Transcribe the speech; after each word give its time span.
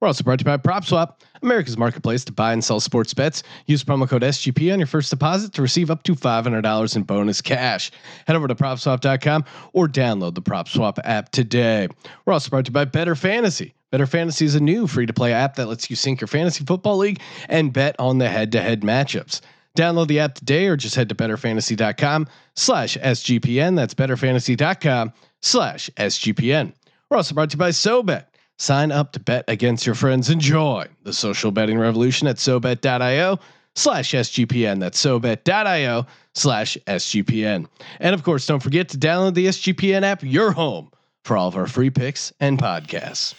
We're 0.00 0.08
also 0.08 0.24
brought 0.24 0.38
to 0.40 0.42
you 0.42 0.56
by 0.56 0.58
PropSwap, 0.58 1.20
America's 1.42 1.78
marketplace 1.78 2.24
to 2.26 2.32
buy 2.32 2.52
and 2.52 2.62
sell 2.62 2.80
sports 2.80 3.14
bets. 3.14 3.42
Use 3.66 3.82
promo 3.82 4.06
code 4.06 4.22
SGP 4.22 4.70
on 4.72 4.78
your 4.78 4.86
first 4.86 5.08
deposit 5.08 5.54
to 5.54 5.62
receive 5.62 5.90
up 5.90 6.02
to 6.02 6.14
$500 6.14 6.96
in 6.96 7.02
bonus 7.02 7.40
cash. 7.40 7.90
Head 8.26 8.36
over 8.36 8.46
to 8.46 8.54
PropSwap.com 8.54 9.44
or 9.72 9.88
download 9.88 10.34
the 10.34 10.42
PropSwap 10.42 10.98
app 11.04 11.30
today. 11.30 11.88
We're 12.24 12.34
also 12.34 12.50
brought 12.50 12.66
to 12.66 12.70
you 12.70 12.74
by 12.74 12.84
Better 12.84 13.14
Fantasy. 13.14 13.74
Better 13.90 14.06
Fantasy 14.06 14.44
is 14.44 14.54
a 14.54 14.60
new 14.60 14.86
free-to-play 14.86 15.32
app 15.32 15.54
that 15.54 15.66
lets 15.66 15.88
you 15.88 15.96
sync 15.96 16.20
your 16.20 16.28
fantasy 16.28 16.64
football 16.64 16.98
league 16.98 17.20
and 17.48 17.72
bet 17.72 17.96
on 17.98 18.18
the 18.18 18.28
head-to-head 18.28 18.82
matchups. 18.82 19.40
Download 19.76 20.08
the 20.08 20.18
app 20.18 20.34
today 20.34 20.66
or 20.66 20.76
just 20.76 20.94
head 20.94 21.08
to 21.08 21.14
betterfantasy.com 21.14 22.26
slash 22.54 22.96
SGPN. 22.98 23.76
That's 23.76 23.94
betterfantasy.com 23.94 25.12
slash 25.40 25.88
SGPN. 25.96 26.74
We're 27.08 27.16
also 27.16 27.34
brought 27.34 27.50
to 27.50 27.54
you 27.54 27.58
by 27.58 27.70
SoBet. 27.70 28.24
Sign 28.58 28.90
up 28.90 29.12
to 29.12 29.20
bet 29.20 29.44
against 29.48 29.84
your 29.84 29.94
friends. 29.94 30.30
Enjoy 30.30 30.86
the 31.02 31.12
social 31.12 31.50
betting 31.50 31.78
revolution 31.78 32.26
at 32.26 32.36
SoBet.io 32.36 33.38
slash 33.74 34.12
SGPN. 34.12 34.80
That's 34.80 35.02
SoBet.io 35.02 36.06
slash 36.34 36.78
SGPN. 36.86 37.66
And 38.00 38.14
of 38.14 38.22
course, 38.22 38.46
don't 38.46 38.62
forget 38.62 38.88
to 38.90 38.98
download 38.98 39.34
the 39.34 39.46
SGPN 39.46 40.02
app, 40.02 40.22
your 40.22 40.52
home 40.52 40.90
for 41.24 41.36
all 41.36 41.48
of 41.48 41.56
our 41.56 41.66
free 41.66 41.90
picks 41.90 42.32
and 42.40 42.58
podcasts. 42.58 43.34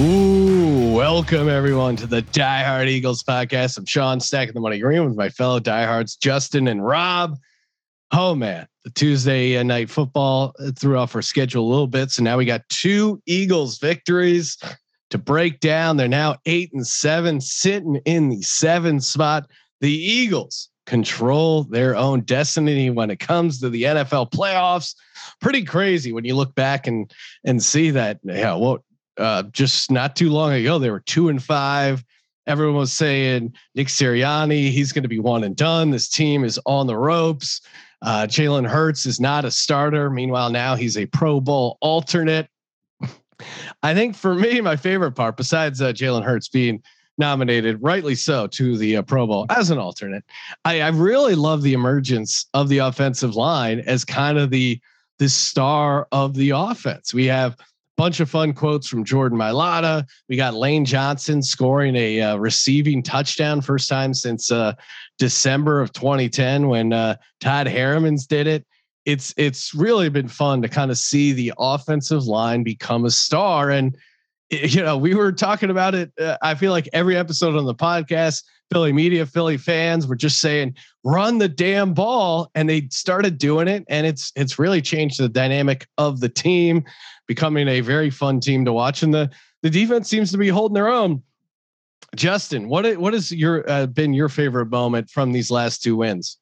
Ooh, 0.00 0.94
welcome 0.94 1.50
everyone 1.50 1.94
to 1.96 2.06
the 2.06 2.22
Die 2.22 2.62
Hard 2.62 2.88
Eagles 2.88 3.22
podcast. 3.22 3.76
I'm 3.76 3.84
Sean 3.84 4.18
Stack 4.18 4.48
Stacking 4.48 4.54
the 4.54 4.60
Money 4.60 4.78
Green 4.78 5.04
with 5.04 5.14
my 5.14 5.28
fellow 5.28 5.60
diehards, 5.60 6.16
Justin 6.16 6.68
and 6.68 6.82
Rob. 6.82 7.36
Oh 8.10 8.34
man, 8.34 8.66
the 8.82 8.88
Tuesday 8.88 9.58
uh, 9.58 9.62
night 9.62 9.90
football 9.90 10.54
threw 10.78 10.96
off 10.96 11.14
our 11.14 11.20
schedule 11.20 11.66
a 11.66 11.68
little 11.68 11.86
bit, 11.86 12.10
so 12.10 12.22
now 12.22 12.38
we 12.38 12.46
got 12.46 12.66
two 12.70 13.20
Eagles 13.26 13.76
victories 13.76 14.56
to 15.10 15.18
break 15.18 15.60
down. 15.60 15.98
They're 15.98 16.08
now 16.08 16.38
eight 16.46 16.72
and 16.72 16.86
seven, 16.86 17.38
sitting 17.38 17.96
in 18.06 18.30
the 18.30 18.40
seven 18.40 19.00
spot. 19.00 19.50
The 19.82 19.92
Eagles 19.92 20.70
control 20.86 21.64
their 21.64 21.94
own 21.94 22.22
destiny 22.22 22.88
when 22.88 23.10
it 23.10 23.20
comes 23.20 23.60
to 23.60 23.68
the 23.68 23.82
NFL 23.82 24.32
playoffs. 24.32 24.94
Pretty 25.42 25.62
crazy 25.62 26.10
when 26.10 26.24
you 26.24 26.36
look 26.36 26.54
back 26.54 26.86
and 26.86 27.12
and 27.44 27.62
see 27.62 27.90
that. 27.90 28.18
Yeah, 28.24 28.54
what 28.54 28.80
uh, 29.18 29.44
just 29.44 29.90
not 29.90 30.16
too 30.16 30.30
long 30.30 30.52
ago, 30.52 30.78
they 30.78 30.90
were 30.90 31.00
two 31.00 31.28
and 31.28 31.42
five. 31.42 32.04
Everyone 32.46 32.76
was 32.76 32.92
saying 32.92 33.54
Nick 33.74 33.88
Sirianni, 33.88 34.70
he's 34.70 34.92
going 34.92 35.02
to 35.02 35.08
be 35.08 35.18
one 35.18 35.44
and 35.44 35.54
done. 35.54 35.90
This 35.90 36.08
team 36.08 36.42
is 36.44 36.58
on 36.66 36.86
the 36.86 36.96
ropes. 36.96 37.60
Uh, 38.02 38.26
Jalen 38.26 38.66
Hurts 38.66 39.06
is 39.06 39.20
not 39.20 39.44
a 39.44 39.50
starter. 39.50 40.10
Meanwhile, 40.10 40.50
now 40.50 40.74
he's 40.74 40.96
a 40.96 41.06
Pro 41.06 41.40
Bowl 41.40 41.76
alternate. 41.80 42.48
I 43.82 43.94
think 43.94 44.16
for 44.16 44.34
me, 44.34 44.60
my 44.60 44.76
favorite 44.76 45.12
part, 45.12 45.36
besides 45.36 45.82
uh, 45.82 45.92
Jalen 45.92 46.24
Hurts 46.24 46.48
being 46.48 46.82
nominated, 47.18 47.76
rightly 47.82 48.14
so, 48.14 48.46
to 48.48 48.76
the 48.78 48.96
uh, 48.96 49.02
Pro 49.02 49.26
Bowl 49.26 49.46
as 49.50 49.70
an 49.70 49.78
alternate, 49.78 50.24
I, 50.64 50.80
I 50.80 50.88
really 50.88 51.34
love 51.34 51.62
the 51.62 51.74
emergence 51.74 52.46
of 52.54 52.68
the 52.68 52.78
offensive 52.78 53.36
line 53.36 53.80
as 53.80 54.04
kind 54.04 54.38
of 54.38 54.50
the 54.50 54.80
the 55.18 55.28
star 55.28 56.08
of 56.12 56.32
the 56.32 56.48
offense. 56.48 57.12
We 57.12 57.26
have 57.26 57.54
bunch 58.00 58.18
of 58.18 58.30
fun 58.30 58.54
quotes 58.54 58.88
from 58.88 59.04
Jordan 59.04 59.38
Mailata. 59.38 60.08
We 60.30 60.36
got 60.36 60.54
Lane 60.54 60.86
Johnson 60.86 61.42
scoring 61.42 61.94
a 61.96 62.22
uh, 62.22 62.36
receiving 62.36 63.02
touchdown 63.02 63.60
first 63.60 63.90
time 63.90 64.14
since 64.14 64.50
uh, 64.50 64.72
December 65.18 65.82
of 65.82 65.92
2010 65.92 66.68
when 66.68 66.94
uh, 66.94 67.16
Todd 67.40 67.66
Herremans 67.66 68.26
did 68.26 68.46
it. 68.46 68.64
It's 69.04 69.34
it's 69.36 69.74
really 69.74 70.08
been 70.08 70.28
fun 70.28 70.62
to 70.62 70.68
kind 70.68 70.90
of 70.90 70.96
see 70.96 71.34
the 71.34 71.52
offensive 71.58 72.24
line 72.24 72.62
become 72.62 73.04
a 73.04 73.10
star. 73.10 73.68
And 73.68 73.94
you 74.48 74.82
know, 74.82 74.96
we 74.96 75.14
were 75.14 75.30
talking 75.30 75.68
about 75.68 75.94
it. 75.94 76.10
Uh, 76.18 76.38
I 76.40 76.54
feel 76.54 76.72
like 76.72 76.88
every 76.94 77.18
episode 77.18 77.54
on 77.54 77.66
the 77.66 77.74
podcast, 77.74 78.44
Philly 78.70 78.92
media, 78.92 79.26
Philly 79.26 79.56
fans 79.56 80.06
were 80.06 80.16
just 80.16 80.38
saying, 80.38 80.74
"Run 81.04 81.38
the 81.38 81.48
damn 81.48 81.92
ball," 81.92 82.50
and 82.54 82.68
they 82.68 82.88
started 82.90 83.38
doing 83.38 83.68
it, 83.68 83.84
and 83.88 84.06
it's 84.06 84.32
it's 84.36 84.58
really 84.58 84.80
changed 84.80 85.18
the 85.18 85.28
dynamic 85.28 85.86
of 85.98 86.20
the 86.20 86.28
team 86.28 86.84
becoming 87.26 87.68
a 87.68 87.80
very 87.80 88.10
fun 88.10 88.40
team 88.40 88.64
to 88.64 88.72
watch. 88.72 89.02
And 89.02 89.12
the 89.12 89.30
the 89.62 89.70
defense 89.70 90.08
seems 90.08 90.30
to 90.32 90.38
be 90.38 90.48
holding 90.48 90.74
their 90.74 90.88
own. 90.88 91.22
Justin, 92.16 92.68
what 92.68 92.96
what 92.98 93.12
has 93.12 93.32
your 93.32 93.68
uh, 93.68 93.86
been 93.86 94.14
your 94.14 94.28
favorite 94.28 94.66
moment 94.66 95.10
from 95.10 95.32
these 95.32 95.50
last 95.50 95.82
two 95.82 95.96
wins? 95.96 96.38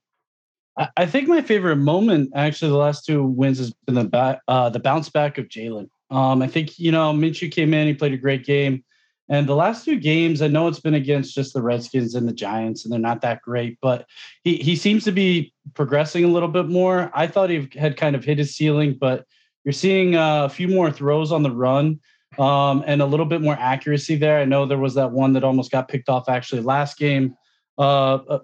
I 0.97 1.07
think 1.07 1.27
my 1.27 1.43
favorite 1.43 1.77
moment, 1.77 2.31
actually, 2.37 2.71
the 2.71 2.77
last 2.77 3.05
two 3.05 3.25
wins 3.25 3.59
has 3.59 3.73
been 3.87 3.97
the 3.97 4.05
back, 4.05 4.41
uh, 4.47 4.71
the 4.71 4.79
bounce 4.79 5.09
back 5.09 5.37
of 5.37 5.49
Jalen. 5.49 5.89
Um, 6.11 6.41
I 6.41 6.47
think 6.47 6.79
you 6.79 6.93
know 6.93 7.13
Minshew 7.13 7.51
came 7.51 7.75
in, 7.75 7.87
he 7.87 7.95
played 7.95 8.13
a 8.13 8.17
great 8.19 8.45
game, 8.45 8.85
and 9.29 9.47
the 9.47 9.55
last 9.55 9.85
two 9.85 9.99
games, 9.99 10.41
I 10.41 10.49
know 10.49 10.69
it's 10.69 10.81
been 10.81 10.95
against 10.95 11.35
just 11.35 11.53
the 11.53 11.63
Redskins 11.63 12.15
and 12.15 12.27
the 12.27 12.33
Giants, 12.33 12.85
and 12.85 12.93
they're 12.93 12.99
not 12.99 13.21
that 13.21 13.43
great, 13.43 13.79
but 13.83 14.07
he 14.43 14.57
he 14.57 14.75
seems 14.75 15.05
to 15.05 15.13
be 15.13 15.53
progressing 15.75 16.25
a 16.25 16.29
little 16.29 16.49
bit 16.49 16.69
more. 16.69 17.11
I 17.15 17.27
thought 17.27 17.51
he 17.51 17.69
had 17.75 17.97
kind 17.97 18.17
of 18.17 18.25
hit 18.25 18.39
his 18.39 18.57
ceiling, 18.57 18.97
but 18.99 19.25
you're 19.65 19.73
seeing 19.73 20.17
uh, 20.17 20.47
a 20.47 20.49
few 20.49 20.69
more 20.69 20.91
throws 20.91 21.31
on 21.31 21.43
the 21.43 21.51
run 21.51 22.01
um, 22.39 22.83
and 22.87 23.03
a 23.03 23.07
little 23.07 23.27
bit 23.27 23.43
more 23.43 23.57
accuracy 23.59 24.17
there. 24.17 24.39
I 24.39 24.45
know 24.45 24.65
there 24.65 24.79
was 24.79 24.95
that 24.95 25.13
one 25.13 25.35
that 25.35 25.45
almost 25.45 25.71
got 25.71 25.89
picked 25.89 26.09
off 26.09 26.29
actually 26.29 26.63
last 26.63 26.97
game 26.97 27.37
uh, 27.77 28.15
uh, 28.15 28.39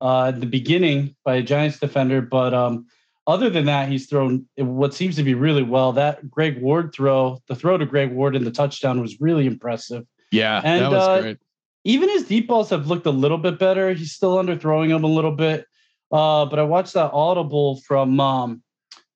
uh, 0.00 0.30
the 0.32 0.46
beginning 0.46 1.16
by 1.24 1.36
a 1.36 1.42
Giants 1.42 1.78
defender, 1.78 2.20
but 2.20 2.52
um, 2.52 2.86
other 3.26 3.48
than 3.48 3.64
that, 3.64 3.88
he's 3.88 4.06
thrown 4.06 4.46
what 4.56 4.94
seems 4.94 5.16
to 5.16 5.22
be 5.22 5.34
really 5.34 5.62
well. 5.62 5.92
That 5.92 6.30
Greg 6.30 6.60
Ward 6.60 6.92
throw, 6.92 7.42
the 7.48 7.54
throw 7.56 7.78
to 7.78 7.86
Greg 7.86 8.12
Ward 8.12 8.36
in 8.36 8.44
the 8.44 8.50
touchdown 8.50 9.00
was 9.00 9.20
really 9.20 9.46
impressive. 9.46 10.04
Yeah, 10.30 10.60
and, 10.64 10.84
that 10.84 10.90
was 10.90 11.08
uh, 11.08 11.20
great. 11.20 11.38
Even 11.84 12.08
his 12.08 12.24
deep 12.24 12.48
balls 12.48 12.70
have 12.70 12.88
looked 12.88 13.06
a 13.06 13.10
little 13.10 13.38
bit 13.38 13.58
better. 13.58 13.92
He's 13.92 14.12
still 14.12 14.36
underthrowing 14.36 14.88
them 14.88 15.04
a 15.04 15.08
little 15.08 15.32
bit. 15.32 15.66
Uh, 16.10 16.44
but 16.46 16.58
I 16.58 16.62
watched 16.62 16.94
that 16.94 17.12
audible 17.12 17.80
from 17.86 18.18
um, 18.18 18.62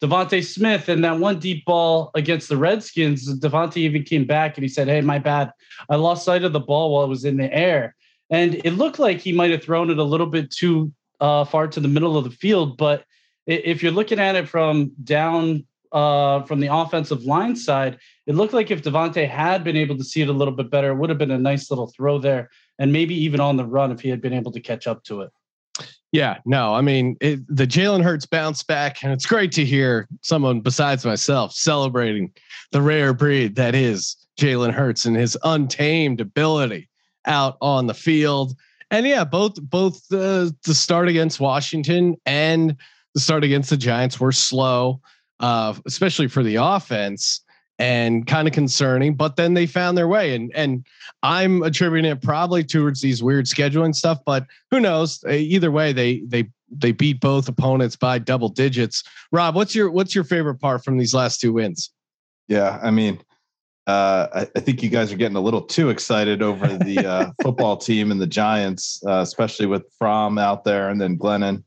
DeVonta 0.03 0.45
Smith 0.45 0.89
and 0.89 1.05
that 1.05 1.19
one 1.19 1.39
deep 1.39 1.65
ball 1.65 2.11
against 2.15 2.49
the 2.49 2.57
Redskins, 2.57 3.29
DeVonta 3.41 3.77
even 3.79 4.03
came 4.03 4.25
back 4.25 4.57
and 4.57 4.63
he 4.63 4.69
said, 4.69 4.89
Hey, 4.89 5.01
my 5.01 5.19
bad. 5.19 5.53
I 5.89 5.97
lost 5.97 6.25
sight 6.25 6.45
of 6.45 6.53
the 6.53 6.61
ball 6.61 6.93
while 6.93 7.05
it 7.05 7.09
was 7.09 7.25
in 7.25 7.37
the 7.37 7.53
air. 7.53 7.95
And 8.31 8.55
it 8.65 8.73
looked 8.73 8.99
like 8.99 9.19
he 9.19 9.33
might 9.33 9.51
have 9.51 9.63
thrown 9.63 9.91
it 9.91 9.99
a 9.99 10.05
little 10.05 10.27
bit 10.27 10.51
too 10.51 10.93
uh, 11.21 11.45
far 11.45 11.67
to 11.69 11.81
the 11.81 11.89
middle 11.89 12.17
of 12.17 12.25
the 12.25 12.31
field. 12.31 12.79
But 12.79 13.05
if 13.47 13.83
you're 13.83 13.93
looking 13.93 14.21
at 14.21 14.37
it 14.37 14.49
from 14.49 14.93
down 15.03 15.67
uh, 15.93 16.43
from 16.43 16.61
the 16.61 16.73
offensive 16.73 17.25
line 17.25 17.57
side, 17.57 17.99
it 18.27 18.35
looked 18.35 18.53
like 18.53 18.71
if 18.71 18.83
DeVonta 18.83 19.29
had 19.29 19.65
been 19.65 19.77
able 19.77 19.97
to 19.97 20.05
see 20.05 20.23
it 20.23 20.29
a 20.29 20.33
little 20.33 20.55
bit 20.55 20.71
better, 20.71 20.91
it 20.91 20.97
would 20.97 21.11
have 21.11 21.19
been 21.19 21.31
a 21.31 21.39
nice 21.39 21.71
little 21.71 21.89
throw 21.89 22.19
there. 22.19 22.51
And 22.79 22.93
maybe 22.93 23.15
even 23.15 23.41
on 23.41 23.57
the 23.57 23.65
run 23.65 23.93
if 23.93 24.01
he 24.01 24.09
had 24.09 24.21
been 24.21 24.33
able 24.33 24.53
to 24.53 24.61
catch 24.61 24.87
up 24.87 25.05
to 25.05 25.23
it. 25.23 25.31
Yeah, 26.13 26.39
no, 26.45 26.75
I 26.75 26.81
mean 26.81 27.17
it, 27.21 27.41
the 27.49 27.67
Jalen 27.67 28.03
Hurts 28.03 28.27
bounce 28.27 28.65
back, 28.65 29.03
and 29.05 29.13
it's 29.13 29.27
great 29.27 29.53
to 29.53 29.65
hear 29.65 30.09
someone 30.23 30.61
besides 30.61 31.05
myself 31.05 31.53
celebrating 31.53 32.33
the 32.73 32.83
rare 32.83 33.15
breed 33.15 33.55
that 33.55 33.77
is 33.77 34.17
Jalen 34.39 34.73
Hurts 34.73 35.05
and 35.05 35.17
his 35.17 35.39
untamed 35.45 36.21
ability 36.21 36.89
out 37.27 37.57
on 37.61 37.87
the 37.87 37.95
field. 37.95 38.57
And 38.91 39.07
yeah, 39.07 39.23
both 39.23 39.61
both 39.63 40.07
the 40.09 40.55
the 40.65 40.75
start 40.75 41.09
against 41.09 41.39
Washington 41.39 42.17
and 42.27 42.77
the 43.15 43.21
start 43.21 43.45
against 43.45 43.71
the 43.71 43.77
Giants 43.77 44.19
were 44.19 44.33
slow, 44.33 45.01
uh, 45.41 45.75
especially 45.87 46.29
for 46.29 46.43
the 46.43 46.57
offense 46.57 47.41
and 47.79 48.27
kind 48.27 48.47
of 48.47 48.53
concerning. 48.53 49.15
But 49.15 49.37
then 49.37 49.55
they 49.55 49.67
found 49.67 49.99
their 49.99 50.09
way, 50.09 50.35
and 50.35 50.53
and 50.55 50.87
I'm 51.23 51.63
attributing 51.63 52.11
it 52.11 52.23
probably 52.23 52.63
towards 52.63 53.01
these 53.01 53.23
weird 53.23 53.47
scheduling 53.47 53.95
stuff. 53.95 54.19
But 54.25 54.47
who 54.71 54.81
knows? 54.81 55.25
Either 55.25 55.71
way, 55.71 55.93
they 55.93 56.21
they 56.27 56.49
they 56.71 56.93
beat 56.93 57.21
both 57.21 57.49
opponents 57.49 57.97
by 57.97 58.19
double 58.19 58.49
digits. 58.49 59.03
Rob, 59.33 59.55
what's 59.57 59.75
your 59.75 59.91
what's 59.91 60.15
your 60.15 60.25
favorite 60.25 60.57
part 60.57 60.85
from 60.85 60.99
these 60.99 61.15
last 61.15 61.41
two 61.41 61.55
wins? 61.55 61.91
Yeah, 62.49 62.79
I 62.83 62.91
mean, 62.91 63.21
uh, 63.87 64.29
I, 64.35 64.41
I, 64.57 64.61
think 64.61 64.83
you 64.83 64.89
guys 64.89 65.13
are 65.13 65.17
getting 65.17 65.37
a 65.37 65.41
little 65.41 65.63
too 65.63 65.89
excited 65.89 66.43
over 66.43 66.67
the 66.67 67.07
uh, 67.07 67.31
football 67.43 67.77
team 67.77 68.11
and 68.11 68.21
the 68.21 68.27
Giants, 68.27 69.03
uh, 69.07 69.21
especially 69.21 69.67
with 69.67 69.85
Fromm 69.99 70.37
out 70.37 70.65
there 70.65 70.91
and 70.91 71.01
then 71.01 71.17
Glennon. 71.17 71.63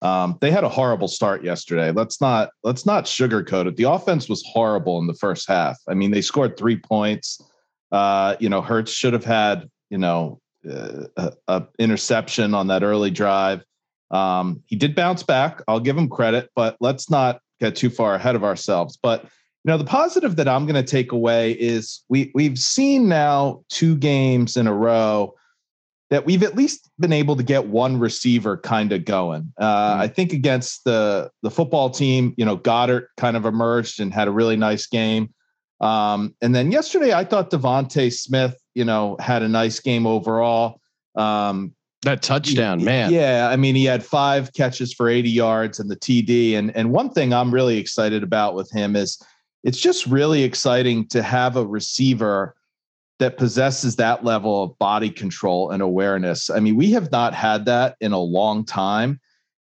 Um, 0.00 0.38
they 0.40 0.50
had 0.50 0.64
a 0.64 0.68
horrible 0.68 1.08
start 1.08 1.42
yesterday. 1.42 1.90
Let's 1.90 2.20
not 2.20 2.50
let's 2.62 2.86
not 2.86 3.04
sugarcoat 3.04 3.66
it. 3.66 3.76
The 3.76 3.90
offense 3.90 4.28
was 4.28 4.44
horrible 4.46 4.98
in 4.98 5.06
the 5.06 5.14
first 5.14 5.48
half. 5.48 5.78
I 5.88 5.94
mean, 5.94 6.12
they 6.12 6.20
scored 6.20 6.56
three 6.56 6.76
points. 6.76 7.42
Uh, 7.90 8.36
you 8.38 8.48
know, 8.48 8.62
Hurts 8.62 8.92
should 8.92 9.12
have 9.12 9.24
had 9.24 9.68
you 9.90 9.98
know 9.98 10.40
uh, 10.68 11.04
a, 11.16 11.32
a, 11.48 11.66
interception 11.78 12.54
on 12.54 12.68
that 12.68 12.82
early 12.82 13.10
drive. 13.10 13.64
Um, 14.10 14.62
he 14.66 14.76
did 14.76 14.94
bounce 14.94 15.22
back. 15.22 15.62
I'll 15.68 15.80
give 15.80 15.98
him 15.98 16.08
credit, 16.08 16.50
but 16.54 16.76
let's 16.80 17.10
not 17.10 17.40
get 17.60 17.76
too 17.76 17.90
far 17.90 18.14
ahead 18.14 18.36
of 18.36 18.44
ourselves. 18.44 18.96
But 19.02 19.24
you 19.24 19.72
know, 19.72 19.78
the 19.78 19.84
positive 19.84 20.36
that 20.36 20.48
I'm 20.48 20.64
going 20.64 20.82
to 20.82 20.88
take 20.88 21.10
away 21.10 21.52
is 21.52 22.04
we 22.08 22.30
we've 22.34 22.58
seen 22.58 23.08
now 23.08 23.64
two 23.68 23.96
games 23.96 24.56
in 24.56 24.68
a 24.68 24.72
row 24.72 25.34
that 26.10 26.24
we've 26.24 26.42
at 26.42 26.56
least 26.56 26.90
been 26.98 27.12
able 27.12 27.36
to 27.36 27.42
get 27.42 27.66
one 27.66 27.98
receiver 27.98 28.56
kind 28.56 28.92
of 28.92 29.04
going. 29.04 29.52
Uh, 29.58 29.96
mm 29.96 29.98
I 29.98 30.08
think 30.08 30.32
against 30.32 30.84
the 30.84 31.30
the 31.42 31.50
football 31.50 31.90
team, 31.90 32.34
you 32.36 32.44
know, 32.44 32.56
Goedert 32.56 33.08
kind 33.16 33.36
of 33.36 33.44
emerged 33.44 34.00
and 34.00 34.12
had 34.12 34.28
a 34.28 34.30
really 34.30 34.56
nice 34.56 34.86
game. 34.86 35.34
Um, 35.80 36.34
and 36.40 36.54
then 36.54 36.72
yesterday, 36.72 37.12
I 37.12 37.24
thought 37.24 37.50
DeVonta 37.50 38.12
Smith, 38.12 38.56
you 38.74 38.84
know, 38.84 39.16
had 39.20 39.42
a 39.42 39.48
nice 39.48 39.80
game 39.80 40.06
overall. 40.06 40.80
Um, 41.14 41.74
that 42.02 42.22
touchdown, 42.22 42.84
man. 42.84 43.12
Yeah, 43.12 43.48
I 43.50 43.56
mean, 43.56 43.74
he 43.74 43.84
had 43.84 44.04
five 44.04 44.52
catches 44.52 44.92
for 44.92 45.08
80 45.08 45.30
yards 45.30 45.80
and 45.80 45.90
the 45.90 45.96
TD. 45.96 46.54
And 46.54 46.74
and 46.76 46.92
one 46.92 47.10
thing 47.10 47.32
I'm 47.32 47.52
really 47.52 47.78
excited 47.78 48.22
about 48.22 48.54
with 48.54 48.70
him 48.70 48.94
is 48.94 49.20
it's 49.64 49.78
just 49.78 50.06
really 50.06 50.44
exciting 50.44 51.08
to 51.08 51.22
have 51.22 51.56
a 51.56 51.66
receiver 51.66 52.54
that 53.18 53.36
possesses 53.36 53.96
that 53.96 54.24
level 54.24 54.62
of 54.62 54.78
body 54.78 55.10
control 55.10 55.70
and 55.70 55.82
awareness. 55.82 56.50
I 56.50 56.60
mean, 56.60 56.76
we 56.76 56.92
have 56.92 57.10
not 57.10 57.34
had 57.34 57.64
that 57.66 57.96
in 58.00 58.12
a 58.12 58.18
long 58.18 58.64
time. 58.64 59.20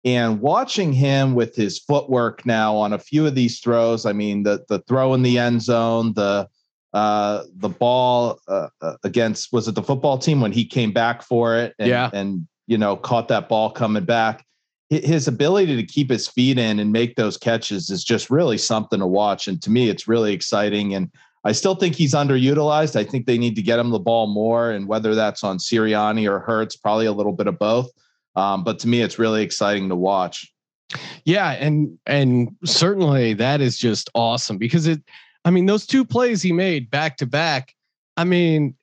And 0.04 0.40
watching 0.40 0.92
him 0.92 1.34
with 1.34 1.54
his 1.54 1.78
footwork 1.78 2.44
now 2.44 2.74
on 2.74 2.92
a 2.92 2.98
few 2.98 3.26
of 3.26 3.34
these 3.34 3.60
throws, 3.60 4.04
I 4.04 4.12
mean, 4.12 4.42
the 4.42 4.64
the 4.68 4.80
throw 4.80 5.14
in 5.14 5.22
the 5.22 5.38
end 5.38 5.62
zone, 5.62 6.12
the 6.14 6.48
uh, 6.92 7.44
the 7.54 7.68
ball 7.68 8.40
uh, 8.48 8.68
uh 8.80 8.96
against 9.04 9.52
was 9.52 9.68
it 9.68 9.76
the 9.76 9.82
football 9.82 10.18
team 10.18 10.40
when 10.40 10.50
he 10.50 10.64
came 10.64 10.92
back 10.92 11.22
for 11.22 11.56
it, 11.56 11.74
and, 11.78 11.88
yeah, 11.88 12.10
and 12.12 12.48
you 12.66 12.76
know 12.76 12.96
caught 12.96 13.28
that 13.28 13.48
ball 13.48 13.70
coming 13.70 14.04
back. 14.04 14.44
His 14.90 15.28
ability 15.28 15.76
to 15.76 15.84
keep 15.84 16.10
his 16.10 16.28
feet 16.28 16.58
in 16.58 16.80
and 16.80 16.92
make 16.92 17.14
those 17.14 17.38
catches 17.38 17.88
is 17.88 18.04
just 18.04 18.28
really 18.28 18.58
something 18.58 18.98
to 18.98 19.06
watch. 19.06 19.48
And 19.48 19.62
to 19.62 19.70
me, 19.70 19.88
it's 19.88 20.06
really 20.06 20.34
exciting. 20.34 20.94
And 20.94 21.10
I 21.44 21.52
still 21.52 21.74
think 21.74 21.96
he's 21.96 22.14
underutilized. 22.14 22.94
I 22.94 23.04
think 23.04 23.26
they 23.26 23.38
need 23.38 23.56
to 23.56 23.62
get 23.62 23.78
him 23.78 23.90
the 23.90 23.98
ball 23.98 24.26
more, 24.28 24.70
and 24.70 24.86
whether 24.86 25.14
that's 25.14 25.42
on 25.42 25.58
Sirianni 25.58 26.28
or 26.28 26.38
Hurts, 26.38 26.76
probably 26.76 27.06
a 27.06 27.12
little 27.12 27.32
bit 27.32 27.48
of 27.48 27.58
both. 27.58 27.90
Um, 28.36 28.64
but 28.64 28.78
to 28.80 28.88
me, 28.88 29.02
it's 29.02 29.18
really 29.18 29.42
exciting 29.42 29.88
to 29.88 29.96
watch. 29.96 30.52
Yeah, 31.24 31.50
and 31.52 31.98
and 32.06 32.54
certainly 32.64 33.34
that 33.34 33.60
is 33.60 33.78
just 33.78 34.10
awesome 34.14 34.58
because 34.58 34.86
it. 34.86 35.02
I 35.44 35.50
mean, 35.50 35.66
those 35.66 35.86
two 35.86 36.04
plays 36.04 36.40
he 36.40 36.52
made 36.52 36.90
back 36.90 37.16
to 37.16 37.26
back. 37.26 37.74
I 38.16 38.22
mean, 38.22 38.76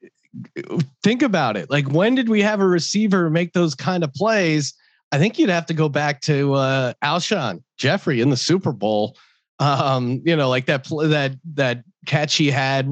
think 1.04 1.22
about 1.22 1.56
it. 1.56 1.70
Like, 1.70 1.90
when 1.90 2.16
did 2.16 2.28
we 2.28 2.42
have 2.42 2.60
a 2.60 2.68
receiver 2.68 3.30
make 3.30 3.54
those 3.54 3.76
kind 3.76 4.04
of 4.04 4.14
plays? 4.14 4.74
I 5.14 5.20
think 5.20 5.40
you'd 5.40 5.50
have 5.50 5.66
to 5.68 5.74
go 5.74 5.88
back 5.88 6.20
to 6.22 6.54
uh, 6.56 6.94
Alshon 7.02 7.64
Jeffrey 7.78 8.20
in 8.20 8.30
the 8.30 8.38
Super 8.38 8.74
Bowl 8.74 9.16
um, 9.60 10.22
you 10.26 10.36
know, 10.36 10.50
like 10.50 10.66
that 10.68 10.86
that 10.86 11.34
that 11.54 11.84
catch 12.10 12.36
he 12.36 12.52
had 12.52 12.90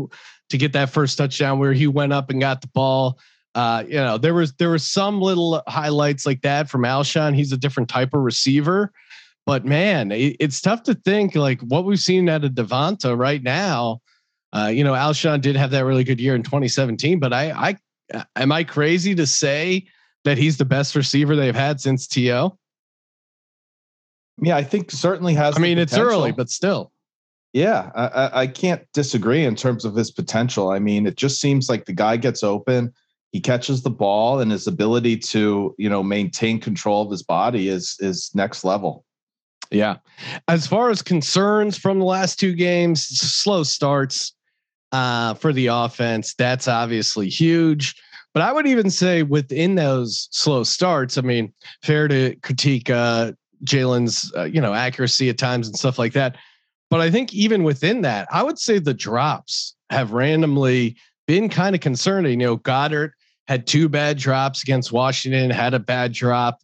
to 0.49 0.57
get 0.57 0.73
that 0.73 0.89
first 0.89 1.17
touchdown 1.17 1.59
where 1.59 1.73
he 1.73 1.87
went 1.87 2.13
up 2.13 2.29
and 2.29 2.39
got 2.39 2.61
the 2.61 2.67
ball. 2.67 3.19
Uh, 3.55 3.83
you 3.87 3.95
know, 3.95 4.17
there 4.17 4.33
was 4.33 4.53
there 4.53 4.69
was 4.69 4.85
some 4.85 5.19
little 5.19 5.63
highlights 5.67 6.25
like 6.25 6.41
that 6.43 6.69
from 6.69 6.83
Alshon. 6.83 7.35
He's 7.35 7.51
a 7.51 7.57
different 7.57 7.89
type 7.89 8.13
of 8.13 8.21
receiver, 8.21 8.93
but 9.45 9.65
man, 9.65 10.11
it, 10.11 10.37
it's 10.39 10.61
tough 10.61 10.83
to 10.83 10.93
think 10.93 11.35
like 11.35 11.59
what 11.61 11.83
we've 11.83 11.99
seen 11.99 12.29
out 12.29 12.43
of 12.43 12.51
DeVonta 12.51 13.17
right 13.17 13.41
now. 13.41 14.01
Uh, 14.53 14.67
you 14.67 14.83
know, 14.83 14.93
Alshon 14.93 15.41
did 15.41 15.55
have 15.55 15.71
that 15.71 15.85
really 15.85 16.03
good 16.03 16.21
year 16.21 16.35
in 16.35 16.43
2017, 16.43 17.19
but 17.19 17.33
I, 17.33 17.51
I 18.13 18.23
am 18.35 18.51
I 18.51 18.63
crazy 18.63 19.13
to 19.15 19.25
say 19.25 19.87
that 20.23 20.37
he's 20.37 20.57
the 20.57 20.65
best 20.65 20.95
receiver 20.95 21.35
they've 21.35 21.55
had 21.55 21.81
since 21.81 22.07
T.O.? 22.07 22.57
Yeah, 24.41 24.55
I 24.57 24.63
think 24.63 24.91
certainly 24.91 25.33
has. 25.33 25.55
I 25.57 25.59
mean, 25.59 25.77
it's 25.77 25.97
early, 25.97 26.31
but 26.31 26.49
still. 26.49 26.91
Yeah, 27.53 27.91
I, 27.95 28.41
I 28.41 28.47
can't 28.47 28.81
disagree 28.93 29.43
in 29.43 29.55
terms 29.55 29.85
of 29.85 29.95
his 29.95 30.11
potential. 30.11 30.69
I 30.69 30.79
mean, 30.79 31.07
it 31.07 31.15
just 31.15 31.41
seems 31.41 31.69
like 31.69 31.85
the 31.85 31.93
guy 31.93 32.17
gets 32.17 32.43
open, 32.43 32.93
he 33.31 33.39
catches 33.39 33.81
the 33.81 33.89
ball, 33.89 34.39
and 34.39 34.51
his 34.51 34.67
ability 34.67 35.17
to 35.17 35.73
you 35.77 35.89
know 35.89 36.03
maintain 36.03 36.59
control 36.59 37.03
of 37.03 37.11
his 37.11 37.23
body 37.23 37.69
is 37.69 37.95
is 37.99 38.31
next 38.35 38.63
level. 38.63 39.05
Yeah. 39.71 39.97
As 40.47 40.65
far 40.65 40.89
as 40.89 41.01
concerns 41.01 41.77
from 41.77 41.99
the 41.99 42.05
last 42.05 42.39
two 42.39 42.53
games, 42.53 43.05
slow 43.05 43.63
starts 43.63 44.33
uh, 44.91 45.33
for 45.33 45.51
the 45.51 45.67
offense. 45.67 46.33
That's 46.35 46.67
obviously 46.67 47.29
huge. 47.29 47.95
But 48.33 48.43
I 48.43 48.53
would 48.53 48.67
even 48.67 48.89
say 48.89 49.23
within 49.23 49.75
those 49.75 50.27
slow 50.31 50.63
starts, 50.63 51.17
I 51.17 51.21
mean, 51.21 51.51
fair 51.83 52.07
to 52.07 52.35
critique 52.43 52.89
uh, 52.89 53.33
Jalen's, 53.65 54.31
uh, 54.37 54.43
you 54.43 54.61
know, 54.61 54.73
accuracy 54.73 55.29
at 55.29 55.37
times 55.37 55.67
and 55.67 55.77
stuff 55.77 55.97
like 55.97 56.13
that. 56.13 56.37
But 56.89 57.01
I 57.01 57.11
think 57.11 57.33
even 57.33 57.63
within 57.63 58.01
that, 58.01 58.27
I 58.31 58.43
would 58.43 58.59
say 58.59 58.79
the 58.79 58.93
drops 58.93 59.75
have 59.89 60.11
randomly 60.11 60.95
been 61.27 61.49
kind 61.49 61.75
of 61.75 61.81
concerning. 61.81 62.39
You 62.39 62.47
know, 62.47 62.57
Goedert 62.57 63.11
had 63.47 63.67
two 63.67 63.89
bad 63.89 64.17
drops 64.17 64.63
against 64.63 64.91
Washington, 64.91 65.49
had 65.49 65.73
a 65.73 65.79
bad 65.79 66.13
drop. 66.13 66.59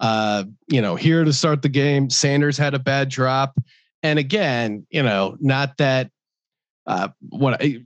Uh, 0.00 0.44
you 0.68 0.80
know, 0.80 0.94
here 0.94 1.24
to 1.24 1.32
start 1.32 1.62
the 1.62 1.68
game, 1.68 2.10
Sanders 2.10 2.56
had 2.56 2.74
a 2.74 2.78
bad 2.78 3.08
drop. 3.08 3.56
And 4.02 4.18
again, 4.18 4.86
you 4.90 5.02
know, 5.02 5.36
not 5.40 5.76
that 5.78 6.10
uh, 6.86 7.08
what 7.28 7.60
I, 7.62 7.82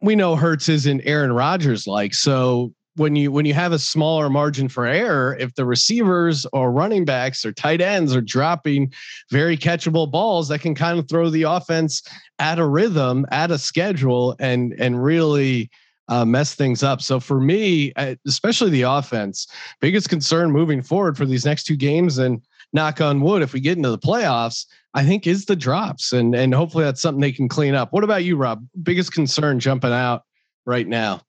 we 0.00 0.16
know 0.16 0.36
Hurts 0.36 0.68
isn't 0.68 1.02
Aaron 1.04 1.32
Rodgers 1.32 1.86
like. 1.86 2.14
So 2.14 2.72
when 2.96 3.16
you 3.16 3.32
when 3.32 3.46
you 3.46 3.54
have 3.54 3.72
a 3.72 3.78
smaller 3.78 4.28
margin 4.28 4.68
for 4.68 4.86
error, 4.86 5.36
if 5.38 5.54
the 5.54 5.64
receivers 5.64 6.46
or 6.52 6.70
running 6.70 7.04
backs 7.04 7.44
or 7.44 7.52
tight 7.52 7.80
ends 7.80 8.14
are 8.14 8.20
dropping 8.20 8.92
very 9.30 9.56
catchable 9.56 10.10
balls, 10.10 10.48
that 10.48 10.60
can 10.60 10.74
kind 10.74 10.98
of 10.98 11.08
throw 11.08 11.30
the 11.30 11.42
offense 11.42 12.02
at 12.38 12.58
a 12.58 12.66
rhythm, 12.66 13.26
at 13.30 13.50
a 13.50 13.58
schedule, 13.58 14.36
and 14.38 14.74
and 14.78 15.02
really 15.02 15.70
uh, 16.08 16.24
mess 16.24 16.54
things 16.54 16.82
up. 16.82 17.00
So 17.00 17.20
for 17.20 17.40
me, 17.40 17.92
especially 18.26 18.70
the 18.70 18.82
offense, 18.82 19.46
biggest 19.80 20.08
concern 20.08 20.50
moving 20.50 20.82
forward 20.82 21.16
for 21.16 21.24
these 21.24 21.46
next 21.46 21.64
two 21.64 21.76
games, 21.76 22.18
and 22.18 22.42
knock 22.74 23.00
on 23.00 23.20
wood, 23.20 23.42
if 23.42 23.52
we 23.52 23.60
get 23.60 23.76
into 23.76 23.90
the 23.90 23.98
playoffs, 23.98 24.66
I 24.94 25.04
think 25.04 25.26
is 25.26 25.46
the 25.46 25.56
drops, 25.56 26.12
and 26.12 26.34
and 26.34 26.54
hopefully 26.54 26.84
that's 26.84 27.00
something 27.00 27.20
they 27.20 27.32
can 27.32 27.48
clean 27.48 27.74
up. 27.74 27.92
What 27.92 28.04
about 28.04 28.24
you, 28.24 28.36
Rob? 28.36 28.66
Biggest 28.82 29.12
concern 29.14 29.60
jumping 29.60 29.92
out 29.92 30.24
right 30.66 30.86
now? 30.86 31.22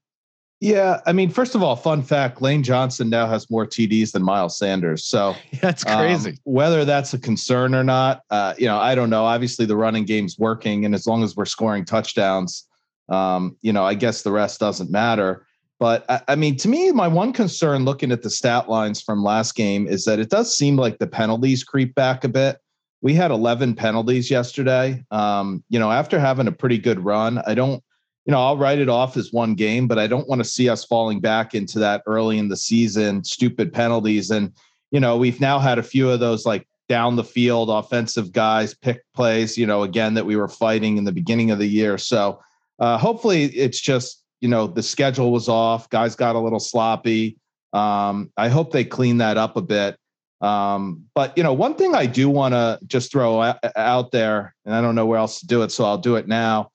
Yeah, 0.64 1.02
I 1.06 1.12
mean, 1.12 1.30
first 1.30 1.56
of 1.56 1.62
all, 1.62 1.76
fun 1.76 2.02
fact: 2.02 2.42
Lane 2.42 2.64
Johnson 2.64 3.10
now 3.10 3.28
has 3.28 3.50
more 3.50 3.68
TDs 3.68 4.14
than 4.14 4.24
Miles 4.24 4.58
Sanders. 4.58 5.04
So 5.04 5.36
that's 5.62 5.84
crazy. 5.84 6.30
Um, 6.30 6.38
whether 6.46 6.86
that's 6.86 7.14
a 7.14 7.20
concern 7.20 7.76
or 7.76 7.84
not, 7.84 8.22
uh, 8.30 8.54
you 8.58 8.66
know, 8.66 8.78
I 8.78 8.96
don't 8.96 9.10
know. 9.10 9.26
Obviously, 9.26 9.66
the 9.66 9.76
running 9.76 10.06
game's 10.06 10.40
working, 10.40 10.86
and 10.86 10.96
as 10.96 11.06
long 11.06 11.22
as 11.22 11.36
we're 11.36 11.44
scoring 11.44 11.84
touchdowns, 11.84 12.66
um, 13.10 13.58
you 13.62 13.74
know, 13.74 13.84
I 13.84 13.94
guess 13.94 14.22
the 14.22 14.32
rest 14.32 14.62
doesn't 14.62 14.90
matter. 14.90 15.46
But 15.82 16.10
I, 16.10 16.22
I 16.30 16.36
mean, 16.36 16.56
to 16.60 16.70
me, 16.70 16.94
my 16.94 17.10
one 17.10 17.34
concern 17.34 17.84
looking 17.84 18.14
at 18.14 18.22
the 18.22 18.30
stat 18.30 18.70
lines 18.70 19.02
from 19.02 19.22
last 19.22 19.56
game 19.56 19.86
is 19.86 20.06
that 20.06 20.20
it 20.20 20.30
does 20.30 20.56
seem 20.56 20.78
like 20.78 20.98
the 20.98 21.08
penalties 21.08 21.66
creep 21.66 21.94
back 21.94 22.24
a 22.24 22.30
bit. 22.30 22.58
We 23.02 23.16
had 23.16 23.32
11 23.32 23.76
penalties 23.76 24.32
yesterday. 24.32 25.04
Um, 25.12 25.62
you 25.68 25.78
know, 25.78 25.92
after 25.92 26.22
having 26.22 26.48
a 26.48 26.54
pretty 26.54 26.78
good 26.78 27.04
run, 27.04 27.40
I 27.46 27.54
don't 27.54 27.84
you 28.26 28.32
know, 28.32 28.40
I'll 28.40 28.58
write 28.58 28.80
it 28.80 28.90
off 28.90 29.18
as 29.18 29.34
one 29.34 29.54
game, 29.54 29.88
but 29.88 30.00
I 30.00 30.08
don't 30.08 30.28
want 30.30 30.40
to 30.40 30.46
see 30.46 30.70
us 30.70 30.86
falling 30.86 31.20
back 31.20 31.54
into 31.54 31.78
that 31.80 32.04
early 32.06 32.38
in 32.38 32.48
the 32.48 32.58
season 32.58 33.24
stupid 33.24 33.74
penalties. 33.74 34.32
And, 34.32 34.54
you 34.92 35.00
know, 35.00 35.18
we've 35.18 35.42
now 35.42 35.60
had 35.60 35.78
a 35.78 35.84
few 35.84 36.10
of 36.10 36.20
those 36.20 36.46
like 36.46 36.68
down 36.88 37.16
the 37.16 37.24
field 37.24 37.70
offensive 37.70 38.32
guys 38.32 38.74
pick 38.74 39.04
plays, 39.14 39.58
you 39.58 39.66
know, 39.66 39.84
again, 39.84 40.14
that 40.14 40.26
we 40.26 40.36
were 40.36 40.48
fighting 40.48 40.98
in 40.98 41.04
the 41.04 41.12
beginning 41.12 41.52
of 41.52 41.60
the 41.60 41.68
year. 41.68 41.98
So 41.98 42.42
uh, 42.80 42.98
hopefully 42.98 43.46
it's 43.46 43.82
just, 43.82 44.24
you 44.40 44.48
know, 44.48 44.68
the 44.68 44.84
schedule 44.84 45.32
was 45.32 45.50
off, 45.50 45.90
guys 45.90 46.16
got 46.16 46.36
a 46.36 46.40
little 46.40 46.60
sloppy. 46.60 47.38
Um, 47.74 48.32
I 48.38 48.48
hope 48.48 48.72
they 48.72 48.86
clean 48.86 49.18
that 49.18 49.38
up 49.38 49.58
a 49.58 49.62
bit. 49.62 49.98
Um, 50.40 51.06
but 51.16 51.38
you 51.38 51.44
know, 51.44 51.54
one 51.54 51.76
thing 51.76 51.96
I 51.96 52.06
do 52.06 52.30
want 52.30 52.54
to 52.54 52.78
just 52.86 53.12
throw 53.12 53.54
out 53.78 54.12
there, 54.12 54.54
and 54.66 54.76
I 54.76 54.82
don't 54.82 54.94
know 54.94 55.06
where 55.06 55.18
else 55.18 55.40
to 55.40 55.48
do 55.48 55.62
it, 55.62 55.72
so 55.72 55.86
I'll 55.86 55.98
do 55.98 56.18
it 56.18 56.28
now 56.28 56.73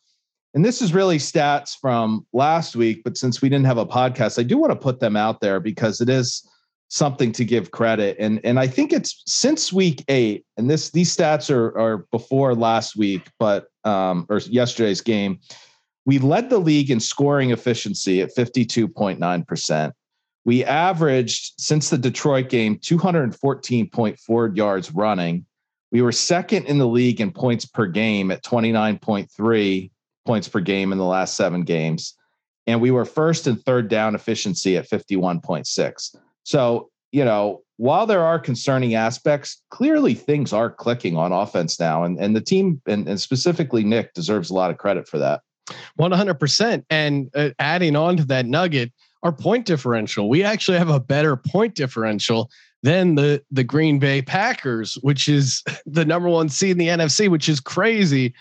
and 0.54 0.64
this 0.64 0.80
is 0.80 0.94
really 0.94 1.18
stats 1.18 1.76
from 1.78 2.26
last 2.32 2.74
week, 2.74 3.02
but 3.04 3.16
since 3.16 3.42
we 3.42 3.48
didn't 3.48 3.66
have 3.66 3.78
a 3.78 3.86
podcast, 3.86 4.38
I 4.38 4.42
do 4.42 4.56
want 4.56 4.72
to 4.72 4.78
put 4.78 5.00
them 5.00 5.16
out 5.16 5.40
there 5.40 5.60
because 5.60 6.00
it 6.00 6.08
is 6.08 6.48
something 6.88 7.32
to 7.32 7.44
give 7.44 7.70
credit. 7.70 8.16
And 8.18 8.40
and 8.44 8.58
I 8.58 8.66
think 8.66 8.92
it's 8.92 9.22
since 9.26 9.72
week 9.72 10.04
eight, 10.08 10.46
and 10.56 10.70
this 10.70 10.90
these 10.90 11.14
stats 11.14 11.54
are 11.54 11.78
are 11.78 11.98
before 12.10 12.54
last 12.54 12.96
week, 12.96 13.28
but 13.38 13.66
um 13.84 14.26
or 14.28 14.38
yesterday's 14.38 15.00
game. 15.00 15.38
We 16.06 16.18
led 16.18 16.48
the 16.48 16.58
league 16.58 16.90
in 16.90 17.00
scoring 17.00 17.50
efficiency 17.50 18.22
at 18.22 18.34
52.9%. 18.34 19.92
We 20.46 20.64
averaged 20.64 21.52
since 21.58 21.90
the 21.90 21.98
Detroit 21.98 22.48
game 22.48 22.78
214.4 22.78 24.56
yards 24.56 24.90
running. 24.94 25.44
We 25.92 26.00
were 26.00 26.12
second 26.12 26.64
in 26.64 26.78
the 26.78 26.86
league 26.86 27.20
in 27.20 27.30
points 27.30 27.66
per 27.66 27.86
game 27.86 28.30
at 28.30 28.42
29.3 28.42 29.90
points 30.28 30.46
per 30.46 30.60
game 30.60 30.92
in 30.92 30.98
the 30.98 31.06
last 31.06 31.36
seven 31.36 31.62
games. 31.62 32.14
And 32.66 32.82
we 32.82 32.90
were 32.90 33.06
first 33.06 33.46
and 33.46 33.64
third 33.64 33.88
down 33.88 34.14
efficiency 34.14 34.76
at 34.76 34.86
51.6. 34.86 36.16
So, 36.42 36.90
you 37.12 37.24
know, 37.24 37.62
while 37.78 38.04
there 38.04 38.22
are 38.22 38.38
concerning 38.38 38.94
aspects, 38.94 39.62
clearly 39.70 40.12
things 40.12 40.52
are 40.52 40.68
clicking 40.68 41.16
on 41.16 41.32
offense 41.32 41.80
now. 41.80 42.04
And, 42.04 42.18
and 42.18 42.36
the 42.36 42.42
team, 42.42 42.82
and, 42.86 43.08
and 43.08 43.18
specifically 43.18 43.84
Nick, 43.84 44.12
deserves 44.12 44.50
a 44.50 44.54
lot 44.54 44.70
of 44.70 44.76
credit 44.76 45.08
for 45.08 45.16
that. 45.16 45.40
100%. 45.98 46.84
And 46.90 47.30
uh, 47.34 47.50
adding 47.58 47.96
on 47.96 48.18
to 48.18 48.24
that 48.26 48.44
nugget, 48.44 48.92
our 49.22 49.32
point 49.32 49.64
differential, 49.64 50.28
we 50.28 50.44
actually 50.44 50.76
have 50.76 50.90
a 50.90 51.00
better 51.00 51.36
point 51.36 51.74
differential 51.74 52.50
than 52.82 53.14
the 53.14 53.42
the 53.50 53.64
Green 53.64 53.98
Bay 53.98 54.22
Packers, 54.22 54.94
which 55.00 55.26
is 55.26 55.64
the 55.86 56.04
number 56.04 56.28
one 56.28 56.50
seed 56.50 56.72
in 56.72 56.78
the 56.78 56.88
NFC, 56.88 57.30
which 57.30 57.48
is 57.48 57.60
crazy 57.60 58.34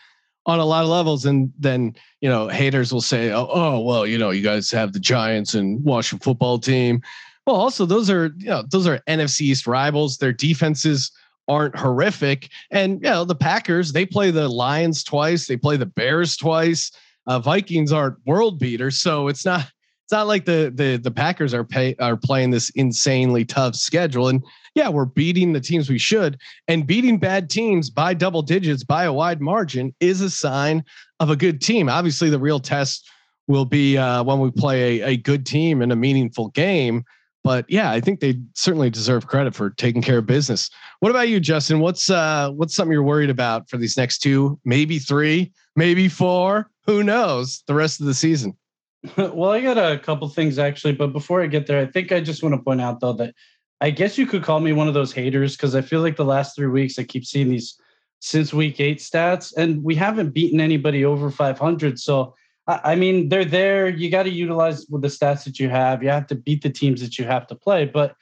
on 0.47 0.59
a 0.59 0.65
lot 0.65 0.83
of 0.83 0.89
levels. 0.89 1.25
And 1.25 1.51
then 1.59 1.93
you 2.21 2.29
know 2.29 2.47
haters 2.47 2.91
will 2.91 3.01
say, 3.01 3.31
"Oh, 3.31 3.47
oh 3.53 3.79
well, 3.81 4.07
you 4.07 4.17
know, 4.17 4.31
you 4.31 4.41
guys 4.41 4.71
have 4.71 4.93
the 4.93 4.99
Giants 4.99 5.53
and 5.53 5.83
Washington 5.83 6.23
football 6.23 6.57
team." 6.57 7.01
Well, 7.45 7.55
also 7.55 7.85
those 7.85 8.09
are 8.09 8.33
you 8.37 8.47
know 8.47 8.63
those 8.71 8.87
are 8.87 8.99
NFC 9.07 9.41
East 9.41 9.67
rivals. 9.67 10.17
Their 10.17 10.33
defenses 10.33 11.11
aren't 11.47 11.77
horrific, 11.77 12.49
and 12.71 12.95
you 12.95 13.09
know 13.09 13.25
the 13.25 13.35
Packers 13.35 13.93
they 13.93 14.05
play 14.05 14.31
the 14.31 14.49
Lions 14.49 15.03
twice, 15.03 15.47
they 15.47 15.57
play 15.57 15.77
the 15.77 15.85
Bears 15.85 16.35
twice. 16.35 16.91
Uh, 17.27 17.39
Vikings 17.39 17.91
aren't 17.91 18.15
world 18.25 18.57
beaters, 18.57 18.99
so 18.99 19.27
it's 19.27 19.45
not 19.45 19.69
it's 20.07 20.13
not 20.13 20.27
like 20.27 20.45
the 20.45 20.71
the 20.73 20.95
the 20.95 21.11
Packers 21.11 21.53
are 21.53 21.65
pay 21.65 21.93
are 21.99 22.15
playing 22.15 22.51
this 22.51 22.69
insanely 22.71 23.43
tough 23.43 23.75
schedule. 23.75 24.29
And 24.29 24.41
yeah, 24.77 24.89
we're 24.89 25.05
beating 25.05 25.53
the 25.53 25.59
teams 25.59 25.89
we 25.89 25.97
should, 25.97 26.39
and 26.67 26.85
beating 26.85 27.17
bad 27.17 27.49
teams 27.49 27.89
by 27.89 28.13
double 28.13 28.43
digits 28.43 28.83
by 28.83 29.05
a 29.05 29.11
wide 29.11 29.41
margin 29.41 29.93
is 29.99 30.21
a 30.21 30.29
sign 30.29 30.83
of 31.19 31.31
a 31.31 31.35
good 31.35 31.61
team. 31.61 31.89
Obviously, 31.89 32.29
the 32.29 32.39
real 32.39 32.59
test 32.59 33.09
will 33.47 33.65
be 33.65 33.97
uh, 33.97 34.23
when 34.23 34.39
we 34.39 34.51
play 34.51 35.01
a, 35.01 35.07
a 35.07 35.17
good 35.17 35.47
team 35.47 35.81
in 35.81 35.91
a 35.91 35.95
meaningful 35.95 36.49
game. 36.49 37.03
But 37.43 37.65
yeah, 37.69 37.91
I 37.91 37.99
think 37.99 38.19
they 38.19 38.39
certainly 38.53 38.91
deserve 38.91 39.25
credit 39.25 39.55
for 39.55 39.71
taking 39.71 40.03
care 40.03 40.19
of 40.19 40.27
business. 40.27 40.69
What 40.99 41.09
about 41.09 41.27
you, 41.27 41.39
Justin? 41.39 41.79
What's 41.79 42.11
uh, 42.11 42.51
what's 42.51 42.75
something 42.75 42.91
you're 42.91 43.01
worried 43.01 43.31
about 43.31 43.67
for 43.69 43.77
these 43.77 43.97
next 43.97 44.19
two, 44.19 44.59
maybe 44.63 44.99
three, 44.99 45.51
maybe 45.75 46.07
four? 46.07 46.69
Who 46.85 47.01
knows? 47.03 47.63
The 47.65 47.73
rest 47.73 47.99
of 47.99 48.05
the 48.05 48.13
season. 48.13 48.55
well, 49.17 49.51
I 49.51 49.61
got 49.61 49.77
a 49.77 49.97
couple 49.97 50.29
things 50.29 50.59
actually, 50.59 50.93
but 50.93 51.13
before 51.13 51.41
I 51.41 51.47
get 51.47 51.65
there, 51.65 51.79
I 51.81 51.87
think 51.87 52.11
I 52.11 52.19
just 52.19 52.43
want 52.43 52.53
to 52.53 52.61
point 52.61 52.81
out 52.81 52.99
though 52.99 53.13
that 53.13 53.33
I 53.79 53.91
guess 53.91 54.17
you 54.17 54.25
could 54.25 54.43
call 54.43 54.59
me 54.59 54.73
one 54.73 54.87
of 54.87 54.93
those 54.93 55.13
haters 55.13 55.55
because 55.55 55.75
I 55.75 55.81
feel 55.81 56.01
like 56.01 56.15
the 56.15 56.25
last 56.25 56.55
three 56.55 56.67
weeks 56.67 56.97
I 56.97 57.03
keep 57.03 57.25
seeing 57.25 57.49
these 57.49 57.79
since 58.19 58.53
week 58.53 58.79
eight 58.79 58.97
stats, 58.97 59.53
and 59.55 59.83
we 59.83 59.93
haven't 59.93 60.33
beaten 60.33 60.59
anybody 60.59 61.05
over 61.05 61.29
500. 61.29 61.99
So, 61.99 62.33
I, 62.65 62.95
mean, 62.95 63.29
they're 63.29 63.45
there. 63.45 63.87
You 63.87 64.09
got 64.09 64.23
to 64.23 64.31
utilize 64.31 64.87
with 64.89 65.03
the 65.03 65.07
stats 65.07 65.43
that 65.43 65.59
you 65.59 65.69
have. 65.69 66.01
You 66.01 66.09
have 66.09 66.27
to 66.27 66.35
beat 66.35 66.63
the 66.63 66.69
teams 66.69 67.01
that 67.01 67.19
you 67.19 67.25
have 67.25 67.45
to 67.47 67.55
play. 67.55 67.85
But 67.85 68.15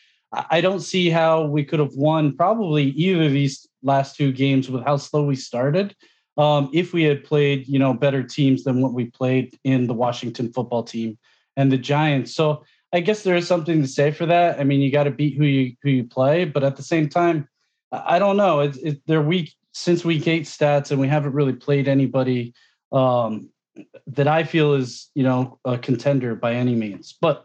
I 0.49 0.59
don't 0.59 0.81
see 0.81 1.09
how 1.09 1.45
we 1.45 1.63
could 1.63 1.79
have 1.79 1.93
won 1.93 2.35
probably 2.35 2.89
either 2.89 3.23
of 3.23 3.31
these 3.31 3.67
last 3.83 4.17
two 4.17 4.33
games 4.33 4.69
with 4.69 4.83
how 4.83 4.97
slow 4.97 5.23
we 5.23 5.35
started 5.35 5.95
um, 6.37 6.69
if 6.73 6.93
we 6.93 7.03
had 7.03 7.23
played, 7.23 7.67
you 7.67 7.79
know, 7.79 7.93
better 7.93 8.21
teams 8.23 8.63
than 8.63 8.81
what 8.81 8.93
we 8.93 9.05
played 9.05 9.57
in 9.63 9.87
the 9.87 9.93
Washington 9.93 10.51
football 10.51 10.83
team 10.83 11.17
and 11.55 11.71
the 11.71 11.77
Giants. 11.77 12.35
So 12.35 12.63
I 12.95 13.01
guess 13.01 13.23
there 13.23 13.35
is 13.35 13.45
something 13.45 13.81
to 13.81 13.87
say 13.89 14.11
for 14.11 14.25
that. 14.25 14.57
I 14.57 14.63
mean, 14.63 14.79
you 14.79 14.89
got 14.89 15.03
to 15.03 15.11
beat 15.11 15.37
who 15.37 15.43
you 15.43 15.75
who 15.83 15.89
you 15.89 16.05
play, 16.05 16.45
but 16.45 16.63
at 16.63 16.77
the 16.77 16.81
same 16.81 17.09
time, 17.09 17.45
I 17.91 18.19
don't 18.19 18.37
know. 18.37 18.61
It's 18.61 18.77
it, 18.77 19.01
they're 19.05 19.21
weak 19.21 19.53
since 19.73 20.05
week 20.05 20.25
eight 20.29 20.43
stats, 20.43 20.91
and 20.91 20.99
we 20.99 21.09
haven't 21.09 21.33
really 21.33 21.51
played 21.51 21.89
anybody 21.89 22.53
um, 22.93 23.49
that 24.07 24.29
I 24.29 24.45
feel 24.45 24.75
is 24.75 25.11
you 25.13 25.23
know 25.23 25.59
a 25.65 25.77
contender 25.77 26.35
by 26.35 26.53
any 26.53 26.73
means. 26.73 27.13
But 27.19 27.43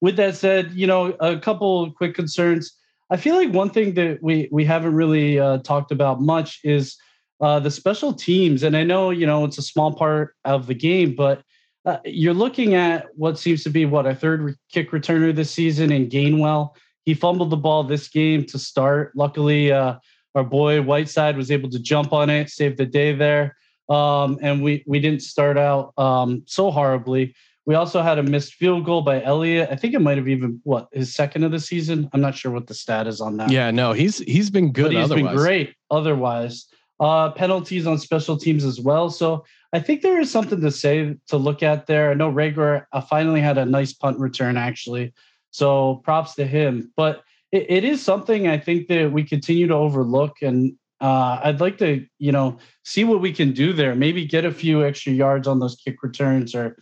with 0.00 0.16
that 0.16 0.34
said, 0.34 0.72
you 0.72 0.88
know, 0.88 1.16
a 1.20 1.38
couple 1.38 1.92
quick 1.92 2.16
concerns. 2.16 2.76
I 3.08 3.18
feel 3.18 3.36
like 3.36 3.52
one 3.52 3.70
thing 3.70 3.94
that 3.94 4.20
we 4.20 4.48
we 4.50 4.64
haven't 4.64 4.94
really 4.94 5.38
uh, 5.38 5.58
talked 5.58 5.92
about 5.92 6.20
much 6.20 6.58
is 6.64 6.96
uh, 7.40 7.60
the 7.60 7.70
special 7.70 8.12
teams, 8.12 8.64
and 8.64 8.76
I 8.76 8.82
know 8.82 9.10
you 9.10 9.26
know 9.26 9.44
it's 9.44 9.58
a 9.58 9.62
small 9.62 9.94
part 9.94 10.34
of 10.44 10.66
the 10.66 10.74
game, 10.74 11.14
but 11.14 11.44
uh, 11.84 11.98
you're 12.04 12.34
looking 12.34 12.74
at 12.74 13.06
what 13.16 13.38
seems 13.38 13.62
to 13.64 13.70
be 13.70 13.86
what 13.86 14.06
a 14.06 14.14
third 14.14 14.42
re- 14.42 14.54
kick 14.70 14.90
returner 14.90 15.34
this 15.34 15.50
season 15.50 15.90
in 15.90 16.08
Gainwell. 16.08 16.70
He 17.04 17.14
fumbled 17.14 17.50
the 17.50 17.56
ball 17.56 17.84
this 17.84 18.08
game 18.08 18.44
to 18.46 18.58
start. 18.58 19.12
Luckily, 19.16 19.72
uh, 19.72 19.96
our 20.34 20.44
boy 20.44 20.82
Whiteside 20.82 21.36
was 21.36 21.50
able 21.50 21.70
to 21.70 21.78
jump 21.78 22.12
on 22.12 22.28
it, 22.30 22.50
save 22.50 22.76
the 22.76 22.86
day 22.86 23.14
there, 23.14 23.56
um, 23.88 24.38
and 24.42 24.62
we 24.62 24.84
we 24.86 25.00
didn't 25.00 25.22
start 25.22 25.56
out 25.56 25.92
um, 25.98 26.42
so 26.46 26.70
horribly. 26.70 27.34
We 27.66 27.74
also 27.74 28.02
had 28.02 28.18
a 28.18 28.22
missed 28.22 28.54
field 28.54 28.84
goal 28.84 29.02
by 29.02 29.22
Elliott. 29.22 29.68
I 29.70 29.76
think 29.76 29.94
it 29.94 30.00
might 30.00 30.18
have 30.18 30.28
even 30.28 30.60
what 30.64 30.88
his 30.92 31.14
second 31.14 31.44
of 31.44 31.52
the 31.52 31.60
season. 31.60 32.08
I'm 32.12 32.20
not 32.20 32.34
sure 32.34 32.52
what 32.52 32.66
the 32.66 32.74
stat 32.74 33.06
is 33.06 33.20
on 33.20 33.38
that. 33.38 33.50
Yeah, 33.50 33.70
no, 33.70 33.92
he's 33.92 34.18
he's 34.18 34.50
been 34.50 34.72
good. 34.72 34.92
But 34.92 34.92
he's 34.92 35.10
otherwise. 35.10 35.34
been 35.34 35.36
great 35.36 35.74
otherwise 35.90 36.66
uh, 37.00 37.30
penalties 37.30 37.86
on 37.86 37.98
special 37.98 38.36
teams 38.36 38.64
as 38.64 38.78
well. 38.78 39.10
So 39.10 39.44
I 39.72 39.80
think 39.80 40.02
there 40.02 40.20
is 40.20 40.30
something 40.30 40.60
to 40.60 40.70
say 40.70 41.16
to 41.28 41.36
look 41.36 41.62
at 41.62 41.86
there. 41.86 42.10
I 42.10 42.14
know 42.14 42.30
Reagor 42.30 42.86
uh, 42.92 43.00
finally 43.00 43.40
had 43.40 43.58
a 43.58 43.64
nice 43.64 43.92
punt 43.92 44.18
return 44.18 44.56
actually, 44.56 45.12
so 45.50 45.96
props 46.04 46.34
to 46.34 46.46
him. 46.46 46.92
But 46.96 47.22
it, 47.52 47.66
it 47.68 47.84
is 47.84 48.02
something 48.02 48.48
I 48.48 48.58
think 48.58 48.88
that 48.88 49.12
we 49.12 49.22
continue 49.22 49.68
to 49.68 49.74
overlook, 49.74 50.42
and 50.42 50.74
uh, 51.00 51.40
I'd 51.44 51.60
like 51.60 51.78
to 51.78 52.04
you 52.18 52.32
know 52.32 52.58
see 52.84 53.04
what 53.04 53.20
we 53.20 53.32
can 53.32 53.52
do 53.52 53.72
there. 53.72 53.94
Maybe 53.94 54.26
get 54.26 54.44
a 54.44 54.52
few 54.52 54.84
extra 54.84 55.12
yards 55.12 55.46
on 55.46 55.60
those 55.60 55.76
kick 55.76 56.02
returns 56.02 56.54
or 56.54 56.76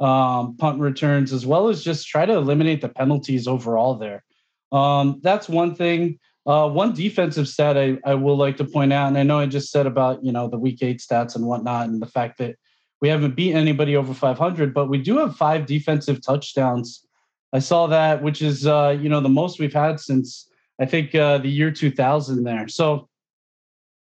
um, 0.00 0.56
punt 0.58 0.80
returns, 0.80 1.32
as 1.32 1.46
well 1.46 1.68
as 1.68 1.82
just 1.82 2.06
try 2.06 2.26
to 2.26 2.34
eliminate 2.34 2.82
the 2.82 2.88
penalties 2.88 3.46
overall 3.46 3.94
there. 3.94 4.22
Um, 4.70 5.20
that's 5.22 5.48
one 5.48 5.74
thing. 5.74 6.18
Uh, 6.46 6.68
one 6.68 6.92
defensive 6.92 7.48
stat 7.48 7.78
I, 7.78 7.96
I 8.04 8.14
will 8.14 8.36
like 8.36 8.58
to 8.58 8.64
point 8.64 8.92
out, 8.92 9.08
and 9.08 9.16
I 9.16 9.22
know 9.22 9.38
I 9.38 9.46
just 9.46 9.70
said 9.70 9.86
about 9.86 10.22
you 10.24 10.32
know 10.32 10.48
the 10.48 10.58
week 10.58 10.82
eight 10.82 11.00
stats 11.00 11.36
and 11.36 11.46
whatnot, 11.46 11.88
and 11.88 12.02
the 12.02 12.06
fact 12.06 12.38
that 12.38 12.56
we 13.00 13.08
haven't 13.08 13.34
beat 13.34 13.54
anybody 13.54 13.96
over 13.96 14.14
500, 14.14 14.72
but 14.72 14.88
we 14.88 14.98
do 14.98 15.18
have 15.18 15.36
five 15.36 15.66
defensive 15.66 16.20
touchdowns. 16.22 17.06
I 17.52 17.58
saw 17.58 17.86
that, 17.86 18.22
which 18.22 18.42
is 18.42 18.66
uh, 18.66 18.96
you 19.00 19.08
know 19.08 19.20
the 19.20 19.28
most 19.28 19.58
we've 19.58 19.72
had 19.72 20.00
since 20.00 20.50
I 20.80 20.86
think 20.86 21.14
uh, 21.14 21.38
the 21.38 21.48
year 21.48 21.70
2000 21.70 22.44
there. 22.44 22.68
So 22.68 23.08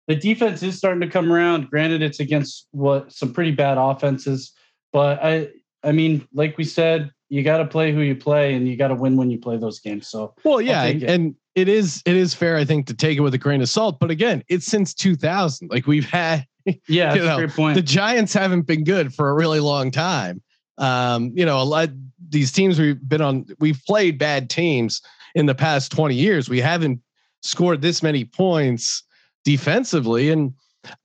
the 0.08 0.16
defense 0.16 0.62
is 0.62 0.76
starting 0.78 1.00
to 1.00 1.08
come 1.08 1.30
around. 1.30 1.68
Granted, 1.68 2.02
it's 2.02 2.20
against 2.20 2.66
what 2.70 3.12
some 3.12 3.32
pretty 3.32 3.52
bad 3.52 3.76
offenses, 3.78 4.52
but 4.92 5.22
I 5.22 5.48
I 5.84 5.92
mean, 5.92 6.26
like 6.32 6.56
we 6.56 6.64
said, 6.64 7.10
you 7.28 7.42
got 7.42 7.58
to 7.58 7.66
play 7.66 7.92
who 7.92 8.00
you 8.00 8.16
play, 8.16 8.54
and 8.54 8.66
you 8.66 8.76
got 8.76 8.88
to 8.88 8.94
win 8.94 9.16
when 9.16 9.30
you 9.30 9.38
play 9.38 9.58
those 9.58 9.80
games. 9.80 10.08
So 10.08 10.34
well, 10.44 10.60
yeah, 10.60 10.84
and 10.84 11.34
it 11.54 11.68
is 11.68 12.02
it 12.06 12.16
is 12.16 12.34
fair, 12.34 12.56
I 12.56 12.64
think, 12.64 12.86
to 12.86 12.94
take 12.94 13.18
it 13.18 13.20
with 13.20 13.34
a 13.34 13.38
grain 13.38 13.60
of 13.60 13.68
salt. 13.68 13.98
But 14.00 14.10
again, 14.10 14.42
it's 14.48 14.66
since 14.66 14.94
2000. 14.94 15.70
Like 15.70 15.86
we've 15.86 16.08
had, 16.08 16.46
yeah, 16.88 17.14
you 17.14 17.24
know, 17.24 17.38
great 17.38 17.50
point. 17.50 17.74
The 17.74 17.82
Giants 17.82 18.32
haven't 18.32 18.62
been 18.62 18.84
good 18.84 19.14
for 19.14 19.30
a 19.30 19.34
really 19.34 19.60
long 19.60 19.90
time. 19.90 20.42
Um, 20.78 21.32
you 21.34 21.44
know, 21.44 21.60
a 21.60 21.64
lot 21.64 21.90
these 22.28 22.50
teams 22.50 22.78
we've 22.78 23.06
been 23.08 23.20
on, 23.20 23.46
we've 23.60 23.80
played 23.86 24.18
bad 24.18 24.48
teams 24.48 25.02
in 25.34 25.46
the 25.46 25.54
past 25.54 25.92
20 25.92 26.14
years. 26.14 26.48
We 26.48 26.60
haven't 26.60 27.00
scored 27.42 27.82
this 27.82 28.02
many 28.02 28.24
points 28.24 29.02
defensively, 29.44 30.30
and 30.30 30.54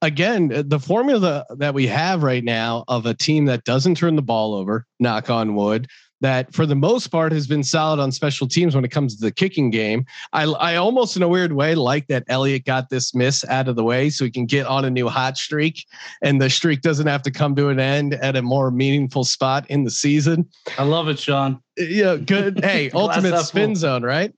again, 0.01 0.51
uh, 0.53 0.63
the 0.65 0.79
formula 0.79 1.45
that 1.57 1.73
we 1.73 1.87
have 1.87 2.23
right 2.23 2.43
now 2.43 2.83
of 2.87 3.05
a 3.05 3.13
team 3.13 3.45
that 3.45 3.63
doesn't 3.63 3.95
turn 3.95 4.15
the 4.15 4.21
ball 4.21 4.53
over, 4.53 4.85
knock 4.99 5.29
on 5.29 5.55
wood, 5.55 5.87
that 6.21 6.53
for 6.53 6.65
the 6.65 6.75
most 6.75 7.07
part 7.07 7.31
has 7.31 7.47
been 7.47 7.63
solid 7.63 7.99
on 7.99 8.11
special 8.11 8.47
teams 8.47 8.75
when 8.75 8.83
it 8.83 8.89
comes 8.89 9.15
to 9.15 9.21
the 9.21 9.31
kicking 9.31 9.69
game. 9.69 10.05
I, 10.33 10.45
I 10.45 10.75
almost 10.75 11.15
in 11.15 11.23
a 11.23 11.27
weird 11.27 11.53
way 11.53 11.75
like 11.75 12.07
that 12.07 12.23
Elliott 12.27 12.65
got 12.65 12.89
this 12.89 13.13
miss 13.13 13.45
out 13.45 13.67
of 13.67 13.75
the 13.75 13.83
way 13.83 14.09
so 14.09 14.25
he 14.25 14.31
can 14.31 14.45
get 14.45 14.65
on 14.65 14.85
a 14.85 14.89
new 14.89 15.07
hot 15.07 15.37
streak 15.37 15.85
and 16.21 16.41
the 16.41 16.49
streak 16.49 16.81
doesn't 16.81 17.07
have 17.07 17.21
to 17.23 17.31
come 17.31 17.55
to 17.55 17.69
an 17.69 17.79
end 17.79 18.15
at 18.15 18.35
a 18.35 18.41
more 18.41 18.71
meaningful 18.71 19.23
spot 19.23 19.65
in 19.69 19.83
the 19.83 19.91
season. 19.91 20.47
I 20.77 20.83
love 20.83 21.07
it, 21.07 21.19
Sean. 21.19 21.61
Yeah, 21.77 22.15
good. 22.15 22.63
Hey, 22.63 22.89
ultimate 22.93 23.39
spin 23.43 23.75
zone, 23.75 24.03
right? 24.03 24.33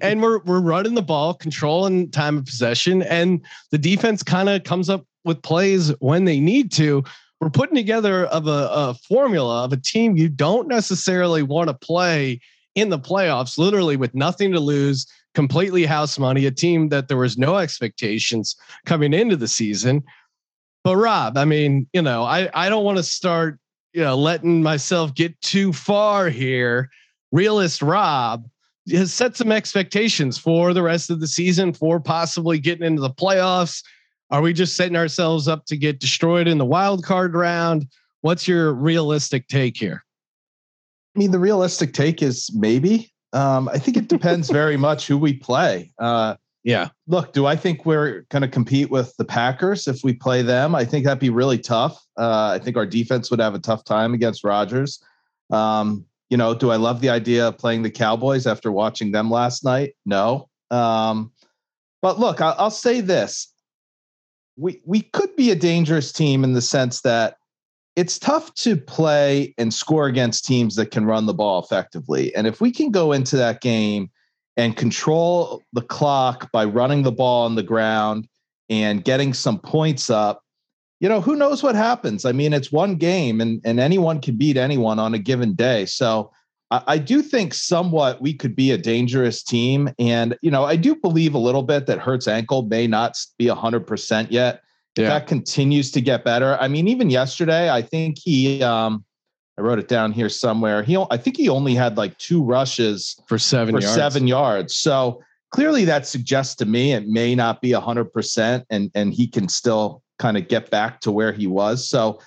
And 0.00 0.22
we're 0.22 0.38
we're 0.40 0.60
running 0.60 0.94
the 0.94 1.02
ball, 1.02 1.34
controlling 1.34 2.10
time 2.10 2.38
of 2.38 2.46
possession, 2.46 3.02
and 3.02 3.44
the 3.70 3.78
defense 3.78 4.22
kind 4.22 4.48
of 4.48 4.64
comes 4.64 4.88
up 4.88 5.04
with 5.24 5.42
plays 5.42 5.90
when 6.00 6.24
they 6.24 6.40
need 6.40 6.72
to 6.72 7.04
we're 7.40 7.50
putting 7.50 7.76
together 7.76 8.26
of 8.26 8.46
a, 8.46 8.68
a 8.72 8.94
formula 8.94 9.64
of 9.64 9.72
a 9.72 9.76
team 9.76 10.16
you 10.16 10.28
don't 10.28 10.68
necessarily 10.68 11.42
want 11.42 11.68
to 11.68 11.74
play 11.74 12.40
in 12.74 12.90
the 12.90 12.98
playoffs, 12.98 13.58
literally 13.58 13.96
with 13.96 14.14
nothing 14.14 14.52
to 14.52 14.60
lose, 14.60 15.06
completely 15.34 15.84
house 15.84 16.18
money, 16.18 16.46
a 16.46 16.50
team 16.50 16.88
that 16.88 17.08
there 17.08 17.16
was 17.16 17.38
no 17.38 17.56
expectations 17.56 18.56
coming 18.86 19.12
into 19.12 19.36
the 19.36 19.48
season. 19.48 20.02
But 20.84 20.96
Rob, 20.96 21.36
I 21.36 21.44
mean, 21.44 21.88
you 21.92 22.02
know, 22.02 22.24
I 22.24 22.48
I 22.54 22.68
don't 22.68 22.84
want 22.84 22.98
to 22.98 23.04
start, 23.04 23.58
you 23.92 24.02
know, 24.02 24.16
letting 24.16 24.62
myself 24.62 25.14
get 25.14 25.40
too 25.40 25.72
far 25.72 26.28
here. 26.28 26.90
Realist 27.30 27.82
Rob 27.82 28.48
has 28.92 29.12
set 29.12 29.36
some 29.36 29.52
expectations 29.52 30.38
for 30.38 30.72
the 30.72 30.82
rest 30.82 31.10
of 31.10 31.20
the 31.20 31.26
season 31.26 31.72
for 31.72 32.00
possibly 32.00 32.58
getting 32.58 32.86
into 32.86 33.02
the 33.02 33.10
playoffs. 33.10 33.82
Are 34.30 34.42
we 34.42 34.52
just 34.52 34.76
setting 34.76 34.96
ourselves 34.96 35.48
up 35.48 35.64
to 35.66 35.76
get 35.76 36.00
destroyed 36.00 36.48
in 36.48 36.58
the 36.58 36.64
wild 36.64 37.04
card 37.04 37.34
round? 37.34 37.86
What's 38.20 38.46
your 38.46 38.72
realistic 38.74 39.48
take 39.48 39.76
here? 39.76 40.04
I 41.16 41.18
mean, 41.18 41.30
the 41.30 41.38
realistic 41.38 41.94
take 41.94 42.22
is 42.22 42.50
maybe. 42.54 43.12
Um, 43.32 43.68
I 43.68 43.78
think 43.78 43.96
it 43.96 44.08
depends 44.08 44.50
very 44.52 44.76
much 44.76 45.06
who 45.06 45.18
we 45.18 45.34
play. 45.34 45.92
Uh, 45.98 46.36
yeah. 46.64 46.88
Look, 47.06 47.32
do 47.32 47.46
I 47.46 47.56
think 47.56 47.86
we're 47.86 48.26
going 48.30 48.42
to 48.42 48.48
compete 48.48 48.90
with 48.90 49.16
the 49.16 49.24
Packers 49.24 49.88
if 49.88 50.04
we 50.04 50.12
play 50.12 50.42
them? 50.42 50.74
I 50.74 50.84
think 50.84 51.04
that'd 51.04 51.18
be 51.18 51.30
really 51.30 51.58
tough. 51.58 52.04
Uh, 52.18 52.50
I 52.54 52.62
think 52.62 52.76
our 52.76 52.86
defense 52.86 53.30
would 53.30 53.40
have 53.40 53.54
a 53.54 53.58
tough 53.58 53.84
time 53.84 54.12
against 54.12 54.44
Rodgers. 54.44 55.02
Um, 55.50 56.04
you 56.30 56.36
know, 56.36 56.54
do 56.54 56.70
I 56.70 56.76
love 56.76 57.00
the 57.00 57.08
idea 57.08 57.48
of 57.48 57.58
playing 57.58 57.82
the 57.82 57.90
Cowboys 57.90 58.46
after 58.46 58.70
watching 58.70 59.12
them 59.12 59.30
last 59.30 59.64
night? 59.64 59.94
No. 60.04 60.48
Um, 60.70 61.32
but 62.02 62.18
look, 62.18 62.40
I'll, 62.40 62.54
I'll 62.58 62.70
say 62.70 63.00
this: 63.00 63.52
we 64.56 64.82
we 64.84 65.02
could 65.02 65.34
be 65.36 65.50
a 65.50 65.56
dangerous 65.56 66.12
team 66.12 66.44
in 66.44 66.52
the 66.52 66.60
sense 66.60 67.00
that 67.02 67.36
it's 67.96 68.18
tough 68.18 68.54
to 68.54 68.76
play 68.76 69.54
and 69.58 69.74
score 69.74 70.06
against 70.06 70.44
teams 70.44 70.76
that 70.76 70.92
can 70.92 71.04
run 71.04 71.26
the 71.26 71.34
ball 71.34 71.60
effectively. 71.60 72.32
And 72.36 72.46
if 72.46 72.60
we 72.60 72.70
can 72.70 72.92
go 72.92 73.10
into 73.10 73.36
that 73.36 73.60
game 73.60 74.10
and 74.56 74.76
control 74.76 75.62
the 75.72 75.82
clock 75.82 76.52
by 76.52 76.64
running 76.64 77.02
the 77.02 77.10
ball 77.10 77.44
on 77.44 77.56
the 77.56 77.62
ground 77.62 78.28
and 78.68 79.02
getting 79.02 79.32
some 79.32 79.58
points 79.58 80.10
up, 80.10 80.42
you 81.00 81.08
know, 81.08 81.20
who 81.20 81.36
knows 81.36 81.62
what 81.62 81.74
happens? 81.74 82.24
I 82.24 82.32
mean, 82.32 82.52
it's 82.52 82.72
one 82.72 82.96
game 82.96 83.40
and, 83.40 83.60
and 83.64 83.78
anyone 83.78 84.20
can 84.20 84.36
beat 84.36 84.56
anyone 84.56 84.98
on 84.98 85.14
a 85.14 85.18
given 85.18 85.54
day. 85.54 85.86
So 85.86 86.32
I, 86.70 86.82
I 86.86 86.98
do 86.98 87.22
think 87.22 87.54
somewhat 87.54 88.20
we 88.20 88.34
could 88.34 88.56
be 88.56 88.72
a 88.72 88.78
dangerous 88.78 89.42
team. 89.42 89.90
And, 89.98 90.36
you 90.42 90.50
know, 90.50 90.64
I 90.64 90.76
do 90.76 90.96
believe 90.96 91.34
a 91.34 91.38
little 91.38 91.62
bit 91.62 91.86
that 91.86 91.98
Hurts 91.98 92.26
ankle 92.26 92.62
may 92.62 92.86
not 92.86 93.16
be 93.38 93.46
100% 93.46 94.26
yet 94.30 94.62
yeah. 94.98 95.08
that 95.10 95.26
continues 95.26 95.90
to 95.92 96.00
get 96.00 96.24
better. 96.24 96.56
I 96.60 96.68
mean, 96.68 96.88
even 96.88 97.10
yesterday, 97.10 97.70
I 97.70 97.82
think 97.82 98.18
he, 98.18 98.62
um, 98.62 99.04
I 99.56 99.62
wrote 99.62 99.78
it 99.78 99.88
down 99.88 100.12
here 100.12 100.28
somewhere. 100.28 100.82
He, 100.82 100.96
I 101.10 101.16
think 101.16 101.36
he 101.36 101.48
only 101.48 101.74
had 101.74 101.96
like 101.96 102.16
two 102.18 102.42
rushes 102.42 103.20
for 103.26 103.38
seven 103.38 103.74
for 103.74 103.80
yards. 103.80 103.94
seven 103.94 104.26
yards. 104.26 104.76
So 104.76 105.22
clearly, 105.50 105.84
that 105.84 106.06
suggests 106.06 106.54
to 106.56 106.66
me 106.66 106.92
it 106.92 107.06
may 107.06 107.34
not 107.34 107.60
be 107.60 107.72
hundred 107.72 108.12
percent, 108.12 108.64
and 108.70 108.90
and 108.94 109.12
he 109.12 109.26
can 109.26 109.48
still 109.48 110.02
kind 110.18 110.36
of 110.36 110.48
get 110.48 110.70
back 110.70 111.00
to 111.02 111.12
where 111.12 111.32
he 111.32 111.46
was. 111.46 111.88
So. 111.88 112.20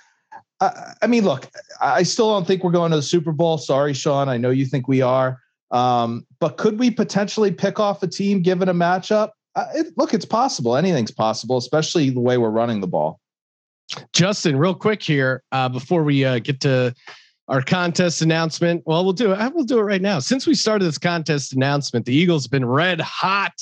Uh, 0.60 0.92
I 1.02 1.08
mean, 1.08 1.24
look, 1.24 1.48
I 1.80 2.04
still 2.04 2.32
don't 2.32 2.46
think 2.46 2.62
we're 2.62 2.70
going 2.70 2.92
to 2.92 2.96
the 2.96 3.02
Super 3.02 3.32
Bowl. 3.32 3.58
Sorry, 3.58 3.92
Sean. 3.92 4.28
I 4.28 4.36
know 4.36 4.50
you 4.50 4.64
think 4.64 4.86
we 4.86 5.02
are. 5.02 5.40
Um, 5.72 6.24
but 6.38 6.56
could 6.56 6.78
we 6.78 6.88
potentially 6.88 7.50
pick 7.50 7.80
off 7.80 8.00
a 8.04 8.06
team 8.06 8.42
given 8.42 8.68
a 8.68 8.74
matchup? 8.74 9.30
uh, 9.54 9.66
it, 9.74 9.86
look, 9.96 10.14
it's 10.14 10.24
possible. 10.24 10.76
Anything's 10.76 11.10
possible, 11.10 11.56
especially 11.56 12.10
the 12.10 12.20
way 12.20 12.38
we're 12.38 12.50
running 12.50 12.80
the 12.80 12.86
ball. 12.86 13.20
Justin, 14.12 14.56
real 14.56 14.74
quick 14.74 15.02
here 15.02 15.42
uh, 15.52 15.68
before 15.68 16.02
we 16.02 16.24
uh, 16.24 16.38
get 16.38 16.60
to 16.60 16.94
our 17.48 17.60
contest 17.60 18.22
announcement. 18.22 18.82
Well, 18.86 19.04
we'll 19.04 19.12
do 19.12 19.32
it. 19.32 19.54
We'll 19.54 19.64
do 19.64 19.78
it 19.78 19.82
right 19.82 20.00
now. 20.00 20.18
Since 20.20 20.46
we 20.46 20.54
started 20.54 20.86
this 20.86 20.98
contest 20.98 21.52
announcement, 21.52 22.06
the 22.06 22.14
Eagles 22.14 22.46
been 22.46 22.64
red 22.64 23.00
hot. 23.00 23.60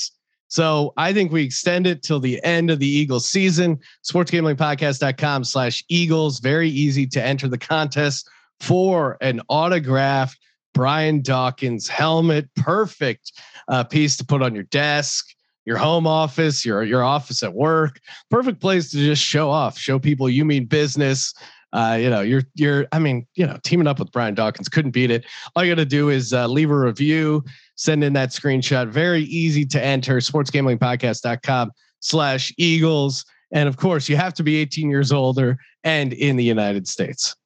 So 0.50 0.92
I 0.97 1.12
think 1.12 1.30
we 1.33 1.45
extend 1.45 1.87
it 1.87 2.02
till 2.02 2.21
the 2.21 2.42
end 2.45 2.71
of 2.71 2.80
the 2.80 2.88
Eagles 2.88 3.28
season. 3.28 3.78
Sportsgamblingpodcast.com 4.04 5.45
slash 5.45 5.85
Eagles. 5.88 6.40
Very 6.40 6.69
easy 6.69 7.07
to 7.07 7.25
enter 7.25 7.49
the 7.49 7.57
contest 7.59 8.28
for 8.59 9.16
an 9.21 9.40
autographed 9.49 10.38
Brian 10.75 11.23
Dawkins 11.23 11.88
helmet. 11.88 12.49
Perfect 12.57 13.33
uh, 13.69 13.85
piece 13.85 14.16
to 14.19 14.25
put 14.25 14.42
on 14.42 14.54
your 14.54 14.64
desk 14.64 15.27
your 15.66 15.77
home 15.77 16.07
office, 16.07 16.64
your 16.64 16.83
your 16.83 17.05
office 17.05 17.42
at 17.42 17.55
work. 17.55 18.01
Perfect 18.31 18.61
place 18.61 18.90
to 18.90 18.96
just 18.96 19.22
show 19.22 19.51
off, 19.51 19.79
show 19.79 19.98
people 19.98 20.29
you 20.29 20.44
mean 20.44 20.64
business. 20.64 21.33
Uh, 21.72 21.96
you 22.00 22.11
know, 22.11 22.20
you're 22.20 22.42
you're. 22.54 22.87
I 22.92 22.98
mean, 22.98 23.26
you 23.35 23.46
know, 23.46 23.56
teaming 23.62 23.87
up 23.87 23.98
with 23.98 24.11
Brian 24.11 24.35
Dawkins 24.35 24.68
couldn't 24.68 24.90
beat 24.90 25.11
it. 25.11 25.24
All 25.54 25.64
you 25.64 25.70
got 25.72 25.80
to 25.80 25.85
do 25.85 26.09
is 26.09 26.33
uh, 26.33 26.46
leave 26.48 26.70
a 26.70 26.78
review, 26.78 27.44
send 27.76 28.02
in 28.02 28.12
that 28.14 28.30
screenshot. 28.30 28.88
Very 28.88 29.22
easy 29.22 29.64
to 29.66 29.83
enter. 29.83 30.16
Sportsgamblingpodcast.com 30.16 31.70
slash 32.00 32.52
Eagles, 32.56 33.24
and 33.52 33.68
of 33.68 33.76
course, 33.76 34.09
you 34.09 34.16
have 34.16 34.35
to 34.35 34.42
be 34.42 34.56
18 34.56 34.90
years 34.90 35.12
older 35.12 35.59
and 35.85 36.12
in 36.12 36.37
the 36.37 36.44
United 36.44 36.88
States. 36.88 37.37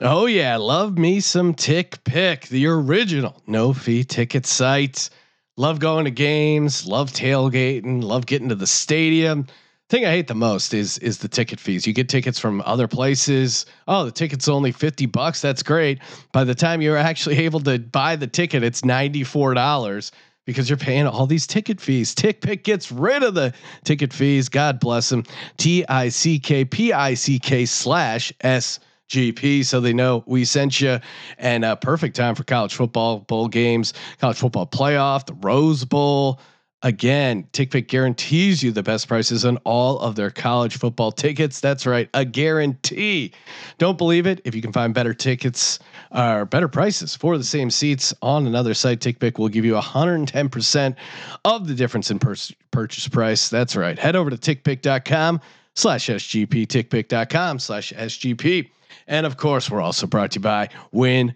Oh 0.00 0.26
yeah, 0.26 0.56
love 0.56 0.96
me 0.96 1.20
some 1.20 1.52
TickPick, 1.52 2.48
the 2.48 2.66
original 2.66 3.42
no 3.46 3.72
fee 3.72 4.04
ticket 4.04 4.46
site. 4.46 5.10
Love 5.56 5.78
going 5.78 6.04
to 6.04 6.10
games, 6.10 6.86
love 6.86 7.10
tailgating, 7.10 8.02
love 8.02 8.24
getting 8.24 8.48
to 8.48 8.54
the 8.54 8.66
stadium. 8.66 9.46
Thing 9.90 10.06
I 10.06 10.10
hate 10.10 10.28
the 10.28 10.36
most 10.36 10.72
is 10.72 10.98
is 10.98 11.18
the 11.18 11.26
ticket 11.26 11.58
fees. 11.58 11.84
You 11.84 11.92
get 11.92 12.08
tickets 12.08 12.38
from 12.38 12.62
other 12.64 12.86
places. 12.86 13.66
Oh, 13.88 14.04
the 14.04 14.12
ticket's 14.12 14.46
only 14.46 14.70
50 14.70 15.06
bucks. 15.06 15.40
That's 15.40 15.64
great. 15.64 15.98
By 16.30 16.44
the 16.44 16.54
time 16.54 16.80
you're 16.80 16.96
actually 16.96 17.38
able 17.38 17.58
to 17.62 17.76
buy 17.80 18.14
the 18.14 18.28
ticket, 18.28 18.62
it's 18.62 18.82
$94 18.82 20.12
because 20.46 20.70
you're 20.70 20.76
paying 20.76 21.08
all 21.08 21.26
these 21.26 21.44
ticket 21.44 21.80
fees. 21.80 22.14
TickPick 22.14 22.62
gets 22.62 22.92
rid 22.92 23.24
of 23.24 23.34
the 23.34 23.52
ticket 23.82 24.12
fees. 24.12 24.48
God 24.48 24.78
bless 24.78 25.08
them. 25.08 25.24
T 25.56 25.84
I 25.88 26.08
C 26.10 26.38
K 26.38 26.64
P 26.64 26.92
I 26.92 27.14
C 27.14 27.40
K 27.40 27.66
slash 27.66 28.32
S 28.42 28.78
GP 29.08 29.64
so 29.64 29.80
they 29.80 29.92
know 29.92 30.22
we 30.24 30.44
sent 30.44 30.80
you. 30.80 31.00
And 31.36 31.64
a 31.64 31.74
perfect 31.74 32.14
time 32.14 32.36
for 32.36 32.44
college 32.44 32.74
football 32.74 33.18
bowl 33.18 33.48
games, 33.48 33.92
college 34.20 34.38
football 34.38 34.68
playoff, 34.68 35.26
the 35.26 35.34
Rose 35.34 35.84
Bowl. 35.84 36.38
Again, 36.82 37.46
TickPick 37.52 37.88
guarantees 37.88 38.62
you 38.62 38.72
the 38.72 38.82
best 38.82 39.06
prices 39.06 39.44
on 39.44 39.58
all 39.58 39.98
of 39.98 40.16
their 40.16 40.30
college 40.30 40.78
football 40.78 41.12
tickets. 41.12 41.60
That's 41.60 41.84
right, 41.84 42.08
a 42.14 42.24
guarantee. 42.24 43.32
Don't 43.76 43.98
believe 43.98 44.26
it? 44.26 44.40
If 44.44 44.54
you 44.54 44.62
can 44.62 44.72
find 44.72 44.94
better 44.94 45.12
tickets 45.12 45.78
or 46.10 46.46
better 46.46 46.68
prices 46.68 47.14
for 47.14 47.36
the 47.36 47.44
same 47.44 47.70
seats 47.70 48.14
on 48.22 48.46
another 48.46 48.72
site, 48.72 49.00
TickPick 49.00 49.38
will 49.38 49.50
give 49.50 49.66
you 49.66 49.74
110% 49.74 50.96
of 51.44 51.68
the 51.68 51.74
difference 51.74 52.10
in 52.10 52.18
pur- 52.18 52.36
purchase 52.70 53.08
price. 53.08 53.50
That's 53.50 53.76
right. 53.76 53.98
Head 53.98 54.16
over 54.16 54.30
to 54.30 54.36
tickpick.com 54.38 55.40
slash 55.74 56.06
SGP, 56.06 56.66
tickpick.com 56.66 57.58
slash 57.58 57.92
SGP. 57.92 58.70
And 59.06 59.26
of 59.26 59.36
course, 59.36 59.70
we're 59.70 59.82
also 59.82 60.06
brought 60.06 60.30
to 60.32 60.38
you 60.38 60.42
by 60.42 60.70
Win 60.92 61.34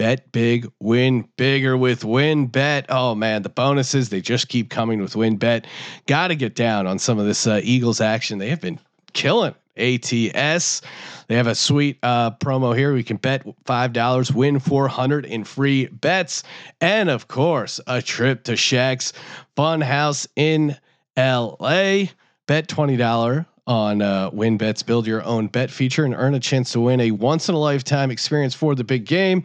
Bet. 0.00 0.32
Big, 0.32 0.66
win 0.80 1.28
bigger 1.36 1.76
with 1.76 2.04
WynnBET. 2.04 2.86
Oh 2.88 3.14
man, 3.14 3.42
the 3.42 3.50
bonuses 3.50 4.08
they 4.08 4.22
just 4.22 4.48
keep 4.48 4.70
coming 4.70 5.02
with 5.02 5.12
WynnBET. 5.12 5.66
Got 6.06 6.28
to 6.28 6.36
get 6.36 6.54
down 6.54 6.86
on 6.86 6.98
some 6.98 7.18
of 7.18 7.26
this 7.26 7.46
uh, 7.46 7.60
Eagles 7.62 8.00
action. 8.00 8.38
They 8.38 8.48
have 8.48 8.62
been 8.62 8.78
killing 9.12 9.54
ATS. 9.76 10.80
They 11.28 11.34
have 11.34 11.46
a 11.46 11.54
sweet 11.54 11.98
uh, 12.02 12.30
promo 12.30 12.74
here. 12.74 12.94
We 12.94 13.02
can 13.02 13.18
bet 13.18 13.44
five 13.66 13.92
dollars, 13.92 14.32
win 14.32 14.58
four 14.58 14.88
hundred 14.88 15.26
in 15.26 15.44
free 15.44 15.88
bets, 15.88 16.44
and 16.80 17.10
of 17.10 17.28
course, 17.28 17.78
a 17.86 18.00
trip 18.00 18.44
to 18.44 18.52
Shaq's 18.52 19.12
Fun 19.54 19.82
House 19.82 20.26
in 20.34 20.78
LA. 21.14 22.04
Bet 22.46 22.68
twenty 22.68 22.96
dollar 22.96 23.44
on 23.66 24.02
uh, 24.02 24.30
WynnBET's 24.30 24.82
Build 24.82 25.06
Your 25.06 25.22
Own 25.24 25.46
Bet 25.46 25.70
feature 25.70 26.04
and 26.04 26.14
earn 26.14 26.34
a 26.34 26.40
chance 26.40 26.72
to 26.72 26.80
win 26.80 27.00
a 27.00 27.10
once 27.10 27.48
in 27.48 27.54
a 27.54 27.58
lifetime 27.58 28.10
experience 28.10 28.54
for 28.54 28.74
the 28.74 28.84
big 28.84 29.06
game. 29.06 29.44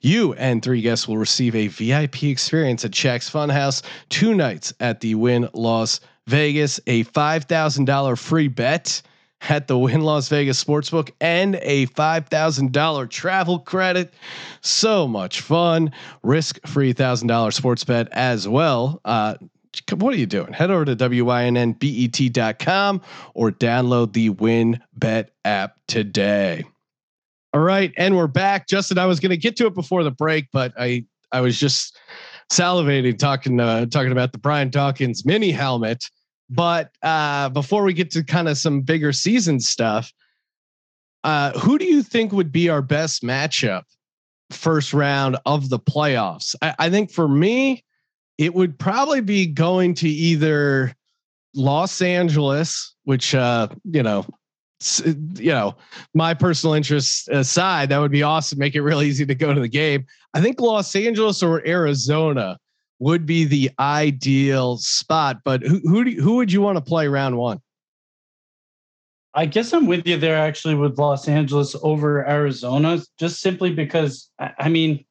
You 0.00 0.34
and 0.34 0.62
three 0.62 0.80
guests 0.80 1.08
will 1.08 1.18
receive 1.18 1.54
a 1.54 1.68
VIP 1.68 2.24
experience 2.24 2.84
at 2.84 2.92
Shaq's 2.92 3.30
Funhouse, 3.30 3.82
two 4.08 4.34
nights 4.34 4.72
at 4.80 5.00
the 5.00 5.14
Wynn 5.14 5.48
Las 5.52 6.00
Vegas, 6.26 6.78
a 6.86 7.04
$5,000 7.04 8.18
free 8.18 8.48
bet 8.48 9.02
at 9.48 9.68
the 9.68 9.78
Wynn 9.78 10.02
Las 10.02 10.28
Vegas 10.28 10.62
Sportsbook, 10.62 11.10
and 11.20 11.56
a 11.62 11.86
$5,000 11.86 13.10
travel 13.10 13.58
credit. 13.60 14.12
So 14.60 15.08
much 15.08 15.40
fun. 15.40 15.92
Risk 16.22 16.66
free 16.66 16.92
$1,000 16.92 17.52
sports 17.52 17.84
bet 17.84 18.08
as 18.12 18.48
well. 18.48 19.00
Uh, 19.04 19.34
what 19.96 20.14
are 20.14 20.16
you 20.16 20.26
doing? 20.26 20.52
Head 20.52 20.70
over 20.70 20.84
to 20.84 20.96
wynnbet.com 20.96 23.00
or 23.34 23.50
download 23.50 24.12
the 24.12 24.30
WynnBET 24.30 25.28
app 25.44 25.76
today. 25.86 26.64
All 27.54 27.60
right, 27.60 27.92
and 27.96 28.16
we're 28.16 28.26
back. 28.26 28.68
Justin, 28.68 28.98
I 28.98 29.06
was 29.06 29.20
going 29.20 29.30
to 29.30 29.36
get 29.36 29.56
to 29.56 29.66
it 29.66 29.74
before 29.74 30.04
the 30.04 30.10
break, 30.10 30.48
but 30.52 30.72
I 30.78 31.06
I 31.32 31.40
was 31.40 31.58
just 31.58 31.98
salivating 32.52 33.18
talking 33.18 33.60
uh, 33.60 33.86
talking 33.86 34.12
about 34.12 34.32
the 34.32 34.38
Brian 34.38 34.70
Dawkins 34.70 35.24
mini 35.24 35.50
helmet. 35.50 36.04
But 36.50 36.92
uh, 37.02 37.50
before 37.50 37.82
we 37.82 37.92
get 37.92 38.10
to 38.12 38.24
kind 38.24 38.48
of 38.48 38.58
some 38.58 38.80
bigger 38.80 39.12
season 39.12 39.60
stuff, 39.60 40.12
uh, 41.24 41.58
who 41.58 41.78
do 41.78 41.84
you 41.84 42.02
think 42.02 42.32
would 42.32 42.52
be 42.52 42.68
our 42.68 42.82
best 42.82 43.22
matchup 43.22 43.82
first 44.50 44.94
round 44.94 45.36
of 45.44 45.68
the 45.68 45.78
playoffs? 45.78 46.54
I, 46.62 46.74
I 46.78 46.90
think 46.90 47.10
for 47.10 47.28
me, 47.28 47.84
it 48.38 48.54
would 48.54 48.78
probably 48.78 49.20
be 49.20 49.46
going 49.46 49.94
to 49.94 50.08
either 50.08 50.94
Los 51.54 52.00
Angeles, 52.00 52.94
which 53.04 53.34
uh, 53.34 53.68
you 53.84 54.02
know, 54.02 54.24
you 55.34 55.50
know, 55.50 55.74
my 56.14 56.34
personal 56.34 56.74
interests 56.74 57.28
aside, 57.28 57.88
that 57.88 57.98
would 57.98 58.12
be 58.12 58.22
awesome. 58.22 58.58
Make 58.58 58.76
it 58.76 58.82
real 58.82 59.02
easy 59.02 59.26
to 59.26 59.34
go 59.34 59.52
to 59.52 59.60
the 59.60 59.68
game. 59.68 60.06
I 60.34 60.40
think 60.40 60.60
Los 60.60 60.94
Angeles 60.94 61.42
or 61.42 61.66
Arizona 61.66 62.58
would 63.00 63.26
be 63.26 63.44
the 63.44 63.70
ideal 63.78 64.76
spot. 64.78 65.38
But 65.44 65.62
who 65.62 65.80
who 65.84 66.04
do, 66.04 66.22
who 66.22 66.36
would 66.36 66.52
you 66.52 66.62
want 66.62 66.76
to 66.76 66.82
play 66.82 67.08
round 67.08 67.36
one? 67.36 67.60
I 69.34 69.46
guess 69.46 69.72
I'm 69.72 69.86
with 69.86 70.06
you 70.06 70.16
there 70.16 70.36
actually 70.36 70.74
with 70.74 70.98
Los 70.98 71.28
Angeles 71.28 71.76
over 71.82 72.26
Arizona, 72.26 73.00
just 73.18 73.40
simply 73.40 73.72
because 73.72 74.30
I 74.38 74.68
mean, 74.68 75.04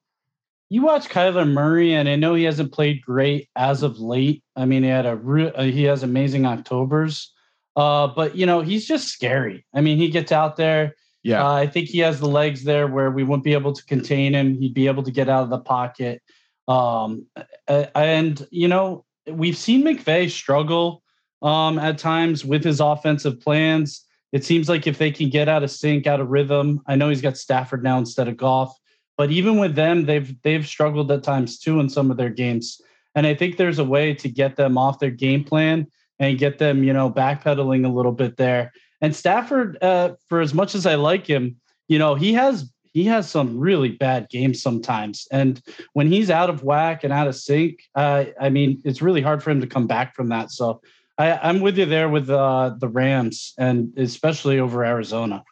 you 0.69 0.81
watch 0.81 1.09
Kyler 1.09 1.49
Murray, 1.49 1.93
and 1.93 2.09
I 2.09 2.15
know 2.15 2.33
he 2.33 2.43
hasn't 2.43 2.73
played 2.73 3.01
great 3.01 3.49
as 3.55 3.83
of 3.83 3.99
late. 3.99 4.43
I 4.55 4.65
mean, 4.65 4.83
he 4.83 4.89
had 4.89 5.05
a 5.05 5.15
re- 5.15 5.51
uh, 5.51 5.63
he 5.63 5.83
has 5.83 6.03
amazing 6.03 6.45
October's, 6.45 7.33
uh, 7.75 8.07
but 8.07 8.35
you 8.35 8.45
know 8.45 8.61
he's 8.61 8.85
just 8.85 9.07
scary. 9.07 9.65
I 9.73 9.81
mean, 9.81 9.97
he 9.97 10.09
gets 10.09 10.31
out 10.31 10.57
there. 10.57 10.95
Yeah, 11.23 11.45
uh, 11.45 11.53
I 11.53 11.67
think 11.67 11.87
he 11.87 11.99
has 11.99 12.19
the 12.19 12.27
legs 12.27 12.63
there 12.63 12.87
where 12.87 13.11
we 13.11 13.23
wouldn't 13.23 13.45
be 13.45 13.53
able 13.53 13.73
to 13.73 13.85
contain 13.85 14.33
him. 14.33 14.59
He'd 14.59 14.73
be 14.73 14.87
able 14.87 15.03
to 15.03 15.11
get 15.11 15.29
out 15.29 15.43
of 15.43 15.49
the 15.49 15.59
pocket. 15.59 16.21
Um, 16.67 17.27
and 17.67 18.45
you 18.51 18.67
know 18.67 19.05
we've 19.31 19.57
seen 19.57 19.83
McVay 19.83 20.29
struggle 20.29 21.01
um, 21.41 21.79
at 21.79 21.97
times 21.97 22.43
with 22.43 22.63
his 22.63 22.81
offensive 22.81 23.39
plans. 23.39 24.03
It 24.33 24.43
seems 24.43 24.67
like 24.67 24.85
if 24.85 24.97
they 24.97 25.11
can 25.11 25.29
get 25.29 25.47
out 25.47 25.63
of 25.63 25.71
sync, 25.71 26.07
out 26.07 26.19
of 26.19 26.27
rhythm. 26.27 26.81
I 26.87 26.95
know 26.97 27.07
he's 27.07 27.21
got 27.21 27.37
Stafford 27.37 27.83
now 27.83 27.97
instead 27.97 28.27
of 28.27 28.35
Goff 28.35 28.77
but 29.17 29.31
even 29.31 29.57
with 29.57 29.75
them, 29.75 30.05
they've 30.05 30.39
they've 30.43 30.65
struggled 30.65 31.11
at 31.11 31.23
times 31.23 31.59
too 31.59 31.79
in 31.79 31.89
some 31.89 32.11
of 32.11 32.17
their 32.17 32.29
games. 32.29 32.79
And 33.15 33.25
I 33.25 33.33
think 33.33 33.57
there's 33.57 33.79
a 33.79 33.83
way 33.83 34.13
to 34.13 34.29
get 34.29 34.55
them 34.55 34.77
off 34.77 34.99
their 34.99 35.11
game 35.11 35.43
plan 35.43 35.87
and 36.19 36.37
get 36.37 36.59
them, 36.59 36.83
you 36.83 36.93
know, 36.93 37.09
backpedaling 37.09 37.85
a 37.85 37.89
little 37.89 38.11
bit 38.11 38.37
there. 38.37 38.71
And 39.01 39.15
Stafford, 39.15 39.77
uh, 39.81 40.13
for 40.27 40.39
as 40.39 40.53
much 40.53 40.75
as 40.75 40.85
I 40.85 40.95
like 40.95 41.25
him, 41.25 41.57
you 41.87 41.99
know, 41.99 42.15
he 42.15 42.33
has 42.33 42.71
he 42.93 43.03
has 43.05 43.29
some 43.29 43.59
really 43.59 43.89
bad 43.89 44.29
games 44.29 44.61
sometimes. 44.61 45.27
And 45.31 45.61
when 45.93 46.11
he's 46.11 46.31
out 46.31 46.49
of 46.49 46.63
whack 46.63 47.03
and 47.03 47.13
out 47.13 47.27
of 47.27 47.35
sync, 47.35 47.79
uh, 47.95 48.25
I 48.39 48.49
mean, 48.49 48.81
it's 48.85 49.01
really 49.01 49.21
hard 49.21 49.43
for 49.43 49.51
him 49.51 49.61
to 49.61 49.67
come 49.67 49.87
back 49.87 50.15
from 50.15 50.29
that. 50.29 50.51
So 50.51 50.81
I, 51.17 51.49
am 51.49 51.59
with 51.59 51.77
you 51.77 51.85
there 51.85 52.09
with 52.09 52.29
uh, 52.29 52.75
the 52.77 52.87
Rams 52.87 53.53
and 53.57 53.93
especially 53.97 54.59
over 54.59 54.83
Arizona. 54.83 55.43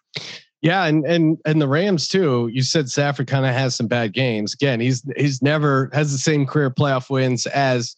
Yeah, 0.61 0.85
and 0.85 1.05
and 1.05 1.37
and 1.45 1.61
the 1.61 1.67
Rams 1.67 2.07
too. 2.07 2.49
You 2.51 2.63
said 2.63 2.89
Stafford 2.89 3.27
kind 3.27 3.45
of 3.45 3.53
has 3.53 3.75
some 3.75 3.87
bad 3.87 4.13
games. 4.13 4.53
Again, 4.53 4.79
he's 4.79 5.03
he's 5.15 5.41
never 5.41 5.89
has 5.93 6.11
the 6.11 6.17
same 6.17 6.45
career 6.45 6.71
playoff 6.71 7.09
wins 7.09 7.45
as 7.47 7.95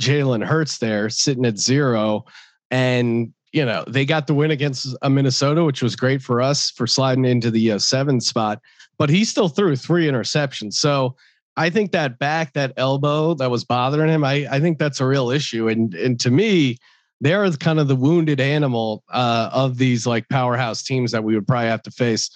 Jalen 0.00 0.44
Hurts 0.44 0.78
there, 0.78 1.10
sitting 1.10 1.44
at 1.44 1.58
zero. 1.58 2.24
And 2.70 3.32
you 3.52 3.64
know 3.64 3.84
they 3.86 4.04
got 4.04 4.26
the 4.26 4.34
win 4.34 4.50
against 4.50 4.86
a 4.86 4.98
uh, 5.02 5.08
Minnesota, 5.08 5.64
which 5.64 5.82
was 5.82 5.96
great 5.96 6.20
for 6.22 6.42
us 6.42 6.70
for 6.70 6.86
sliding 6.86 7.24
into 7.24 7.50
the 7.50 7.72
uh, 7.72 7.78
seven 7.78 8.20
spot. 8.20 8.60
But 8.98 9.10
he 9.10 9.24
still 9.24 9.48
threw 9.48 9.76
three 9.76 10.06
interceptions. 10.06 10.74
So 10.74 11.14
I 11.56 11.70
think 11.70 11.92
that 11.92 12.18
back, 12.18 12.52
that 12.54 12.72
elbow 12.76 13.34
that 13.34 13.50
was 13.50 13.64
bothering 13.64 14.10
him, 14.10 14.24
I 14.24 14.46
I 14.50 14.60
think 14.60 14.78
that's 14.78 15.00
a 15.00 15.06
real 15.06 15.30
issue. 15.30 15.68
And 15.68 15.94
and 15.94 16.18
to 16.20 16.30
me, 16.30 16.78
they're 17.20 17.50
kind 17.52 17.78
of 17.78 17.88
the 17.88 17.96
wounded 17.96 18.40
animal 18.40 19.02
uh, 19.10 19.50
of 19.52 19.78
these 19.78 20.06
like 20.06 20.28
powerhouse 20.28 20.82
teams 20.82 21.12
that 21.12 21.24
we 21.24 21.34
would 21.34 21.46
probably 21.46 21.68
have 21.68 21.82
to 21.82 21.90
face. 21.90 22.30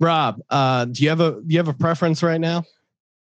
Rob, 0.00 0.40
uh, 0.50 0.84
do 0.84 1.02
you 1.02 1.08
have 1.08 1.20
a 1.20 1.32
do 1.32 1.46
you 1.48 1.58
have 1.58 1.68
a 1.68 1.74
preference 1.74 2.22
right 2.22 2.40
now? 2.40 2.64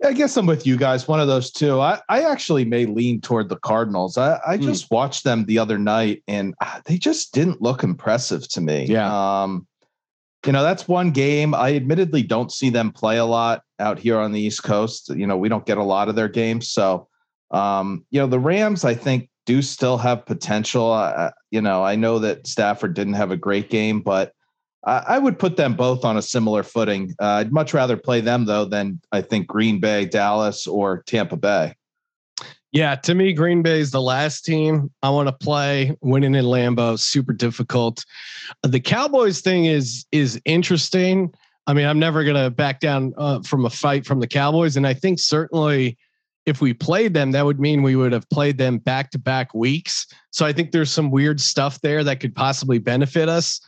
I 0.04 0.12
guess 0.12 0.36
I'm 0.36 0.46
with 0.46 0.66
you 0.66 0.76
guys. 0.76 1.08
One 1.08 1.18
of 1.18 1.26
those 1.26 1.50
two. 1.50 1.80
I, 1.80 2.00
I 2.08 2.22
actually 2.22 2.64
may 2.64 2.86
lean 2.86 3.20
toward 3.20 3.48
the 3.48 3.56
Cardinals. 3.56 4.16
I, 4.16 4.38
I 4.46 4.56
mm. 4.56 4.62
just 4.62 4.90
watched 4.92 5.24
them 5.24 5.44
the 5.46 5.58
other 5.58 5.76
night 5.76 6.22
and 6.28 6.54
uh, 6.60 6.80
they 6.84 6.98
just 6.98 7.34
didn't 7.34 7.60
look 7.60 7.82
impressive 7.82 8.48
to 8.50 8.60
me. 8.60 8.84
Yeah. 8.84 9.42
Um, 9.42 9.66
you 10.46 10.52
know, 10.52 10.62
that's 10.62 10.86
one 10.86 11.10
game. 11.10 11.52
I 11.52 11.74
admittedly 11.74 12.22
don't 12.22 12.52
see 12.52 12.70
them 12.70 12.92
play 12.92 13.18
a 13.18 13.24
lot 13.24 13.62
out 13.80 13.98
here 13.98 14.18
on 14.18 14.30
the 14.30 14.40
East 14.40 14.62
Coast. 14.62 15.10
You 15.10 15.26
know, 15.26 15.36
we 15.36 15.48
don't 15.48 15.66
get 15.66 15.78
a 15.78 15.82
lot 15.82 16.08
of 16.08 16.14
their 16.14 16.28
games. 16.28 16.68
So, 16.68 17.08
um, 17.50 18.06
you 18.10 18.20
know, 18.20 18.28
the 18.28 18.38
Rams, 18.38 18.84
I 18.84 18.94
think, 18.94 19.28
do 19.48 19.62
still 19.62 19.96
have 19.96 20.26
potential. 20.26 20.92
Uh, 20.92 21.30
you 21.50 21.62
know, 21.62 21.82
I 21.82 21.96
know 21.96 22.18
that 22.18 22.46
Stafford 22.46 22.92
didn't 22.92 23.14
have 23.14 23.30
a 23.30 23.36
great 23.36 23.70
game, 23.70 24.02
but 24.02 24.34
I, 24.84 25.02
I 25.08 25.18
would 25.18 25.38
put 25.38 25.56
them 25.56 25.72
both 25.72 26.04
on 26.04 26.18
a 26.18 26.22
similar 26.22 26.62
footing. 26.62 27.14
Uh, 27.18 27.40
I'd 27.40 27.50
much 27.50 27.72
rather 27.72 27.96
play 27.96 28.20
them 28.20 28.44
though 28.44 28.66
than 28.66 29.00
I 29.10 29.22
think 29.22 29.46
Green 29.46 29.80
Bay, 29.80 30.04
Dallas, 30.04 30.66
or 30.66 31.02
Tampa 31.06 31.38
Bay. 31.38 31.74
Yeah, 32.72 32.94
to 32.96 33.14
me, 33.14 33.32
Green 33.32 33.62
Bay 33.62 33.80
is 33.80 33.90
the 33.90 34.02
last 34.02 34.44
team 34.44 34.90
I 35.02 35.08
want 35.08 35.28
to 35.28 35.32
play. 35.32 35.96
Winning 36.02 36.34
in 36.34 36.44
Lambeau, 36.44 36.98
super 36.98 37.32
difficult. 37.32 38.04
The 38.62 38.80
Cowboys 38.80 39.40
thing 39.40 39.64
is 39.64 40.04
is 40.12 40.38
interesting. 40.44 41.32
I 41.66 41.72
mean, 41.72 41.86
I'm 41.86 41.98
never 41.98 42.22
gonna 42.22 42.50
back 42.50 42.80
down 42.80 43.14
uh, 43.16 43.40
from 43.40 43.64
a 43.64 43.70
fight 43.70 44.04
from 44.04 44.20
the 44.20 44.28
Cowboys, 44.28 44.76
and 44.76 44.86
I 44.86 44.92
think 44.92 45.18
certainly 45.18 45.96
if 46.48 46.60
we 46.60 46.72
played 46.72 47.14
them, 47.14 47.30
that 47.32 47.44
would 47.44 47.60
mean 47.60 47.82
we 47.82 47.96
would 47.96 48.12
have 48.12 48.28
played 48.30 48.58
them 48.58 48.78
back 48.78 49.10
to 49.10 49.18
back 49.18 49.54
weeks. 49.54 50.06
So 50.30 50.44
I 50.46 50.52
think 50.52 50.72
there's 50.72 50.90
some 50.90 51.10
weird 51.10 51.40
stuff 51.40 51.80
there 51.80 52.02
that 52.04 52.20
could 52.20 52.34
possibly 52.34 52.78
benefit 52.78 53.28
us. 53.28 53.60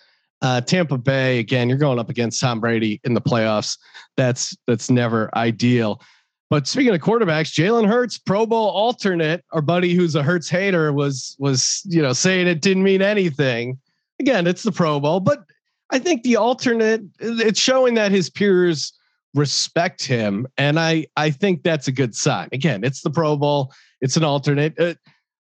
Uh, 0.43 0.61
Tampa 0.61 0.97
Bay, 0.97 1.39
again, 1.39 1.69
you're 1.69 1.79
going 1.79 1.99
up 1.99 2.09
against 2.09 2.41
Tom 2.41 2.61
Brady 2.61 3.01
in 3.05 3.15
the 3.15 3.21
playoffs. 3.21 3.77
That's 4.17 4.57
that's 4.67 4.91
never 4.91 5.31
ideal. 5.37 6.01
But 6.49 6.67
speaking 6.67 6.95
of 6.95 7.01
quarterbacks, 7.01 7.53
Jalen 7.53 7.87
Hurts, 7.87 8.19
Pro 8.19 8.45
Bowl 8.45 8.71
alternate, 8.71 9.45
our 9.53 9.63
buddy 9.63 9.95
who's 9.95 10.17
a 10.17 10.23
Hurts 10.23 10.49
hater 10.49 10.93
was 10.93 11.37
was 11.39 11.83
you 11.85 12.01
know 12.01 12.13
saying 12.13 12.49
it 12.49 12.63
didn't 12.63 12.83
mean 12.83 13.03
anything. 13.03 13.79
Again, 14.19 14.47
it's 14.47 14.63
the 14.63 14.73
Pro 14.73 14.99
Bowl, 14.99 15.21
but 15.21 15.45
I 15.91 15.99
think 15.99 16.23
the 16.23 16.37
alternate 16.37 17.03
it's 17.21 17.61
showing 17.61 17.95
that 17.95 18.11
his 18.11 18.31
peers 18.31 18.93
respect 19.35 20.05
him, 20.05 20.47
and 20.57 20.79
I 20.79 21.07
I 21.17 21.31
think 21.31 21.63
that's 21.63 21.89
a 21.89 21.93
good 21.93 22.15
sign. 22.15 22.49
Again, 22.53 22.85
it's 22.85 23.03
the 23.03 23.11
Pro 23.11 23.37
Bowl, 23.37 23.73
it's 24.01 24.17
an 24.17 24.25
alternate. 24.25 24.79
Uh, 24.79 24.95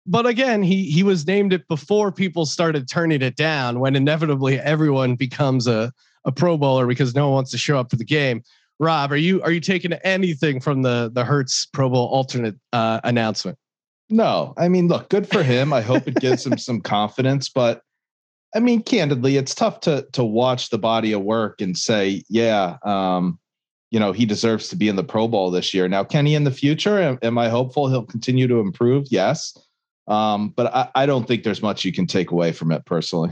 but 0.06 0.26
again, 0.26 0.62
he 0.62 0.90
he 0.90 1.02
was 1.02 1.26
named 1.26 1.52
it 1.52 1.68
before 1.68 2.10
people 2.10 2.46
started 2.46 2.88
turning 2.88 3.22
it 3.22 3.36
down. 3.36 3.80
When 3.80 3.94
inevitably 3.94 4.58
everyone 4.58 5.14
becomes 5.14 5.66
a 5.66 5.92
a 6.24 6.32
Pro 6.32 6.56
Bowler 6.56 6.86
because 6.86 7.14
no 7.14 7.26
one 7.26 7.34
wants 7.34 7.50
to 7.52 7.58
show 7.58 7.78
up 7.78 7.90
for 7.90 7.96
the 7.96 8.04
game. 8.04 8.42
Rob, 8.80 9.12
are 9.12 9.16
you 9.16 9.42
are 9.42 9.50
you 9.50 9.60
taking 9.60 9.92
anything 9.92 10.60
from 10.60 10.82
the 10.82 11.10
the 11.12 11.24
Hurts 11.24 11.66
Pro 11.66 11.88
Bowl 11.88 12.06
alternate 12.08 12.56
uh, 12.72 13.00
announcement? 13.04 13.58
No, 14.10 14.54
I 14.56 14.68
mean, 14.68 14.88
look, 14.88 15.10
good 15.10 15.28
for 15.28 15.42
him. 15.42 15.72
I 15.72 15.82
hope 15.82 16.08
it 16.08 16.14
gives 16.14 16.46
him 16.46 16.56
some 16.56 16.80
confidence, 16.80 17.48
but 17.48 17.82
I 18.54 18.60
mean, 18.60 18.82
candidly, 18.82 19.36
it's 19.36 19.54
tough 19.54 19.80
to 19.80 20.06
to 20.12 20.24
watch 20.24 20.70
the 20.70 20.78
body 20.78 21.12
of 21.12 21.22
work 21.22 21.60
and 21.60 21.76
say, 21.76 22.22
yeah, 22.28 22.78
um, 22.84 23.38
you 23.90 23.98
know, 23.98 24.12
he 24.12 24.26
deserves 24.26 24.68
to 24.68 24.76
be 24.76 24.88
in 24.88 24.96
the 24.96 25.04
Pro 25.04 25.28
Bowl 25.28 25.50
this 25.50 25.72
year. 25.72 25.88
Now, 25.88 26.04
can 26.04 26.26
he 26.26 26.34
in 26.34 26.44
the 26.44 26.50
future? 26.50 27.00
Am, 27.00 27.18
am 27.22 27.38
I 27.38 27.48
hopeful 27.48 27.88
he'll 27.88 28.04
continue 28.04 28.46
to 28.46 28.60
improve? 28.60 29.06
Yes. 29.10 29.56
Um, 30.06 30.50
but 30.50 30.74
I, 30.74 30.88
I, 30.94 31.06
don't 31.06 31.28
think 31.28 31.42
there's 31.42 31.62
much 31.62 31.84
you 31.84 31.92
can 31.92 32.06
take 32.06 32.30
away 32.30 32.52
from 32.52 32.72
it 32.72 32.86
personally. 32.86 33.30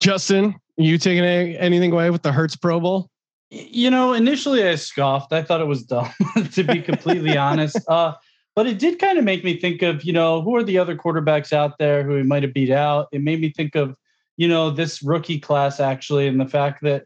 Justin, 0.00 0.54
you 0.76 0.98
taking 0.98 1.24
any, 1.24 1.58
anything 1.58 1.92
away 1.92 2.10
with 2.10 2.22
the 2.22 2.30
Hurts 2.30 2.54
Pro 2.54 2.78
Bowl? 2.78 3.10
You 3.50 3.90
know, 3.90 4.12
initially 4.12 4.66
I 4.66 4.76
scoffed. 4.76 5.32
I 5.32 5.42
thought 5.42 5.60
it 5.60 5.66
was 5.66 5.82
dumb, 5.82 6.12
to 6.52 6.62
be 6.62 6.80
completely 6.80 7.36
honest. 7.36 7.78
Uh, 7.88 8.14
but 8.54 8.66
it 8.66 8.78
did 8.78 8.98
kind 8.98 9.18
of 9.18 9.24
make 9.24 9.44
me 9.44 9.58
think 9.58 9.82
of, 9.82 10.04
you 10.04 10.12
know, 10.12 10.42
who 10.42 10.54
are 10.56 10.62
the 10.62 10.78
other 10.78 10.96
quarterbacks 10.96 11.52
out 11.52 11.78
there 11.78 12.04
who 12.04 12.16
he 12.16 12.22
might 12.22 12.42
have 12.42 12.54
beat 12.54 12.70
out? 12.70 13.08
It 13.12 13.22
made 13.22 13.40
me 13.40 13.50
think 13.50 13.74
of, 13.74 13.96
you 14.36 14.48
know, 14.48 14.70
this 14.70 15.02
rookie 15.02 15.40
class 15.40 15.80
actually, 15.80 16.26
and 16.28 16.40
the 16.40 16.46
fact 16.46 16.82
that 16.82 17.04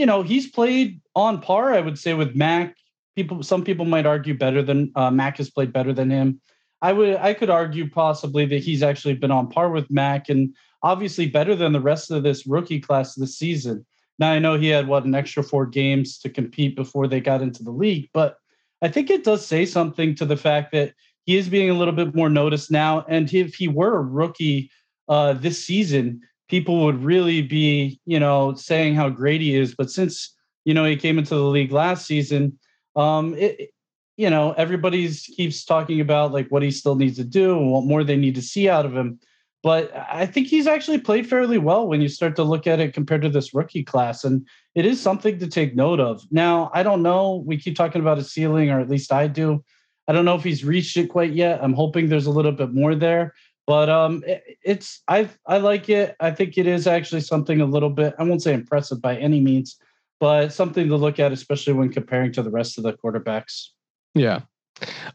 you 0.00 0.06
know, 0.06 0.22
he's 0.22 0.48
played 0.48 0.98
on 1.14 1.42
par, 1.42 1.74
I 1.74 1.80
would 1.80 1.98
say, 1.98 2.14
with 2.14 2.34
Mac. 2.34 2.74
People, 3.16 3.42
some 3.42 3.62
people 3.62 3.84
might 3.84 4.06
argue 4.06 4.32
better 4.32 4.62
than 4.62 4.90
uh, 4.96 5.10
Mac 5.10 5.36
has 5.36 5.50
played 5.50 5.74
better 5.74 5.92
than 5.92 6.08
him. 6.08 6.40
I 6.80 6.94
would, 6.94 7.16
I 7.16 7.34
could 7.34 7.50
argue 7.50 7.90
possibly 7.90 8.46
that 8.46 8.62
he's 8.62 8.82
actually 8.82 9.12
been 9.12 9.30
on 9.30 9.50
par 9.50 9.68
with 9.68 9.90
Mac 9.90 10.30
and 10.30 10.56
obviously 10.82 11.26
better 11.26 11.54
than 11.54 11.72
the 11.74 11.82
rest 11.82 12.10
of 12.10 12.22
this 12.22 12.46
rookie 12.46 12.80
class 12.80 13.14
this 13.14 13.36
season. 13.36 13.84
Now 14.18 14.32
I 14.32 14.38
know 14.38 14.56
he 14.56 14.68
had 14.68 14.88
what 14.88 15.04
an 15.04 15.14
extra 15.14 15.42
four 15.42 15.66
games 15.66 16.18
to 16.20 16.30
compete 16.30 16.76
before 16.76 17.06
they 17.06 17.20
got 17.20 17.42
into 17.42 17.62
the 17.62 17.70
league, 17.70 18.08
but 18.14 18.38
I 18.80 18.88
think 18.88 19.10
it 19.10 19.22
does 19.22 19.44
say 19.44 19.66
something 19.66 20.14
to 20.14 20.24
the 20.24 20.38
fact 20.38 20.72
that 20.72 20.94
he 21.26 21.36
is 21.36 21.50
being 21.50 21.68
a 21.68 21.74
little 21.74 21.92
bit 21.92 22.14
more 22.14 22.30
noticed 22.30 22.70
now. 22.70 23.04
And 23.06 23.30
if 23.34 23.54
he 23.54 23.68
were 23.68 23.98
a 23.98 24.02
rookie 24.02 24.70
uh, 25.10 25.34
this 25.34 25.62
season, 25.62 26.22
people 26.50 26.84
would 26.84 27.02
really 27.02 27.40
be, 27.40 28.00
you 28.04 28.18
know, 28.18 28.54
saying 28.54 28.96
how 28.96 29.08
great 29.08 29.40
he 29.40 29.54
is. 29.54 29.74
But 29.74 29.90
since, 29.90 30.34
you 30.64 30.74
know, 30.74 30.84
he 30.84 30.96
came 30.96 31.16
into 31.16 31.36
the 31.36 31.44
league 31.44 31.70
last 31.70 32.06
season, 32.06 32.58
um, 32.96 33.34
it, 33.38 33.70
you 34.16 34.28
know, 34.28 34.52
everybody's 34.52 35.22
keeps 35.22 35.64
talking 35.64 36.00
about 36.00 36.32
like 36.32 36.48
what 36.48 36.62
he 36.62 36.72
still 36.72 36.96
needs 36.96 37.16
to 37.16 37.24
do 37.24 37.56
and 37.56 37.70
what 37.70 37.84
more 37.84 38.04
they 38.04 38.16
need 38.16 38.34
to 38.34 38.42
see 38.42 38.68
out 38.68 38.84
of 38.84 38.94
him. 38.94 39.18
But 39.62 39.94
I 39.94 40.26
think 40.26 40.48
he's 40.48 40.66
actually 40.66 40.98
played 40.98 41.28
fairly 41.28 41.58
well 41.58 41.86
when 41.86 42.00
you 42.00 42.08
start 42.08 42.34
to 42.36 42.42
look 42.42 42.66
at 42.66 42.80
it 42.80 42.94
compared 42.94 43.22
to 43.22 43.28
this 43.28 43.54
rookie 43.54 43.84
class. 43.84 44.24
And 44.24 44.46
it 44.74 44.84
is 44.86 45.00
something 45.00 45.38
to 45.38 45.46
take 45.46 45.76
note 45.76 46.00
of. 46.00 46.22
Now, 46.30 46.70
I 46.74 46.82
don't 46.82 47.02
know. 47.02 47.44
We 47.46 47.58
keep 47.58 47.76
talking 47.76 48.00
about 48.00 48.18
a 48.18 48.24
ceiling, 48.24 48.70
or 48.70 48.80
at 48.80 48.88
least 48.88 49.12
I 49.12 49.26
do. 49.26 49.62
I 50.08 50.12
don't 50.12 50.24
know 50.24 50.34
if 50.34 50.42
he's 50.42 50.64
reached 50.64 50.96
it 50.96 51.08
quite 51.08 51.32
yet. 51.32 51.62
I'm 51.62 51.74
hoping 51.74 52.08
there's 52.08 52.26
a 52.26 52.32
little 52.32 52.52
bit 52.52 52.72
more 52.72 52.94
there. 52.94 53.34
But 53.66 53.88
um, 53.88 54.24
it, 54.26 54.42
it's 54.62 55.02
I 55.08 55.28
I 55.46 55.58
like 55.58 55.88
it. 55.88 56.16
I 56.20 56.30
think 56.30 56.58
it 56.58 56.66
is 56.66 56.86
actually 56.86 57.20
something 57.20 57.60
a 57.60 57.66
little 57.66 57.90
bit. 57.90 58.14
I 58.18 58.24
won't 58.24 58.42
say 58.42 58.54
impressive 58.54 59.00
by 59.00 59.16
any 59.16 59.40
means, 59.40 59.76
but 60.18 60.52
something 60.52 60.88
to 60.88 60.96
look 60.96 61.18
at, 61.18 61.32
especially 61.32 61.72
when 61.74 61.92
comparing 61.92 62.32
to 62.32 62.42
the 62.42 62.50
rest 62.50 62.78
of 62.78 62.84
the 62.84 62.92
quarterbacks. 62.92 63.68
Yeah. 64.14 64.40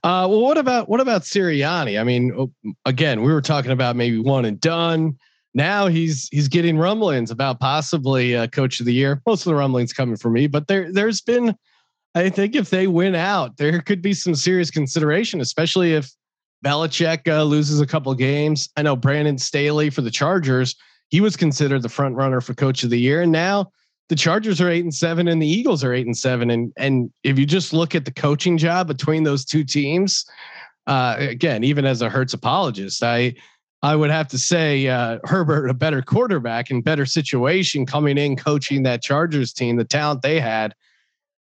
Uh, 0.03 0.27
well, 0.29 0.41
what 0.41 0.57
about 0.57 0.89
what 0.89 0.99
about 0.99 1.23
Sirianni? 1.23 1.99
I 1.99 2.03
mean, 2.03 2.53
again, 2.85 3.21
we 3.21 3.33
were 3.33 3.41
talking 3.41 3.71
about 3.71 3.95
maybe 3.95 4.19
one 4.19 4.45
and 4.45 4.59
done. 4.59 5.17
Now 5.53 5.87
he's 5.87 6.27
he's 6.31 6.47
getting 6.47 6.77
rumblings 6.77 7.31
about 7.31 7.59
possibly 7.59 8.35
uh, 8.35 8.47
coach 8.47 8.79
of 8.79 8.85
the 8.85 8.93
year. 8.93 9.21
Most 9.25 9.45
of 9.45 9.45
the 9.45 9.55
rumblings 9.55 9.93
coming 9.93 10.17
from 10.17 10.33
me, 10.33 10.47
but 10.47 10.67
there 10.67 10.91
there's 10.91 11.21
been, 11.21 11.55
I 12.13 12.29
think, 12.29 12.55
if 12.55 12.69
they 12.69 12.87
win 12.87 13.15
out, 13.15 13.57
there 13.57 13.81
could 13.81 14.01
be 14.01 14.13
some 14.13 14.35
serious 14.35 14.69
consideration, 14.69 15.41
especially 15.41 15.93
if 15.93 16.11
Belichick 16.63 17.27
uh, 17.27 17.43
loses 17.43 17.81
a 17.81 17.87
couple 17.87 18.13
games. 18.15 18.69
I 18.75 18.81
know 18.81 18.95
Brandon 18.95 19.37
Staley 19.37 19.89
for 19.89 20.01
the 20.01 20.11
Chargers, 20.11 20.75
he 21.09 21.21
was 21.21 21.35
considered 21.35 21.81
the 21.81 21.89
front 21.89 22.15
runner 22.15 22.41
for 22.41 22.53
coach 22.53 22.83
of 22.83 22.89
the 22.89 22.99
year, 22.99 23.21
and 23.21 23.31
now 23.31 23.71
the 24.09 24.15
Chargers 24.15 24.61
are 24.61 24.69
eight 24.69 24.83
and 24.83 24.93
seven 24.93 25.27
and 25.27 25.41
the 25.41 25.47
Eagles 25.47 25.83
are 25.83 25.93
eight 25.93 26.05
and 26.05 26.17
seven. 26.17 26.49
And 26.49 26.71
and 26.77 27.11
if 27.23 27.39
you 27.39 27.45
just 27.45 27.73
look 27.73 27.95
at 27.95 28.05
the 28.05 28.13
coaching 28.13 28.57
job 28.57 28.87
between 28.87 29.23
those 29.23 29.45
two 29.45 29.63
teams, 29.63 30.25
uh, 30.87 31.15
again, 31.17 31.63
even 31.63 31.85
as 31.85 32.01
a 32.01 32.09
Hurts 32.09 32.33
apologist, 32.33 33.03
I 33.03 33.35
I 33.81 33.95
would 33.95 34.09
have 34.09 34.27
to 34.29 34.37
say 34.37 34.87
uh, 34.87 35.19
Herbert 35.25 35.69
a 35.69 35.73
better 35.73 36.01
quarterback 36.01 36.69
and 36.69 36.83
better 36.83 37.05
situation 37.05 37.85
coming 37.85 38.17
in 38.17 38.35
coaching 38.35 38.83
that 38.83 39.03
Chargers 39.03 39.53
team, 39.53 39.75
the 39.75 39.83
talent 39.83 40.21
they 40.21 40.39
had. 40.39 40.73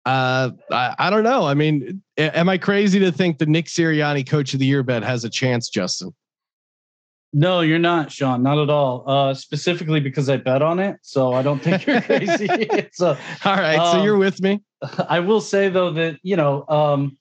Uh, 0.04 0.50
I, 0.70 0.94
I 0.98 1.10
don't 1.10 1.22
know. 1.22 1.44
I 1.44 1.54
mean, 1.54 2.02
am 2.16 2.48
I 2.48 2.58
crazy 2.58 2.98
to 3.00 3.12
think 3.12 3.38
the 3.38 3.46
Nick 3.46 3.66
Sirianni 3.66 4.26
Coach 4.26 4.52
of 4.52 4.60
the 4.60 4.66
Year 4.66 4.82
bet 4.82 5.02
has 5.02 5.24
a 5.24 5.30
chance, 5.30 5.68
Justin? 5.68 6.12
No, 7.32 7.60
you're 7.60 7.78
not, 7.78 8.12
Sean. 8.12 8.42
Not 8.42 8.58
at 8.58 8.68
all. 8.68 9.04
Uh, 9.06 9.32
specifically 9.32 10.00
because 10.00 10.28
I 10.28 10.36
bet 10.36 10.60
on 10.60 10.78
it, 10.78 10.98
so 11.02 11.32
I 11.32 11.42
don't 11.42 11.60
think 11.62 11.86
you're 11.86 12.00
crazy. 12.02 12.46
so, 12.92 13.16
all 13.44 13.56
right. 13.56 13.78
Um, 13.78 13.96
so 13.96 14.04
you're 14.04 14.18
with 14.18 14.40
me. 14.42 14.60
I 15.08 15.20
will 15.20 15.40
say 15.40 15.68
though 15.68 15.90
that 15.92 16.18
you 16.22 16.36
know 16.36 16.66
um, 16.68 17.16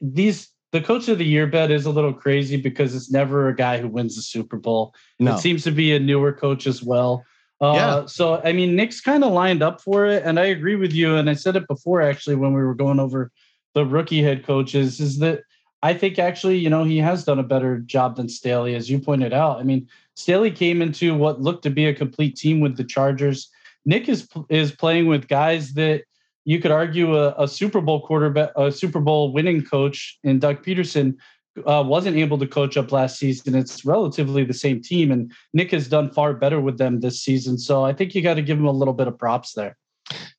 these 0.00 0.50
the 0.72 0.82
coach 0.82 1.08
of 1.08 1.16
the 1.16 1.24
year 1.24 1.46
bet 1.46 1.70
is 1.70 1.86
a 1.86 1.90
little 1.90 2.12
crazy 2.12 2.58
because 2.58 2.94
it's 2.94 3.10
never 3.10 3.48
a 3.48 3.56
guy 3.56 3.78
who 3.78 3.88
wins 3.88 4.16
the 4.16 4.22
Super 4.22 4.58
Bowl. 4.58 4.94
No. 5.18 5.34
It 5.34 5.38
seems 5.38 5.64
to 5.64 5.70
be 5.70 5.94
a 5.94 6.00
newer 6.00 6.32
coach 6.32 6.66
as 6.66 6.82
well. 6.82 7.24
Uh, 7.60 7.72
yeah. 7.74 8.06
So 8.06 8.40
I 8.44 8.52
mean, 8.52 8.76
Nick's 8.76 9.00
kind 9.00 9.24
of 9.24 9.32
lined 9.32 9.62
up 9.62 9.80
for 9.80 10.06
it, 10.06 10.22
and 10.24 10.38
I 10.38 10.46
agree 10.46 10.76
with 10.76 10.92
you. 10.92 11.16
And 11.16 11.30
I 11.30 11.34
said 11.34 11.56
it 11.56 11.66
before 11.68 12.02
actually 12.02 12.36
when 12.36 12.52
we 12.52 12.62
were 12.62 12.74
going 12.74 13.00
over 13.00 13.30
the 13.74 13.84
rookie 13.84 14.22
head 14.22 14.44
coaches 14.44 15.00
is 15.00 15.18
that 15.18 15.42
I 15.82 15.94
think 15.94 16.18
actually, 16.18 16.58
you 16.58 16.70
know, 16.70 16.84
he 16.84 16.98
has 16.98 17.24
done 17.24 17.38
a 17.38 17.44
better 17.44 17.78
job 17.78 18.16
than 18.16 18.28
Staley, 18.28 18.74
as 18.74 18.90
you 18.90 18.98
pointed 18.98 19.32
out. 19.32 19.58
I 19.58 19.62
mean, 19.62 19.86
Staley 20.14 20.50
came 20.50 20.82
into 20.82 21.14
what 21.14 21.40
looked 21.40 21.62
to 21.64 21.70
be 21.70 21.86
a 21.86 21.94
complete 21.94 22.36
team 22.36 22.60
with 22.60 22.76
the 22.76 22.84
Chargers. 22.84 23.48
Nick 23.84 24.08
is 24.08 24.28
is 24.48 24.72
playing 24.72 25.06
with 25.06 25.28
guys 25.28 25.74
that 25.74 26.04
you 26.44 26.60
could 26.60 26.70
argue 26.70 27.16
a, 27.16 27.34
a 27.38 27.48
Super 27.48 27.80
Bowl 27.80 28.06
quarterback, 28.06 28.50
a 28.56 28.72
Super 28.72 29.00
Bowl 29.00 29.32
winning 29.32 29.62
coach 29.62 30.18
in 30.24 30.38
Doug 30.38 30.64
Pederson 30.64 31.16
uh, 31.64 31.82
wasn't 31.86 32.16
able 32.16 32.38
to 32.38 32.46
coach 32.46 32.76
up 32.76 32.92
last 32.92 33.18
season. 33.18 33.54
It's 33.54 33.84
relatively 33.84 34.44
the 34.44 34.54
same 34.54 34.82
team, 34.82 35.10
and 35.10 35.32
Nick 35.52 35.70
has 35.70 35.88
done 35.88 36.10
far 36.10 36.34
better 36.34 36.60
with 36.60 36.78
them 36.78 37.00
this 37.00 37.20
season. 37.20 37.58
So 37.58 37.84
I 37.84 37.92
think 37.92 38.14
you 38.14 38.22
got 38.22 38.34
to 38.34 38.42
give 38.42 38.58
him 38.58 38.66
a 38.66 38.72
little 38.72 38.94
bit 38.94 39.08
of 39.08 39.18
props 39.18 39.52
there. 39.54 39.76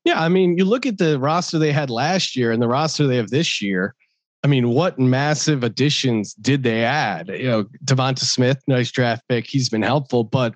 Yeah, 0.06 0.22
I 0.22 0.30
mean, 0.30 0.58
you 0.58 0.66
look 0.66 0.86
at 0.86 0.98
the 0.98 1.20
roster 1.20 1.60
they 1.60 1.72
had 1.72 1.90
last 1.90 2.36
year 2.36 2.52
and 2.52 2.62
the 2.62 2.68
roster 2.68 3.08
they 3.08 3.18
have 3.18 3.30
this 3.30 3.62
year. 3.62 3.96
I 4.44 4.48
mean, 4.48 4.70
what 4.70 4.98
massive 4.98 5.64
additions 5.64 6.34
did 6.36 6.64
they 6.64 6.84
add? 6.84 7.28
You 7.28 7.48
know, 7.48 7.66
Devonta 7.84 8.20
Smith, 8.20 8.62
nice 8.68 8.92
draft 8.92 9.24
pick. 9.28 9.48
He's 9.48 9.68
been 9.68 9.82
helpful, 9.82 10.24
but 10.24 10.54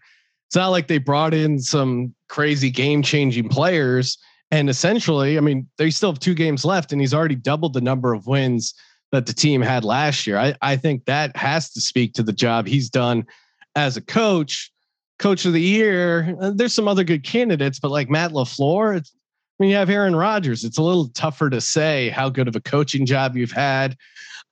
it's 0.47 0.56
not 0.56 0.69
like 0.69 0.88
they 0.88 0.97
brought 0.97 1.34
in 1.34 1.60
some 1.60 2.13
crazy 2.30 2.69
game 2.69 3.02
changing 3.02 3.50
players. 3.50 4.17
And 4.52 4.69
essentially, 4.69 5.38
I 5.38 5.41
mean, 5.41 5.67
they 5.78 5.89
still 5.89 6.12
have 6.12 6.19
two 6.19 6.36
games 6.36 6.63
left, 6.63 6.91
and 6.91 7.02
he's 7.02 7.13
already 7.13 7.36
doubled 7.36 7.74
the 7.74 7.82
number 7.82 8.13
of 8.13 8.28
wins 8.28 8.74
that 9.12 9.26
the 9.26 9.34
team 9.34 9.62
had 9.62 9.84
last 9.84 10.26
year. 10.26 10.38
I, 10.38 10.56
I 10.62 10.78
think 10.78 11.06
that 11.06 11.36
has 11.36 11.71
to 11.71 11.82
speak 11.82 12.13
to 12.13 12.24
the 12.24 12.34
job 12.34 12.67
he's 12.67 12.89
done 12.89 13.26
as 13.76 13.97
a 13.97 14.02
coach. 14.02 14.71
Coach 15.19 15.45
of 15.45 15.54
the 15.54 15.62
year. 15.62 16.36
There's 16.56 16.74
some 16.74 16.88
other 16.88 17.04
good 17.04 17.24
candidates, 17.24 17.80
but 17.80 17.91
like 17.91 18.10
Matt 18.10 18.32
LaFleur, 18.32 18.97
it's 18.97 19.13
when 19.58 19.69
you 19.69 19.76
have 19.76 19.91
Aaron 19.91 20.15
Rodgers, 20.15 20.63
it's 20.63 20.80
a 20.80 20.82
little 20.82 21.10
tougher 21.10 21.47
to 21.52 21.62
say 21.62 22.10
how 22.10 22.30
good 22.30 22.47
of 22.47 22.56
a 22.56 22.62
coaching 22.62 23.06
job 23.06 23.38
you've 23.38 23.52
had. 23.52 23.95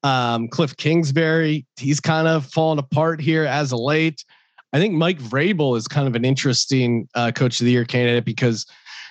Um, 0.03 0.47
Cliff 0.47 0.77
Kingsbury, 0.77 1.65
he's 1.77 1.99
kind 1.99 2.27
of 2.27 2.45
fallen 2.45 2.77
apart 2.77 3.19
here 3.19 3.45
as 3.45 3.73
of 3.73 3.79
late. 3.79 4.23
I 4.71 4.77
think 4.77 4.93
Mike 4.93 5.17
Vrabel 5.19 5.75
is 5.75 5.87
kind 5.87 6.07
of 6.07 6.13
an 6.13 6.23
interesting 6.23 7.09
uh, 7.15 7.31
coach 7.31 7.59
of 7.59 7.65
the 7.65 7.71
year 7.71 7.85
candidate 7.85 8.23
because 8.23 8.67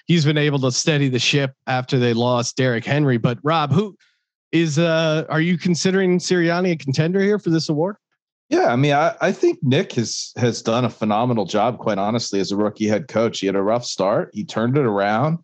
he's 0.07 0.25
been 0.25 0.39
able 0.39 0.61
to 0.61 0.71
steady 0.71 1.09
the 1.09 1.19
ship 1.19 1.55
after 1.67 1.99
they 1.99 2.13
lost 2.15 2.57
Derrick 2.57 2.85
Henry. 2.85 3.19
But 3.19 3.39
Rob, 3.43 3.73
who 3.73 3.97
is 4.53 4.79
uh, 4.79 5.25
are 5.29 5.41
you 5.41 5.59
considering 5.59 6.19
Sirianni 6.19 6.73
a 6.73 6.77
contender 6.77 7.21
here 7.21 7.39
for 7.39 7.51
this 7.51 7.69
award? 7.69 7.97
Yeah, 8.49 8.73
I 8.73 8.77
mean, 8.77 8.95
I, 8.95 9.15
I 9.21 9.33
think 9.33 9.59
Nick 9.63 9.93
has 9.93 10.33
has 10.37 10.63
done 10.63 10.85
a 10.85 10.91
phenomenal 10.91 11.45
job, 11.45 11.79
quite 11.79 11.99
honestly, 11.99 12.41
as 12.41 12.51
a 12.51 12.57
rookie 12.57 12.89
head 12.89 13.09
coach. 13.09 13.41
He 13.41 13.47
had 13.47 13.57
a 13.57 13.63
rough 13.63 13.85
start, 13.85 14.31
he 14.33 14.45
turned 14.45 14.77
it 14.77 14.85
around. 14.85 15.39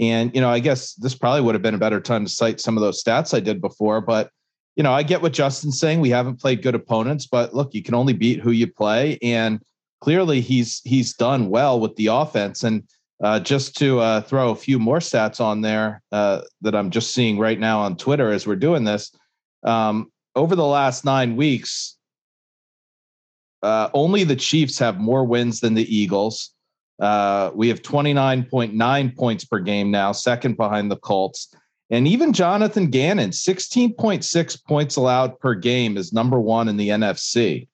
And, 0.00 0.32
you 0.34 0.40
know, 0.40 0.48
I 0.48 0.60
guess 0.60 0.94
this 0.94 1.14
probably 1.14 1.40
would 1.40 1.54
have 1.54 1.62
been 1.62 1.74
a 1.74 1.78
better 1.78 2.00
time 2.00 2.24
to 2.24 2.30
cite 2.30 2.60
some 2.60 2.76
of 2.76 2.82
those 2.82 3.02
stats 3.02 3.34
I 3.34 3.40
did 3.40 3.60
before. 3.60 4.00
But, 4.00 4.30
you 4.76 4.84
know, 4.84 4.92
I 4.92 5.02
get 5.02 5.22
what 5.22 5.32
Justin's 5.32 5.80
saying. 5.80 6.00
We 6.00 6.10
haven't 6.10 6.40
played 6.40 6.62
good 6.62 6.76
opponents, 6.76 7.26
but 7.26 7.52
look, 7.52 7.74
you 7.74 7.82
can 7.82 7.94
only 7.94 8.12
beat 8.12 8.40
who 8.40 8.52
you 8.52 8.68
play. 8.68 9.18
And 9.22 9.60
clearly 10.00 10.40
he's 10.40 10.80
he's 10.84 11.14
done 11.14 11.48
well 11.48 11.80
with 11.80 11.96
the 11.96 12.06
offense. 12.06 12.62
And 12.62 12.84
uh, 13.22 13.40
just 13.40 13.76
to 13.78 13.98
uh, 14.00 14.20
throw 14.22 14.50
a 14.50 14.56
few 14.56 14.78
more 14.78 14.98
stats 14.98 15.40
on 15.40 15.60
there 15.60 16.02
uh, 16.12 16.42
that 16.60 16.74
I'm 16.74 16.90
just 16.90 17.12
seeing 17.12 17.38
right 17.38 17.58
now 17.58 17.80
on 17.80 17.96
Twitter 17.96 18.30
as 18.30 18.46
we're 18.46 18.56
doing 18.56 18.84
this. 18.84 19.12
Um, 19.64 20.12
over 20.36 20.54
the 20.54 20.66
last 20.66 21.04
nine 21.04 21.36
weeks, 21.36 21.96
uh, 23.62 23.88
only 23.92 24.22
the 24.24 24.36
Chiefs 24.36 24.78
have 24.78 24.98
more 24.98 25.24
wins 25.24 25.60
than 25.60 25.74
the 25.74 25.94
Eagles. 25.94 26.52
Uh, 27.00 27.50
we 27.54 27.68
have 27.68 27.82
29.9 27.82 29.16
points 29.16 29.44
per 29.44 29.58
game 29.58 29.90
now, 29.90 30.12
second 30.12 30.56
behind 30.56 30.90
the 30.90 30.96
Colts. 30.96 31.52
And 31.90 32.06
even 32.06 32.32
Jonathan 32.32 32.90
Gannon, 32.90 33.30
16.6 33.30 34.64
points 34.64 34.96
allowed 34.96 35.38
per 35.40 35.54
game, 35.54 35.96
is 35.96 36.12
number 36.12 36.38
one 36.38 36.68
in 36.68 36.76
the 36.76 36.90
NFC. 36.90 37.66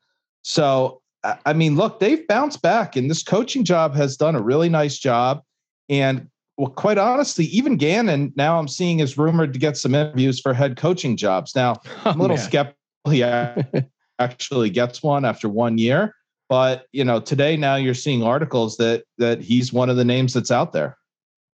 So, 0.42 1.00
I 1.47 1.53
mean, 1.55 1.77
look, 1.77 2.01
they've 2.01 2.27
bounced 2.27 2.61
back, 2.63 2.97
and 2.97 3.11
this 3.11 3.23
coaching 3.23 3.65
job 3.65 3.95
has 3.95 4.17
done 4.17 4.35
a 4.35 4.43
really 4.43 4.69
nice 4.69 4.99
job. 4.99 5.43
And 5.89 6.29
well, 6.57 6.71
quite 6.71 6.99
honestly, 6.99 7.47
even 7.47 7.77
Gannon, 7.77 8.33
now 8.37 8.59
I'm 8.59 8.69
seeing 8.69 9.01
is 9.01 9.19
rumored 9.19 9.53
to 9.55 9.59
get 9.59 9.77
some 9.77 9.95
interviews 9.95 10.41
for 10.41 10.53
head 10.53 10.77
coaching 10.77 11.17
jobs. 11.17 11.55
Now, 11.57 11.81
I'm 12.05 12.19
a 12.19 12.19
oh, 12.19 12.23
little 12.23 12.37
oh, 12.37 12.41
skeptical 12.41 12.77
he 13.11 13.23
actually 14.19 14.71
gets 14.71 15.03
one 15.03 15.25
after 15.25 15.49
one 15.49 15.79
year. 15.79 16.15
But 16.49 16.87
you 16.93 17.05
know, 17.05 17.21
today 17.21 17.57
now 17.57 17.77
you're 17.77 17.95
seeing 17.95 18.23
articles 18.23 18.77
that 18.77 19.05
that 19.19 19.41
he's 19.41 19.73
one 19.73 19.91
of 19.91 19.97
the 19.97 20.05
names 20.05 20.35
that's 20.35 20.51
out 20.51 20.73
there. 20.73 20.97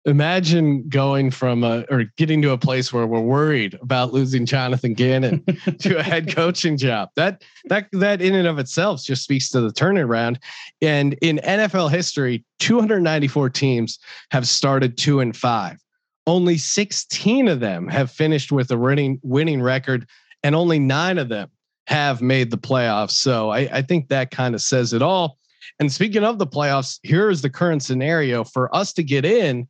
Imagine 0.06 0.88
going 0.88 1.32
from 1.32 1.64
a, 1.64 1.84
or 1.90 2.06
getting 2.16 2.42
to 2.42 2.52
a 2.52 2.58
place 2.58 2.94
where 2.94 3.06
we're 3.06 3.20
worried 3.20 3.78
about 3.82 4.14
losing 4.14 4.46
Jonathan 4.46 4.94
Gannon 4.94 5.44
to 5.80 5.98
a 5.98 6.04
head 6.04 6.34
coaching 6.34 6.78
job. 6.78 7.10
That 7.16 7.44
that 7.66 7.90
that 7.92 8.22
in 8.22 8.34
and 8.34 8.48
of 8.48 8.58
itself 8.58 9.04
just 9.04 9.24
speaks 9.24 9.50
to 9.50 9.62
the 9.62 9.72
turnaround. 9.72 10.38
And 10.82 11.18
in 11.22 11.40
NFL 11.44 11.92
history, 11.92 12.46
294 12.60 13.50
teams 13.50 14.00
have 14.32 14.48
started 14.48 14.98
two 14.98 15.20
and 15.20 15.36
five. 15.36 15.78
Only 16.26 16.58
16 16.58 17.48
of 17.48 17.60
them 17.60 17.88
have 17.90 18.10
finished 18.10 18.52
with 18.52 18.72
a 18.72 18.78
winning 18.78 19.20
winning 19.24 19.62
record, 19.62 20.08
and 20.42 20.56
only 20.56 20.80
nine 20.80 21.18
of 21.18 21.28
them 21.28 21.50
have 21.88 22.22
made 22.22 22.52
the 22.52 22.58
playoffs. 22.58 23.12
So 23.12 23.50
I, 23.50 23.60
I 23.72 23.82
think 23.82 24.10
that 24.10 24.32
kind 24.32 24.56
of 24.56 24.62
says 24.62 24.94
it 24.94 25.02
all. 25.02 25.38
And 25.80 25.92
speaking 25.92 26.24
of 26.24 26.40
the 26.40 26.48
playoffs, 26.48 27.00
here 27.04 27.30
is 27.30 27.42
the 27.42 27.50
current 27.50 27.84
scenario 27.84 28.44
for 28.44 28.74
us 28.76 28.94
to 28.94 29.04
get 29.04 29.26
in, 29.26 29.68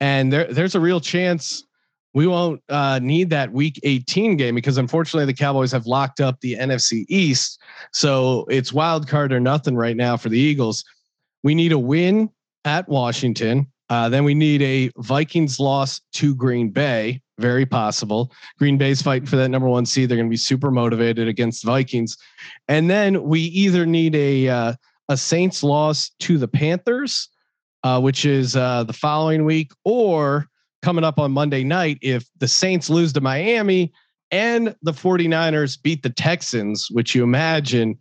and 0.00 0.32
there, 0.32 0.52
there's 0.52 0.74
a 0.74 0.80
real 0.80 1.00
chance 1.00 1.64
we 2.14 2.26
won't 2.26 2.62
uh, 2.68 2.98
need 3.02 3.30
that 3.30 3.52
Week 3.52 3.78
18 3.82 4.36
game 4.36 4.54
because 4.54 4.78
unfortunately 4.78 5.26
the 5.26 5.34
Cowboys 5.34 5.70
have 5.72 5.86
locked 5.86 6.20
up 6.20 6.40
the 6.40 6.54
NFC 6.54 7.04
East, 7.08 7.60
so 7.92 8.46
it's 8.48 8.72
wild 8.72 9.06
card 9.06 9.32
or 9.32 9.40
nothing 9.40 9.76
right 9.76 9.96
now 9.96 10.16
for 10.16 10.28
the 10.28 10.38
Eagles. 10.38 10.84
We 11.42 11.54
need 11.54 11.72
a 11.72 11.78
win 11.78 12.30
at 12.64 12.88
Washington. 12.88 13.66
Uh, 13.90 14.08
then 14.08 14.24
we 14.24 14.34
need 14.34 14.62
a 14.62 14.90
Vikings 14.98 15.58
loss 15.58 16.00
to 16.14 16.34
Green 16.34 16.70
Bay 16.70 17.22
very 17.38 17.64
possible. 17.64 18.32
Green 18.58 18.76
Bay's 18.76 19.00
fighting 19.00 19.26
for 19.26 19.36
that 19.36 19.48
number 19.48 19.68
one 19.68 19.86
seed. 19.86 20.08
They're 20.08 20.16
going 20.16 20.28
to 20.28 20.30
be 20.30 20.36
super 20.36 20.70
motivated 20.70 21.28
against 21.28 21.64
Vikings, 21.64 22.16
and 22.66 22.90
then 22.90 23.22
we 23.22 23.40
either 23.40 23.86
need 23.86 24.14
a 24.14 24.48
uh, 24.48 24.72
a 25.08 25.16
Saints 25.16 25.62
loss 25.62 26.10
to 26.20 26.36
the 26.36 26.48
Panthers, 26.48 27.28
uh, 27.84 28.00
which 28.00 28.24
is 28.24 28.56
uh, 28.56 28.84
the 28.84 28.92
following 28.92 29.44
week, 29.44 29.72
or 29.84 30.46
coming 30.82 31.04
up 31.04 31.18
on 31.18 31.32
Monday 31.32 31.64
night 31.64 31.98
if 32.02 32.26
the 32.38 32.48
Saints 32.48 32.88
lose 32.88 33.12
to 33.12 33.20
Miami 33.20 33.92
and 34.30 34.74
the 34.82 34.92
49ers 34.92 35.80
beat 35.82 36.02
the 36.02 36.10
Texans, 36.10 36.88
which 36.90 37.14
you 37.14 37.22
imagine 37.22 37.98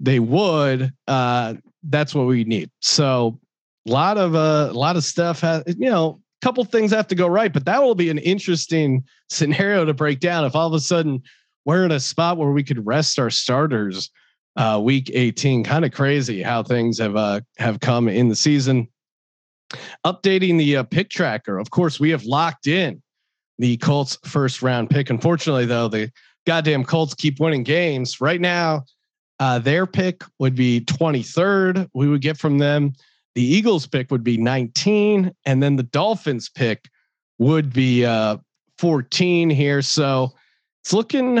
they 0.00 0.18
would, 0.18 0.92
uh, 1.06 1.54
that's 1.84 2.14
what 2.14 2.26
we 2.26 2.44
need. 2.44 2.70
So 2.80 3.38
a 3.86 3.90
lot 3.90 4.18
of 4.18 4.34
uh, 4.34 4.68
a 4.70 4.74
lot 4.74 4.96
of 4.96 5.04
stuff 5.04 5.40
has 5.40 5.62
you 5.66 5.90
know 5.90 6.20
a 6.42 6.44
couple 6.44 6.64
things 6.64 6.92
have 6.92 7.08
to 7.08 7.14
go 7.14 7.26
right, 7.26 7.52
but 7.52 7.64
that 7.64 7.82
will 7.82 7.94
be 7.94 8.10
an 8.10 8.18
interesting 8.18 9.04
scenario 9.30 9.84
to 9.84 9.94
break 9.94 10.20
down 10.20 10.44
if 10.44 10.54
all 10.54 10.66
of 10.66 10.74
a 10.74 10.80
sudden 10.80 11.22
we're 11.64 11.84
in 11.84 11.92
a 11.92 12.00
spot 12.00 12.38
where 12.38 12.50
we 12.50 12.64
could 12.64 12.84
rest 12.86 13.18
our 13.18 13.30
starters 13.30 14.10
uh, 14.56 14.80
week 14.82 15.10
18. 15.12 15.64
Kind 15.64 15.84
of 15.84 15.92
crazy 15.92 16.42
how 16.42 16.62
things 16.62 16.98
have 16.98 17.16
uh, 17.16 17.40
have 17.58 17.80
come 17.80 18.08
in 18.08 18.28
the 18.28 18.36
season. 18.36 18.88
Updating 20.04 20.58
the 20.58 20.78
uh, 20.78 20.82
pick 20.84 21.10
tracker. 21.10 21.58
Of 21.58 21.70
course, 21.70 22.00
we 22.00 22.10
have 22.10 22.24
locked 22.24 22.66
in 22.66 23.02
the 23.58 23.76
Colts 23.78 24.18
first 24.24 24.62
round 24.62 24.90
pick. 24.90 25.10
Unfortunately, 25.10 25.66
though, 25.66 25.88
the 25.88 26.10
goddamn 26.46 26.84
Colts 26.84 27.14
keep 27.14 27.40
winning 27.40 27.62
games. 27.62 28.20
Right 28.20 28.40
now, 28.40 28.84
uh, 29.40 29.58
their 29.58 29.86
pick 29.86 30.22
would 30.38 30.54
be 30.54 30.80
23rd. 30.82 31.88
We 31.94 32.08
would 32.08 32.20
get 32.20 32.38
from 32.38 32.58
them. 32.58 32.92
The 33.34 33.42
Eagles 33.42 33.86
pick 33.86 34.10
would 34.10 34.22
be 34.22 34.36
19, 34.36 35.32
and 35.46 35.62
then 35.62 35.76
the 35.76 35.82
Dolphins 35.84 36.48
pick 36.48 36.88
would 37.38 37.72
be 37.72 38.04
uh, 38.04 38.36
14 38.78 39.48
here. 39.48 39.80
So 39.82 40.32
it's 40.82 40.92
looking, 40.92 41.36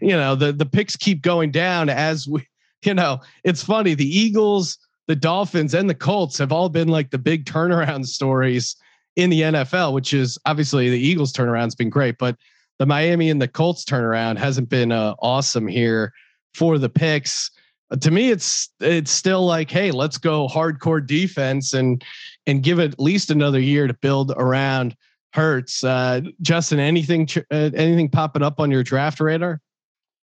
you 0.00 0.16
know, 0.16 0.34
the 0.34 0.52
the 0.52 0.66
picks 0.66 0.96
keep 0.96 1.22
going 1.22 1.50
down 1.50 1.88
as 1.88 2.26
we, 2.28 2.46
you 2.84 2.94
know, 2.94 3.20
it's 3.44 3.62
funny. 3.62 3.94
The 3.94 4.08
Eagles, 4.08 4.78
the 5.10 5.16
Dolphins, 5.16 5.74
and 5.74 5.90
the 5.90 5.94
Colts 5.94 6.38
have 6.38 6.52
all 6.52 6.68
been 6.68 6.86
like 6.86 7.10
the 7.10 7.18
big 7.18 7.44
turnaround 7.44 8.06
stories 8.18 8.76
in 9.16 9.28
the 9.28 9.40
NFL, 9.40 9.92
which 9.92 10.14
is 10.14 10.38
obviously 10.46 10.88
the 10.88 11.00
Eagles 11.00 11.32
turnaround's 11.32 11.74
been 11.74 11.90
great, 11.90 12.16
but 12.16 12.36
the 12.78 12.86
Miami 12.86 13.28
and 13.28 13.42
the 13.42 13.48
Colts 13.48 13.84
turnaround 13.84 14.38
hasn't 14.38 14.68
been 14.68 14.92
uh, 14.92 15.16
awesome 15.18 15.66
here 15.66 16.12
for 16.54 16.78
the 16.78 16.88
picks. 16.88 17.50
Uh, 17.90 17.96
to 17.96 18.12
me, 18.12 18.30
it's 18.30 18.68
it's 18.78 19.10
still 19.10 19.44
like, 19.44 19.68
hey, 19.68 19.90
let's 19.90 20.16
go 20.16 20.46
hardcore 20.46 21.04
defense 21.04 21.72
and 21.72 22.04
and 22.46 22.62
give 22.62 22.78
it 22.78 22.92
at 22.92 23.00
least 23.00 23.32
another 23.32 23.58
year 23.58 23.88
to 23.88 23.94
build 23.94 24.32
around 24.36 24.96
Hurts. 25.32 25.82
Uh, 25.82 26.20
Justin, 26.40 26.78
anything 26.78 27.28
uh, 27.50 27.70
anything 27.74 28.10
popping 28.10 28.42
up 28.42 28.60
on 28.60 28.70
your 28.70 28.84
draft 28.84 29.18
radar? 29.18 29.60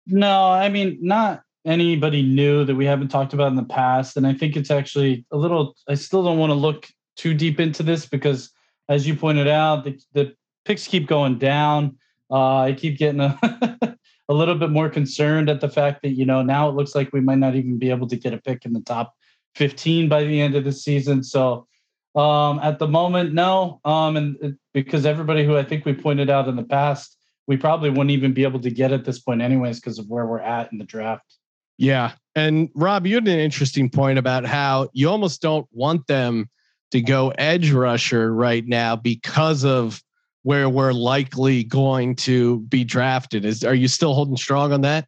No, 0.07 0.49
I 0.49 0.69
mean 0.69 0.97
not 1.01 1.43
anybody 1.65 2.21
new 2.21 2.65
that 2.65 2.75
we 2.75 2.85
haven't 2.85 3.09
talked 3.09 3.33
about 3.33 3.47
in 3.47 3.55
the 3.55 3.63
past, 3.63 4.17
and 4.17 4.25
I 4.25 4.33
think 4.33 4.55
it's 4.55 4.71
actually 4.71 5.25
a 5.31 5.37
little. 5.37 5.75
I 5.87 5.95
still 5.95 6.23
don't 6.23 6.37
want 6.37 6.51
to 6.51 6.55
look 6.55 6.87
too 7.15 7.33
deep 7.33 7.59
into 7.59 7.83
this 7.83 8.05
because, 8.05 8.51
as 8.89 9.07
you 9.07 9.15
pointed 9.15 9.47
out, 9.47 9.83
the, 9.83 9.99
the 10.13 10.35
picks 10.65 10.87
keep 10.87 11.07
going 11.07 11.37
down. 11.37 11.97
Uh, 12.29 12.59
I 12.59 12.73
keep 12.73 12.97
getting 12.97 13.21
a 13.21 13.37
a 14.29 14.33
little 14.33 14.55
bit 14.55 14.69
more 14.69 14.89
concerned 14.89 15.49
at 15.49 15.59
the 15.59 15.69
fact 15.69 16.01
that 16.03 16.11
you 16.11 16.25
know 16.25 16.41
now 16.41 16.69
it 16.69 16.75
looks 16.75 16.95
like 16.95 17.11
we 17.11 17.21
might 17.21 17.37
not 17.37 17.55
even 17.55 17.77
be 17.77 17.89
able 17.89 18.07
to 18.07 18.15
get 18.15 18.33
a 18.33 18.37
pick 18.37 18.65
in 18.65 18.73
the 18.73 18.81
top 18.81 19.13
15 19.55 20.07
by 20.07 20.23
the 20.23 20.39
end 20.39 20.55
of 20.55 20.63
the 20.63 20.71
season. 20.71 21.23
So 21.23 21.67
um, 22.15 22.59
at 22.59 22.79
the 22.79 22.87
moment, 22.87 23.33
no. 23.33 23.79
Um, 23.85 24.17
and 24.17 24.37
it, 24.41 24.55
because 24.73 25.05
everybody 25.05 25.45
who 25.45 25.57
I 25.57 25.63
think 25.63 25.85
we 25.85 25.93
pointed 25.93 26.29
out 26.29 26.47
in 26.47 26.55
the 26.55 26.63
past, 26.63 27.17
we 27.47 27.57
probably 27.57 27.89
wouldn't 27.89 28.11
even 28.11 28.33
be 28.33 28.43
able 28.43 28.59
to 28.61 28.71
get 28.71 28.91
at 28.91 29.03
this 29.05 29.19
point 29.19 29.41
anyways 29.41 29.79
because 29.79 29.99
of 29.99 30.07
where 30.07 30.25
we're 30.25 30.39
at 30.39 30.71
in 30.71 30.77
the 30.77 30.85
draft. 30.85 31.37
Yeah. 31.81 32.11
And 32.35 32.69
Rob, 32.75 33.07
you 33.07 33.15
had 33.15 33.27
an 33.27 33.39
interesting 33.39 33.89
point 33.89 34.19
about 34.19 34.45
how 34.45 34.89
you 34.93 35.09
almost 35.09 35.41
don't 35.41 35.67
want 35.71 36.05
them 36.05 36.47
to 36.91 37.01
go 37.01 37.29
edge 37.39 37.71
rusher 37.71 38.31
right 38.31 38.63
now 38.67 38.95
because 38.95 39.65
of 39.65 40.03
where 40.43 40.69
we're 40.69 40.93
likely 40.93 41.63
going 41.63 42.17
to 42.17 42.59
be 42.61 42.83
drafted. 42.83 43.45
Is 43.45 43.63
are 43.63 43.73
you 43.73 43.87
still 43.87 44.13
holding 44.13 44.37
strong 44.37 44.71
on 44.71 44.81
that? 44.81 45.07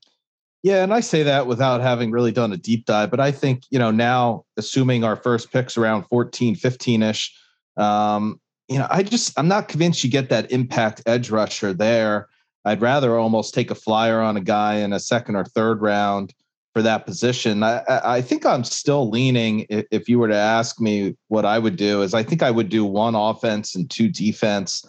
Yeah, 0.64 0.84
and 0.84 0.92
I 0.92 1.02
say 1.02 1.22
that 1.22 1.46
without 1.46 1.82
having 1.82 2.10
really 2.10 2.32
done 2.32 2.52
a 2.52 2.58
deep 2.58 2.86
dive, 2.86 3.12
but 3.12 3.20
I 3.20 3.32
think, 3.32 3.66
you 3.70 3.78
know, 3.78 3.92
now 3.92 4.46
assuming 4.58 5.04
our 5.04 5.16
first 5.16 5.52
picks 5.52 5.78
around 5.78 6.06
14, 6.06 6.56
15-ish, 6.56 7.38
um, 7.78 8.40
you 8.68 8.80
know, 8.80 8.88
I 8.90 9.04
just 9.04 9.38
I'm 9.38 9.48
not 9.48 9.68
convinced 9.68 10.04
you 10.04 10.10
get 10.10 10.30
that 10.30 10.52
impact 10.52 11.04
edge 11.06 11.30
rusher 11.30 11.72
there. 11.72 12.30
I'd 12.66 12.82
rather 12.82 13.16
almost 13.16 13.54
take 13.54 13.70
a 13.70 13.76
flyer 13.76 14.22
on 14.22 14.38
a 14.38 14.42
guy 14.42 14.78
in 14.78 14.92
a 14.92 15.00
second 15.00 15.36
or 15.36 15.46
third 15.46 15.80
round 15.80 16.34
for 16.74 16.82
that 16.82 17.06
position. 17.06 17.64
I, 17.64 17.84
I 17.88 18.22
think 18.22 18.46
I'm 18.46 18.64
still 18.64 19.10
leaning. 19.10 19.66
If 19.70 20.10
you 20.10 20.20
were 20.20 20.28
to 20.28 20.36
ask 20.36 20.82
me 20.82 21.16
what 21.28 21.46
I 21.46 21.60
would 21.60 21.76
do, 21.76 22.02
is 22.02 22.14
I 22.14 22.24
think 22.24 22.42
I 22.42 22.52
would 22.52 22.70
do 22.70 22.84
one 22.84 23.16
offense 23.16 23.76
and 23.76 23.90
two 23.90 24.10
defense 24.10 24.84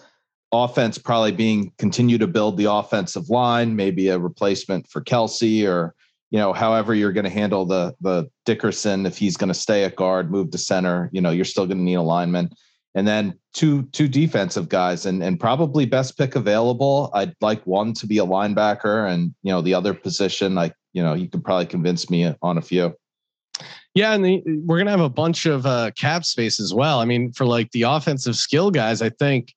offense 0.55 0.99
probably 0.99 1.33
being 1.33 1.73
continue 1.79 2.17
to 2.19 2.27
build 2.27 2.57
the 2.57 2.71
offensive 2.71 3.29
line, 3.29 3.77
maybe 3.77 4.09
a 4.09 4.19
replacement 4.19 4.89
for 4.89 5.03
Kelce, 5.03 5.69
or 5.69 5.95
you 6.31 6.39
know 6.39 6.53
however 6.53 6.95
you're 6.95 7.13
going 7.13 7.25
to 7.25 7.31
handle 7.31 7.67
the 7.67 7.95
the 8.01 8.29
Dickerson 8.47 9.05
if 9.05 9.19
he's 9.19 9.37
going 9.37 9.49
to 9.49 9.55
stay 9.55 9.85
at 9.85 9.97
guard, 9.97 10.31
move 10.31 10.51
to 10.53 10.59
center. 10.59 11.11
You 11.13 11.21
know 11.21 11.31
you're 11.31 11.45
still 11.45 11.67
going 11.67 11.79
to 11.79 11.85
need 11.85 11.95
a 11.95 12.03
lineman, 12.03 12.51
and 12.95 13.07
then 13.07 13.39
two 13.53 13.83
two 13.93 14.09
defensive 14.09 14.69
guys 14.69 15.07
and 15.07 15.23
and 15.23 15.39
probably 15.39 15.87
best 15.87 16.17
pick 16.17 16.37
available. 16.37 17.11
I'd 17.15 17.35
like 17.41 17.67
one 17.67 17.93
to 17.95 18.07
be 18.07 18.19
a 18.19 18.27
linebacker, 18.27 19.11
and 19.11 19.35
you 19.43 19.53
know 19.53 19.61
the 19.61 19.75
other 19.75 19.95
position 19.95 20.55
like 20.55 20.75
you 20.93 21.03
know 21.03 21.15
you 21.15 21.29
could 21.29 21.45
probably 21.45 21.67
convince 21.67 22.09
me 22.09 22.33
on 22.43 22.59
a 22.59 22.63
few. 22.63 22.95
Yeah, 23.95 24.15
and 24.15 24.25
the, 24.25 24.43
we're 24.65 24.79
gonna 24.79 24.91
have 24.91 25.01
a 25.01 25.09
bunch 25.09 25.47
of 25.47 25.67
uh, 25.67 25.91
cap 25.99 26.25
space 26.25 26.61
as 26.61 26.73
well. 26.73 27.01
I 27.01 27.05
mean, 27.05 27.33
for 27.33 27.47
like 27.47 27.71
the 27.73 27.83
offensive 27.83 28.37
skill 28.37 28.71
guys, 28.71 29.03
I 29.03 29.11
think 29.11 29.55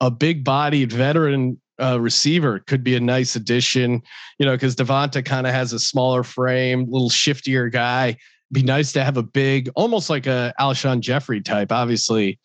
a 0.00 0.10
big 0.10 0.44
bodied 0.44 0.92
veteran 0.92 1.60
uh, 1.80 2.00
receiver 2.00 2.58
could 2.60 2.84
be 2.84 2.94
a 2.94 3.00
nice 3.00 3.36
addition, 3.36 4.02
you 4.38 4.46
know, 4.46 4.52
because 4.52 4.76
Devonta 4.76 5.24
kind 5.24 5.46
of 5.46 5.54
has 5.54 5.72
a 5.72 5.78
smaller 5.78 6.22
frame, 6.22 6.86
little 6.90 7.10
shiftier 7.10 7.70
guy. 7.70 8.16
Be 8.52 8.62
nice 8.62 8.92
to 8.92 9.04
have 9.04 9.16
a 9.16 9.22
big, 9.22 9.70
almost 9.76 10.10
like 10.10 10.26
a 10.26 10.52
Alshon 10.58 11.00
Jeffery 11.00 11.40
type, 11.40 11.70
obviously 11.70 12.38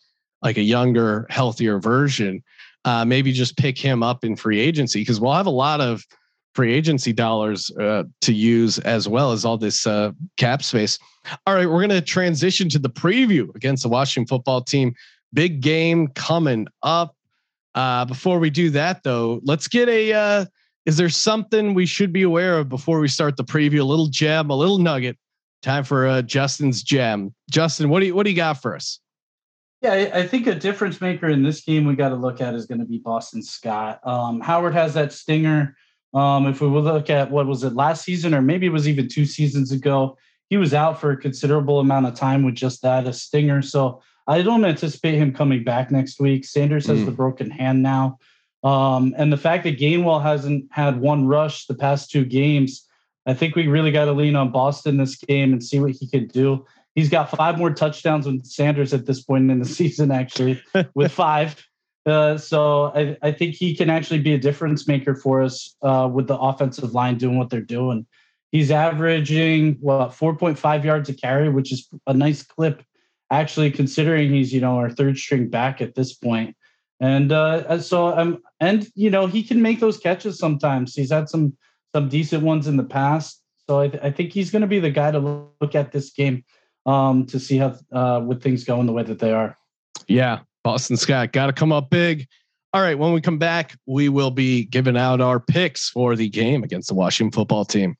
like 0.46 0.56
a 0.58 0.62
younger, 0.62 1.26
healthier 1.28 1.80
version. 1.80 2.40
Uh, 2.84 3.04
maybe 3.04 3.32
just 3.32 3.56
pick 3.56 3.76
him 3.76 4.00
up 4.00 4.24
in 4.24 4.36
free 4.36 4.60
agency 4.60 5.00
because 5.00 5.18
we'll 5.18 5.32
have 5.32 5.46
a 5.46 5.50
lot 5.50 5.80
of 5.80 6.04
free 6.54 6.72
agency 6.72 7.12
dollars 7.12 7.68
uh, 7.80 8.04
to 8.20 8.32
use 8.32 8.78
as 8.78 9.08
well 9.08 9.32
as 9.32 9.44
all 9.44 9.58
this 9.58 9.88
uh, 9.88 10.12
cap 10.36 10.62
space. 10.62 11.00
All 11.48 11.54
right, 11.56 11.66
we're 11.66 11.84
going 11.84 11.90
to 11.90 12.00
transition 12.00 12.68
to 12.68 12.78
the 12.78 12.88
preview 12.88 13.52
against 13.56 13.82
the 13.82 13.88
Washington 13.88 14.28
football 14.28 14.62
team. 14.62 14.94
Big 15.34 15.60
game 15.60 16.06
coming 16.14 16.68
up. 16.84 17.16
Uh, 17.74 18.04
before 18.04 18.38
we 18.38 18.48
do 18.48 18.70
that, 18.70 19.02
though, 19.02 19.40
let's 19.42 19.66
get 19.66 19.88
a. 19.88 20.12
Uh, 20.12 20.44
is 20.86 20.96
there 20.96 21.08
something 21.08 21.74
we 21.74 21.86
should 21.86 22.12
be 22.12 22.22
aware 22.22 22.60
of 22.60 22.68
before 22.68 23.00
we 23.00 23.08
start 23.08 23.36
the 23.36 23.44
preview? 23.44 23.80
A 23.80 23.84
little 23.84 24.06
gem, 24.06 24.48
a 24.48 24.54
little 24.54 24.78
nugget. 24.78 25.18
Time 25.62 25.82
for 25.82 26.06
uh, 26.06 26.22
Justin's 26.22 26.84
gem. 26.84 27.34
Justin, 27.50 27.88
what 27.88 27.98
do 27.98 28.06
you 28.06 28.14
what 28.14 28.22
do 28.22 28.30
you 28.30 28.36
got 28.36 28.62
for 28.62 28.76
us? 28.76 29.00
Yeah, 29.86 30.10
I 30.14 30.26
think 30.26 30.48
a 30.48 30.54
difference 30.54 31.00
maker 31.00 31.28
in 31.28 31.44
this 31.44 31.60
game 31.60 31.84
we 31.84 31.94
got 31.94 32.08
to 32.08 32.16
look 32.16 32.40
at 32.40 32.54
is 32.54 32.66
going 32.66 32.80
to 32.80 32.84
be 32.84 32.98
Boston 32.98 33.40
Scott. 33.40 34.00
Um, 34.02 34.40
Howard 34.40 34.74
has 34.74 34.94
that 34.94 35.12
stinger. 35.12 35.76
Um, 36.12 36.48
if 36.48 36.60
we 36.60 36.66
look 36.66 37.08
at 37.08 37.30
what 37.30 37.46
was 37.46 37.62
it 37.62 37.74
last 37.74 38.04
season, 38.04 38.34
or 38.34 38.42
maybe 38.42 38.66
it 38.66 38.72
was 38.72 38.88
even 38.88 39.06
two 39.06 39.24
seasons 39.24 39.70
ago, 39.70 40.18
he 40.50 40.56
was 40.56 40.74
out 40.74 41.00
for 41.00 41.12
a 41.12 41.16
considerable 41.16 41.78
amount 41.78 42.06
of 42.06 42.14
time 42.14 42.42
with 42.42 42.56
just 42.56 42.82
that 42.82 43.06
a 43.06 43.12
stinger. 43.12 43.62
So 43.62 44.02
I 44.26 44.42
don't 44.42 44.64
anticipate 44.64 45.18
him 45.18 45.32
coming 45.32 45.62
back 45.62 45.92
next 45.92 46.18
week. 46.18 46.44
Sanders 46.44 46.88
has 46.88 46.98
mm. 46.98 47.04
the 47.04 47.12
broken 47.12 47.48
hand 47.48 47.80
now. 47.80 48.18
Um, 48.64 49.14
and 49.16 49.32
the 49.32 49.36
fact 49.36 49.62
that 49.64 49.78
Gainwell 49.78 50.20
hasn't 50.20 50.66
had 50.72 51.00
one 51.00 51.28
rush 51.28 51.66
the 51.66 51.74
past 51.74 52.10
two 52.10 52.24
games, 52.24 52.88
I 53.24 53.34
think 53.34 53.54
we 53.54 53.68
really 53.68 53.92
got 53.92 54.06
to 54.06 54.12
lean 54.12 54.34
on 54.34 54.50
Boston 54.50 54.96
this 54.96 55.14
game 55.14 55.52
and 55.52 55.62
see 55.62 55.78
what 55.78 55.92
he 55.92 56.08
can 56.08 56.26
do. 56.26 56.66
He's 56.96 57.08
got 57.08 57.30
five 57.30 57.58
more 57.58 57.72
touchdowns 57.72 58.24
than 58.24 58.44
Sanders 58.44 58.92
at 58.92 59.06
this 59.06 59.22
point 59.22 59.48
in 59.50 59.60
the 59.60 59.64
season, 59.80 60.10
actually, 60.10 60.60
with 60.94 61.12
five. 61.12 61.64
Uh, 62.04 62.36
so 62.38 62.86
I, 62.94 63.16
I, 63.22 63.32
think 63.32 63.54
he 63.56 63.74
can 63.74 63.90
actually 63.90 64.20
be 64.20 64.32
a 64.32 64.38
difference 64.38 64.86
maker 64.86 65.16
for 65.16 65.42
us 65.42 65.74
uh, 65.82 66.08
with 66.12 66.28
the 66.28 66.38
offensive 66.38 66.94
line 66.94 67.18
doing 67.18 67.36
what 67.36 67.50
they're 67.50 67.60
doing. 67.60 68.06
He's 68.52 68.70
averaging 68.70 69.78
what 69.80 70.10
4.5 70.10 70.84
yards 70.84 71.08
a 71.08 71.14
carry, 71.14 71.48
which 71.48 71.72
is 71.72 71.88
a 72.06 72.14
nice 72.14 72.44
clip 72.44 72.84
actually 73.30 73.70
considering 73.70 74.30
he's 74.30 74.52
you 74.52 74.60
know 74.60 74.76
our 74.76 74.90
third 74.90 75.18
string 75.18 75.48
back 75.48 75.80
at 75.80 75.94
this 75.94 76.14
point. 76.14 76.56
and 77.00 77.32
uh 77.32 77.78
so 77.78 78.16
um 78.16 78.38
and 78.60 78.88
you 78.94 79.10
know 79.10 79.26
he 79.26 79.42
can 79.42 79.60
make 79.60 79.80
those 79.80 79.98
catches 79.98 80.38
sometimes 80.38 80.94
he's 80.94 81.10
had 81.10 81.28
some 81.28 81.54
some 81.94 82.08
decent 82.08 82.42
ones 82.42 82.66
in 82.66 82.76
the 82.76 82.84
past 82.84 83.42
so 83.68 83.80
i, 83.80 83.88
th- 83.88 84.02
I 84.02 84.10
think 84.10 84.32
he's 84.32 84.50
going 84.50 84.62
to 84.62 84.68
be 84.68 84.78
the 84.78 84.90
guy 84.90 85.10
to 85.10 85.18
look 85.60 85.74
at 85.74 85.92
this 85.92 86.10
game 86.10 86.44
um 86.86 87.26
to 87.26 87.38
see 87.38 87.58
how 87.58 87.74
uh 87.92 88.20
with 88.24 88.42
things 88.42 88.64
going 88.64 88.86
the 88.86 88.92
way 88.92 89.02
that 89.02 89.18
they 89.18 89.32
are 89.32 89.56
yeah 90.08 90.40
boston 90.64 90.96
scott 90.96 91.32
got 91.32 91.46
to 91.46 91.52
come 91.52 91.72
up 91.72 91.90
big 91.90 92.26
all 92.72 92.80
right 92.80 92.98
when 92.98 93.12
we 93.12 93.20
come 93.20 93.38
back 93.38 93.76
we 93.86 94.08
will 94.08 94.30
be 94.30 94.64
giving 94.64 94.96
out 94.96 95.20
our 95.20 95.40
picks 95.40 95.90
for 95.90 96.16
the 96.16 96.28
game 96.28 96.62
against 96.62 96.88
the 96.88 96.94
washington 96.94 97.32
football 97.32 97.64
team 97.64 97.96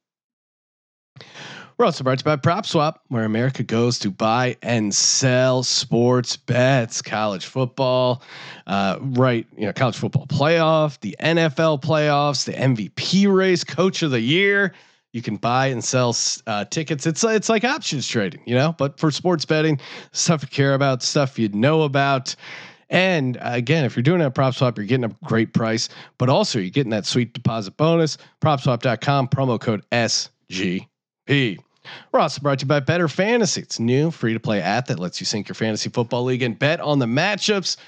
we're 1.79 1.85
also 1.85 2.05
brought 2.05 2.19
to 2.21 2.31
you 2.31 2.37
by 2.37 2.37
PropSwap, 2.37 2.95
where 3.09 3.25
America 3.25 3.63
goes 3.63 3.99
to 3.99 4.11
buy 4.11 4.57
and 4.63 4.95
sell 4.95 5.63
sports 5.63 6.35
bets, 6.35 7.03
college 7.03 7.45
football, 7.45 8.23
uh, 8.67 8.97
right? 9.01 9.47
You 9.59 9.67
know, 9.67 9.75
college 9.75 9.97
football 9.99 10.27
playoff, 10.27 10.99
the 11.01 11.15
NFL 11.21 11.83
playoffs, 11.83 12.47
the 12.47 12.55
MVP 12.55 13.31
race, 13.31 13.63
Coach 13.63 14.03
of 14.03 14.11
the 14.11 14.21
Year. 14.21 14.73
You 15.17 15.23
can 15.23 15.37
buy 15.37 15.69
and 15.69 15.83
sell 15.83 16.15
uh, 16.47 16.67
tickets. 16.67 17.07
It's 17.07 17.25
it's 17.25 17.49
like 17.49 17.65
options 17.65 18.07
trading, 18.07 18.43
you 18.45 18.55
know, 18.55 18.75
but 18.77 19.01
for 19.01 19.11
sports 19.11 19.47
betting, 19.47 19.81
stuff 20.13 20.43
you 20.43 20.49
care 20.49 20.75
about, 20.75 21.03
stuff 21.03 21.39
you 21.39 21.49
know 21.49 21.85
about. 21.85 22.37
And 22.91 23.39
uh, 23.39 23.53
again, 23.55 23.87
if 23.87 23.97
you're 23.97 24.03
doing 24.03 24.21
a 24.21 24.31
prop 24.31 24.55
swap, 24.55 24.77
you're 24.77 24.85
getting 24.85 25.05
a 25.05 25.17
great 25.25 25.55
price, 25.55 25.89
but 26.19 26.29
also 26.29 26.59
you're 26.59 26.69
getting 26.69 26.91
that 26.91 27.07
sweet 27.07 27.33
deposit 27.33 27.79
bonus. 27.79 28.19
PropSwap.com 28.43 29.29
promo 29.29 29.59
code 29.59 29.87
SGP. 29.91 31.61
We're 32.13 32.21
also 32.21 32.43
brought 32.43 32.59
to 32.59 32.65
you 32.65 32.69
by 32.69 32.81
Bettor 32.81 33.09
Fantasy. 33.09 33.63
It's 33.63 33.81
new, 33.81 34.11
free 34.11 34.35
to 34.35 34.41
play 34.41 34.61
app 34.61 34.87
that 34.89 34.99
lets 34.99 35.19
you 35.19 35.25
sync 35.25 35.49
your 35.49 35.55
fantasy 35.55 35.89
football 35.89 36.25
league 36.25 36.43
and 36.43 36.59
bet 36.59 36.79
on 36.81 36.99
the 36.99 37.07
matchups. 37.07 37.79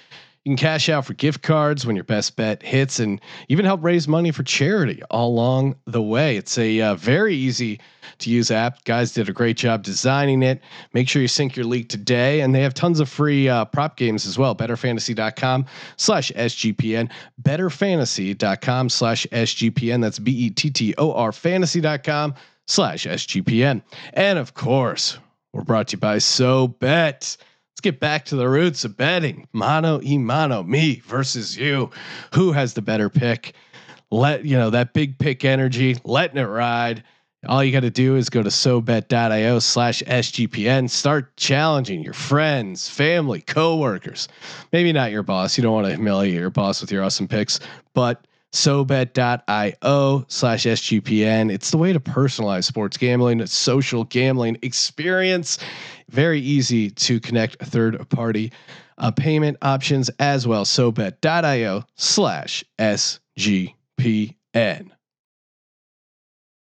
You 0.48 0.56
can 0.56 0.66
cash 0.66 0.88
out 0.88 1.04
for 1.04 1.12
gift 1.12 1.42
cards 1.42 1.84
when 1.84 1.94
your 1.94 2.06
best 2.06 2.34
bet 2.34 2.62
hits, 2.62 3.00
and 3.00 3.20
even 3.50 3.66
help 3.66 3.84
raise 3.84 4.08
money 4.08 4.30
for 4.30 4.42
charity 4.42 5.02
all 5.10 5.28
along 5.28 5.76
the 5.84 6.00
way. 6.00 6.38
It's 6.38 6.56
a 6.56 6.80
uh, 6.80 6.94
very 6.94 7.34
easy 7.34 7.80
to 8.20 8.30
use 8.30 8.50
app. 8.50 8.82
Guys 8.84 9.12
did 9.12 9.28
a 9.28 9.34
great 9.34 9.58
job 9.58 9.82
designing 9.82 10.42
it. 10.42 10.62
Make 10.94 11.06
sure 11.06 11.20
you 11.20 11.28
sync 11.28 11.54
your 11.54 11.66
league 11.66 11.90
today, 11.90 12.40
and 12.40 12.54
they 12.54 12.62
have 12.62 12.72
tons 12.72 12.98
of 12.98 13.10
free 13.10 13.46
uh, 13.46 13.66
prop 13.66 13.98
games 13.98 14.24
as 14.24 14.38
well. 14.38 14.56
BettorFantasy.com 14.56 15.66
slash 15.98 16.32
SGPN. 16.32 17.10
BettorFantasy.com 17.42 18.88
slash 18.88 19.26
SGPN. 19.30 20.00
That's 20.00 20.18
B 20.18 20.32
E 20.32 20.48
T 20.48 20.70
T 20.70 20.94
O 20.96 21.12
R 21.12 21.30
Fantasy.com 21.30 22.34
slash 22.66 23.06
SGPN. 23.06 23.82
And 24.14 24.38
of 24.38 24.54
course, 24.54 25.18
we're 25.52 25.60
brought 25.60 25.88
to 25.88 25.96
you 25.96 26.00
by 26.00 26.16
SoBet. 26.16 27.36
Let's 27.78 27.94
get 27.94 28.00
back 28.00 28.24
to 28.24 28.34
the 28.34 28.48
roots 28.48 28.84
of 28.84 28.96
betting. 28.96 29.46
Mano 29.52 30.00
e 30.02 30.18
mano, 30.18 30.64
me 30.64 31.00
versus 31.06 31.56
you. 31.56 31.90
Who 32.34 32.50
has 32.50 32.74
the 32.74 32.82
better 32.82 33.08
pick? 33.08 33.54
Let 34.10 34.44
you 34.44 34.56
know 34.56 34.70
that 34.70 34.94
big 34.94 35.16
pick 35.16 35.44
energy, 35.44 35.96
letting 36.02 36.38
it 36.38 36.46
ride. 36.46 37.04
All 37.46 37.62
you 37.62 37.70
got 37.70 37.82
to 37.82 37.90
do 37.90 38.16
is 38.16 38.30
go 38.30 38.42
to 38.42 38.48
sobet.io 38.48 39.60
slash 39.60 40.02
SGPN. 40.02 40.90
Start 40.90 41.36
challenging 41.36 42.02
your 42.02 42.14
friends, 42.14 42.88
family, 42.88 43.42
coworkers. 43.42 44.26
Maybe 44.72 44.92
not 44.92 45.12
your 45.12 45.22
boss. 45.22 45.56
You 45.56 45.62
don't 45.62 45.74
want 45.74 45.86
to 45.86 45.94
humiliate 45.94 46.34
your 46.34 46.50
boss 46.50 46.80
with 46.80 46.90
your 46.90 47.04
awesome 47.04 47.28
picks, 47.28 47.60
but 47.94 48.26
sobet.io 48.52 50.24
slash 50.28 50.64
SGPN. 50.64 51.52
It's 51.52 51.70
the 51.70 51.78
way 51.78 51.92
to 51.92 52.00
personalize 52.00 52.64
sports 52.64 52.96
gambling, 52.96 53.44
social 53.46 54.04
gambling 54.04 54.58
experience. 54.62 55.58
Very 56.08 56.40
easy 56.40 56.90
to 56.90 57.20
connect 57.20 57.62
third 57.64 58.08
party 58.10 58.52
uh, 58.98 59.10
payment 59.10 59.56
options 59.62 60.10
as 60.18 60.46
well. 60.46 60.64
SoBet.io 60.64 61.84
slash 61.96 62.64
SGPN. 62.78 63.74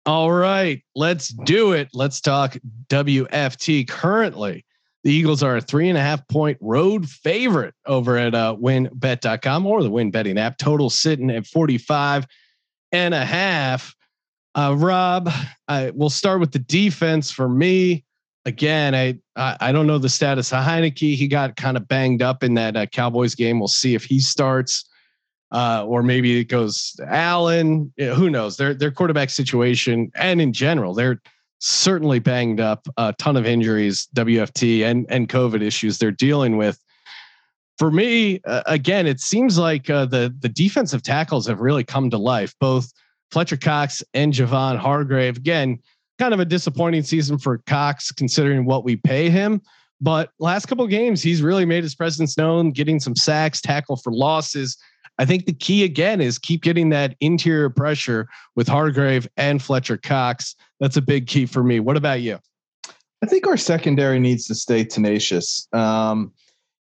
All 0.07 0.31
right, 0.31 0.83
let's 0.93 1.29
do 1.29 1.71
it. 1.71 1.89
Let's 1.93 2.21
talk 2.21 2.57
WFT. 2.89 3.87
Currently, 3.87 4.63
the 5.05 5.13
Eagles 5.13 5.41
are 5.41 5.55
a 5.55 5.61
three 5.61 5.87
and 5.87 5.97
a 5.97 6.01
half 6.01 6.27
point 6.27 6.57
road 6.59 7.07
favorite 7.07 7.73
over 7.85 8.17
at 8.17 8.35
uh, 8.35 8.57
WynnBET.com 8.59 9.65
or 9.65 9.83
the 9.83 9.89
win 9.89 10.11
betting 10.11 10.37
app. 10.37 10.57
Total 10.57 10.89
sitting 10.89 11.29
at 11.29 11.47
45 11.47 12.27
and 12.91 13.13
a 13.13 13.23
half. 13.23 13.95
Uh, 14.55 14.75
Rob, 14.77 15.29
I, 15.67 15.91
we'll 15.91 16.09
start 16.09 16.41
with 16.41 16.51
the 16.51 16.59
defense 16.59 17.31
for 17.31 17.47
me 17.47 18.03
again, 18.45 18.95
I, 18.95 19.19
I, 19.35 19.57
I 19.59 19.71
don't 19.71 19.87
know 19.87 19.97
the 19.97 20.09
status 20.09 20.53
of 20.53 20.63
Heinicke. 20.63 21.15
He 21.15 21.27
got 21.27 21.55
kind 21.55 21.77
of 21.77 21.87
banged 21.87 22.21
up 22.21 22.43
in 22.43 22.53
that 22.55 22.77
uh, 22.77 22.85
Cowboys 22.85 23.35
game. 23.35 23.59
We'll 23.59 23.67
see 23.67 23.95
if 23.95 24.05
he 24.05 24.19
starts, 24.19 24.85
uh, 25.51 25.85
or 25.85 26.03
maybe 26.03 26.39
it 26.39 26.45
goes 26.45 26.95
Allen. 27.07 27.91
Yeah, 27.97 28.13
who 28.13 28.29
knows? 28.29 28.57
Their 28.57 28.73
their 28.73 28.91
quarterback 28.91 29.29
situation 29.29 30.11
and 30.15 30.39
in 30.39 30.53
general, 30.53 30.93
they're 30.93 31.21
certainly 31.65 32.19
banged 32.19 32.59
up. 32.59 32.87
A 32.97 33.13
ton 33.13 33.35
of 33.35 33.45
injuries, 33.45 34.07
WFT 34.15 34.83
and 34.85 35.05
and 35.09 35.27
COVID 35.27 35.61
issues 35.61 35.97
they're 35.97 36.11
dealing 36.11 36.57
with. 36.57 36.79
For 37.77 37.91
me, 37.91 38.39
uh, 38.45 38.63
again, 38.67 39.07
it 39.07 39.19
seems 39.19 39.57
like 39.57 39.89
uh, 39.89 40.05
the 40.05 40.33
the 40.39 40.49
defensive 40.49 41.01
tackles 41.01 41.47
have 41.47 41.59
really 41.59 41.83
come 41.83 42.09
to 42.11 42.17
life. 42.17 42.53
Both 42.59 42.93
Fletcher 43.31 43.57
Cox 43.57 44.03
and 44.13 44.31
Javon 44.31 44.77
Hargrave. 44.77 45.37
Again, 45.37 45.79
kind 46.19 46.33
of 46.33 46.39
a 46.39 46.45
disappointing 46.45 47.03
season 47.03 47.37
for 47.37 47.57
Cox 47.65 48.11
considering 48.11 48.65
what 48.65 48.83
we 48.83 48.95
pay 48.95 49.29
him. 49.29 49.61
But 50.01 50.29
last 50.39 50.67
couple 50.67 50.85
games, 50.87 51.23
he's 51.23 51.41
really 51.41 51.65
made 51.65 51.83
his 51.83 51.95
presence 51.95 52.37
known, 52.37 52.71
getting 52.71 52.99
some 52.99 53.15
sacks, 53.15 53.59
tackle 53.59 53.95
for 53.95 54.11
losses. 54.11 54.77
I 55.17 55.25
think 55.25 55.45
the 55.45 55.53
key 55.53 55.83
again 55.83 56.19
is 56.21 56.37
keep 56.37 56.61
getting 56.61 56.89
that 56.89 57.15
interior 57.21 57.69
pressure 57.69 58.27
with 58.55 58.67
Hargrave 58.67 59.27
and 59.37 59.61
Fletcher 59.61 59.97
Cox. 59.97 60.55
That's 60.79 60.97
a 60.97 61.01
big 61.01 61.27
key 61.27 61.45
for 61.45 61.63
me. 61.63 61.79
What 61.79 61.97
about 61.97 62.21
you? 62.21 62.39
I 63.23 63.27
think 63.27 63.47
our 63.47 63.57
secondary 63.57 64.19
needs 64.19 64.45
to 64.47 64.55
stay 64.55 64.83
tenacious. 64.83 65.67
Um, 65.73 66.33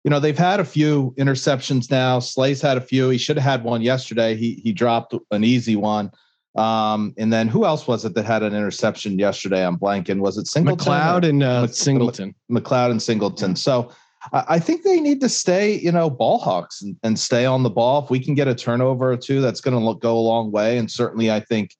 you 0.02 0.10
know, 0.10 0.18
they've 0.18 0.36
had 0.36 0.60
a 0.60 0.64
few 0.64 1.14
interceptions 1.18 1.90
now. 1.90 2.18
Slay's 2.18 2.60
had 2.60 2.76
a 2.76 2.80
few. 2.80 3.10
He 3.10 3.18
should 3.18 3.36
have 3.36 3.44
had 3.44 3.64
one 3.64 3.82
yesterday. 3.82 4.34
He 4.34 4.60
he 4.64 4.72
dropped 4.72 5.14
an 5.30 5.44
easy 5.44 5.76
one. 5.76 6.10
Um, 6.54 7.14
and 7.16 7.32
then 7.32 7.48
who 7.48 7.64
else 7.64 7.86
was 7.86 8.04
it 8.04 8.14
that 8.14 8.24
had 8.24 8.42
an 8.42 8.54
interception 8.54 9.18
yesterday? 9.18 9.64
I'm 9.64 9.78
blanking. 9.78 10.18
Was 10.18 10.36
it 10.36 10.46
Singleton? 10.46 10.92
McLeod 10.92 11.28
and 11.28 11.42
uh, 11.42 11.66
Singleton. 11.68 12.34
McLeod 12.50 12.90
and 12.90 13.00
Singleton. 13.00 13.56
So 13.56 13.90
I 14.32 14.58
think 14.60 14.84
they 14.84 15.00
need 15.00 15.20
to 15.22 15.28
stay, 15.28 15.78
you 15.78 15.90
know, 15.90 16.08
ball 16.08 16.38
hawks 16.38 16.80
and, 16.80 16.96
and 17.02 17.18
stay 17.18 17.44
on 17.44 17.64
the 17.64 17.70
ball. 17.70 18.04
If 18.04 18.10
we 18.10 18.20
can 18.20 18.34
get 18.34 18.46
a 18.46 18.54
turnover 18.54 19.10
or 19.10 19.16
two, 19.16 19.40
that's 19.40 19.60
going 19.60 19.78
to 19.78 19.98
go 19.98 20.16
a 20.16 20.20
long 20.20 20.52
way. 20.52 20.78
And 20.78 20.90
certainly, 20.90 21.30
I 21.30 21.40
think 21.40 21.74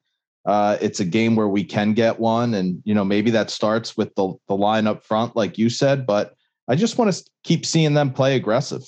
uh, 0.45 0.77
it's 0.81 0.99
a 0.99 1.05
game 1.05 1.37
where 1.37 1.49
we 1.49 1.63
can 1.63 1.93
get 1.93 2.19
one. 2.19 2.55
And 2.55 2.83
you 2.85 2.95
know, 2.95 3.05
maybe 3.05 3.31
that 3.31 3.51
starts 3.51 3.97
with 3.97 4.15
the 4.17 4.35
the 4.49 4.57
line 4.57 4.87
up 4.87 5.05
front, 5.05 5.37
like 5.37 5.57
you 5.57 5.71
said. 5.71 6.07
But 6.07 6.35
I 6.69 6.75
just 6.75 6.99
want 6.99 7.13
to 7.13 7.25
keep 7.45 7.65
seeing 7.65 7.95
them 7.95 8.13
play 8.13 8.35
aggressive. 8.35 8.83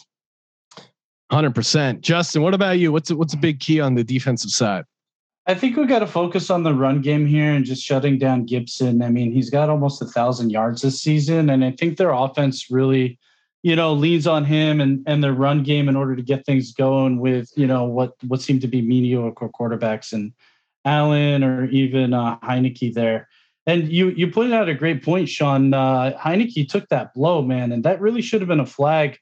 Hundred 1.30 1.55
percent, 1.55 2.00
Justin. 2.00 2.42
What 2.42 2.55
about 2.55 2.78
you? 2.78 2.92
What's 2.92 3.12
what's 3.12 3.34
a 3.34 3.38
big 3.38 3.61
key 3.61 3.80
on 3.80 3.94
the 3.94 4.05
defensive 4.05 4.50
side? 4.50 4.84
I 5.46 5.55
think 5.55 5.76
we 5.76 5.86
got 5.86 5.98
to 5.98 6.07
focus 6.07 6.48
on 6.48 6.62
the 6.62 6.72
run 6.72 7.02
game 7.02 7.26
here 7.26 7.52
and 7.52 7.64
just 7.64 7.84
shutting 7.84 8.18
down 8.18 8.46
Gibson. 8.46 9.02
I 9.02 9.11
mean, 9.11 9.30
he's 9.30 9.50
got 9.50 9.68
almost 9.68 10.00
a 10.00 10.07
thousand 10.07 10.50
yards 10.50 10.80
this 10.80 11.02
season, 11.02 11.50
and 11.50 11.64
I 11.64 11.70
think 11.72 11.98
their 11.98 12.12
offense 12.12 12.70
really, 12.70 13.18
you 13.64 13.74
know, 13.74 13.94
leans 13.94 14.26
on 14.26 14.44
him 14.44 14.82
and 14.82 15.02
and 15.06 15.24
their 15.24 15.32
run 15.32 15.62
game 15.62 15.88
in 15.88 15.96
order 15.96 16.14
to 16.14 16.22
get 16.22 16.44
things 16.44 16.72
going 16.72 17.18
with 17.18 17.50
you 17.56 17.66
know 17.66 17.84
what 17.84 18.12
what 18.28 18.42
seem 18.42 18.60
to 18.60 18.68
be 18.68 18.82
mediocre 18.82 19.48
quarterbacks 19.48 20.12
and 20.12 20.34
Allen 20.84 21.42
or 21.42 21.64
even 21.70 22.12
uh, 22.12 22.38
Heinicke 22.40 22.92
there. 22.92 23.26
And 23.66 23.90
you 23.90 24.10
you 24.10 24.30
pointed 24.30 24.52
out 24.52 24.68
a 24.68 24.74
great 24.74 25.02
point, 25.02 25.30
Sean. 25.30 25.72
Uh, 25.72 26.12
Heinicke 26.12 26.68
took 26.68 26.86
that 26.90 27.14
blow, 27.14 27.40
man, 27.40 27.72
and 27.72 27.82
that 27.84 28.02
really 28.02 28.20
should 28.20 28.42
have 28.42 28.48
been 28.48 28.60
a 28.60 28.66
flag. 28.66 29.18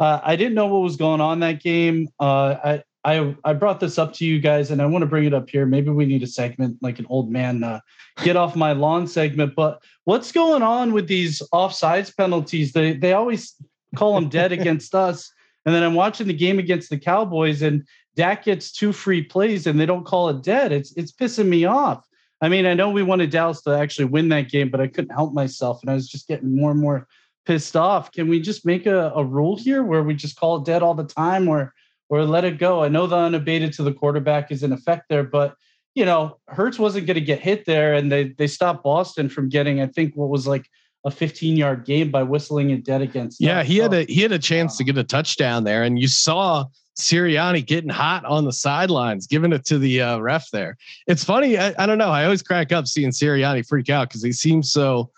Uh, 0.00 0.18
I 0.24 0.34
didn't 0.34 0.54
know 0.54 0.66
what 0.66 0.82
was 0.82 0.96
going 0.96 1.20
on 1.20 1.38
that 1.40 1.62
game. 1.62 2.08
Uh, 2.18 2.56
I 2.64 2.82
I 3.04 3.36
I 3.44 3.52
brought 3.52 3.78
this 3.78 3.96
up 3.96 4.12
to 4.14 4.24
you 4.24 4.40
guys, 4.40 4.72
and 4.72 4.82
I 4.82 4.86
want 4.86 5.02
to 5.02 5.06
bring 5.06 5.24
it 5.24 5.34
up 5.34 5.48
here. 5.48 5.66
Maybe 5.66 5.90
we 5.90 6.04
need 6.04 6.24
a 6.24 6.26
segment 6.26 6.78
like 6.82 6.98
an 6.98 7.06
old 7.08 7.30
man 7.30 7.62
uh, 7.62 7.78
get 8.24 8.34
off 8.34 8.56
my 8.56 8.72
lawn 8.72 9.06
segment. 9.06 9.54
But 9.54 9.80
what's 10.02 10.32
going 10.32 10.62
on 10.64 10.92
with 10.92 11.06
these 11.06 11.40
offsides 11.52 12.12
penalties? 12.16 12.72
They 12.72 12.94
they 12.94 13.12
always 13.12 13.54
call 13.94 14.14
them 14.14 14.28
dead 14.28 14.52
against 14.58 14.94
us, 14.94 15.30
and 15.66 15.74
then 15.74 15.82
I'm 15.82 15.94
watching 15.94 16.26
the 16.26 16.34
game 16.34 16.58
against 16.58 16.90
the 16.90 16.98
Cowboys, 16.98 17.62
and 17.62 17.86
Dak 18.16 18.44
gets 18.44 18.72
two 18.72 18.92
free 18.92 19.22
plays, 19.22 19.66
and 19.66 19.78
they 19.78 19.86
don't 19.86 20.06
call 20.06 20.28
it 20.28 20.42
dead. 20.42 20.72
It's 20.72 20.92
it's 20.96 21.12
pissing 21.12 21.48
me 21.48 21.64
off. 21.64 22.06
I 22.40 22.48
mean, 22.48 22.66
I 22.66 22.74
know 22.74 22.90
we 22.90 23.02
wanted 23.02 23.30
Dallas 23.30 23.62
to 23.62 23.70
actually 23.70 24.06
win 24.06 24.28
that 24.28 24.50
game, 24.50 24.68
but 24.68 24.80
I 24.80 24.86
couldn't 24.86 25.14
help 25.14 25.32
myself, 25.32 25.80
and 25.82 25.90
I 25.90 25.94
was 25.94 26.08
just 26.08 26.28
getting 26.28 26.54
more 26.54 26.70
and 26.70 26.80
more 26.80 27.06
pissed 27.46 27.76
off. 27.76 28.12
Can 28.12 28.28
we 28.28 28.40
just 28.40 28.66
make 28.66 28.86
a, 28.86 29.12
a 29.14 29.24
rule 29.24 29.56
here 29.56 29.82
where 29.82 30.02
we 30.02 30.14
just 30.14 30.36
call 30.36 30.56
it 30.56 30.64
dead 30.64 30.82
all 30.82 30.94
the 30.94 31.04
time, 31.04 31.48
or 31.48 31.72
or 32.08 32.24
let 32.24 32.44
it 32.44 32.58
go. 32.58 32.82
I 32.82 32.88
know 32.88 33.06
the 33.06 33.16
unabated 33.16 33.72
to 33.74 33.82
the 33.82 33.92
quarterback 33.92 34.52
is 34.52 34.62
in 34.62 34.72
effect 34.72 35.08
there, 35.08 35.24
but 35.24 35.56
you 35.94 36.04
know, 36.04 36.38
Hurts 36.48 36.78
wasn't 36.78 37.06
going 37.06 37.14
to 37.14 37.20
get 37.20 37.40
hit 37.40 37.64
there, 37.66 37.94
and 37.94 38.10
they 38.10 38.28
they 38.30 38.46
stopped 38.46 38.82
Boston 38.82 39.28
from 39.28 39.48
getting, 39.48 39.80
I 39.80 39.86
think, 39.86 40.14
what 40.14 40.28
was 40.28 40.46
like 40.46 40.68
a 41.04 41.10
15 41.10 41.56
yard 41.56 41.84
game 41.84 42.10
by 42.10 42.22
whistling 42.22 42.70
it 42.70 42.84
dead 42.84 43.02
against. 43.02 43.40
Yeah, 43.40 43.62
he 43.62 43.78
had 43.78 43.92
a 43.92 44.04
he 44.04 44.22
had 44.22 44.32
a 44.32 44.38
chance 44.38 44.76
to 44.78 44.84
get 44.84 44.96
a 44.96 45.04
touchdown 45.04 45.64
there, 45.64 45.82
and 45.82 45.98
you 45.98 46.08
saw 46.08 46.66
Sirianni 46.98 47.64
getting 47.64 47.90
hot 47.90 48.24
on 48.24 48.44
the 48.44 48.52
sidelines, 48.52 49.26
giving 49.26 49.52
it 49.52 49.64
to 49.66 49.78
the 49.78 50.00
uh, 50.00 50.18
ref 50.18 50.50
there. 50.50 50.76
It's 51.06 51.24
funny. 51.24 51.58
I, 51.58 51.74
I, 51.78 51.86
don't 51.86 51.98
know. 51.98 52.10
I 52.10 52.24
always 52.24 52.42
crack 52.42 52.70
up 52.72 52.86
seeing 52.86 53.10
Sirianni 53.10 53.66
freak 53.66 53.90
out 53.90 54.08
because 54.08 54.22
he 54.22 54.32
seems 54.32 54.72
so 54.72 55.10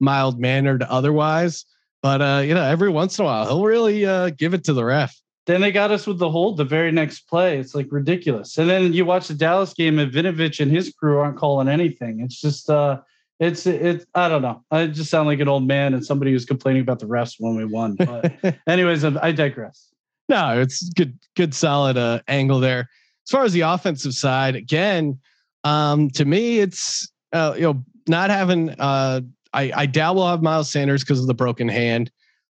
mild 0.00 0.38
mannered 0.38 0.82
otherwise. 0.84 1.64
But 2.02 2.22
uh, 2.22 2.42
you 2.44 2.54
know, 2.54 2.62
every 2.62 2.90
once 2.90 3.18
in 3.18 3.24
a 3.24 3.26
while, 3.26 3.46
he'll 3.46 3.64
really 3.64 4.06
uh, 4.06 4.30
give 4.30 4.54
it 4.54 4.64
to 4.64 4.72
the 4.72 4.84
ref. 4.84 5.18
Then 5.46 5.60
they 5.60 5.72
got 5.72 5.90
us 5.90 6.06
with 6.06 6.18
the 6.18 6.30
hold 6.30 6.56
the 6.56 6.64
very 6.64 6.90
next 6.90 7.28
play. 7.28 7.58
It's 7.58 7.74
like 7.74 7.88
ridiculous. 7.90 8.56
And 8.56 8.68
then 8.68 8.92
you 8.94 9.04
watch 9.04 9.28
the 9.28 9.34
Dallas 9.34 9.74
game 9.74 9.98
and 9.98 10.10
Vinovich 10.10 10.60
and 10.60 10.70
his 10.70 10.90
crew 10.90 11.18
aren't 11.18 11.36
calling 11.36 11.68
anything. 11.68 12.20
It's 12.20 12.40
just 12.40 12.70
uh 12.70 13.00
it's 13.40 13.66
it's 13.66 14.06
I 14.14 14.28
don't 14.28 14.42
know. 14.42 14.64
I 14.70 14.86
just 14.86 15.10
sound 15.10 15.28
like 15.28 15.40
an 15.40 15.48
old 15.48 15.66
man 15.66 15.94
and 15.94 16.04
somebody 16.04 16.32
who's 16.32 16.44
complaining 16.44 16.82
about 16.82 17.00
the 17.00 17.06
refs 17.06 17.34
when 17.38 17.56
we 17.56 17.64
won. 17.64 17.96
But 17.96 18.32
anyways, 18.66 19.04
I 19.04 19.32
digress. 19.32 19.92
No, 20.28 20.60
it's 20.60 20.88
good, 20.90 21.18
good, 21.36 21.54
solid 21.54 21.98
uh, 21.98 22.20
angle 22.28 22.60
there. 22.60 22.88
As 23.26 23.30
far 23.30 23.44
as 23.44 23.52
the 23.52 23.62
offensive 23.62 24.14
side, 24.14 24.56
again, 24.56 25.18
um, 25.64 26.10
to 26.10 26.24
me, 26.24 26.60
it's 26.60 27.10
uh, 27.34 27.54
you 27.56 27.62
know, 27.62 27.84
not 28.06 28.30
having, 28.30 28.70
uh, 28.78 29.20
I, 29.52 29.72
I 29.74 29.86
doubt 29.86 30.14
we'll 30.14 30.28
have 30.28 30.42
Miles 30.42 30.70
Sanders 30.70 31.02
because 31.02 31.20
of 31.20 31.26
the 31.26 31.34
broken 31.34 31.68
hand. 31.68 32.10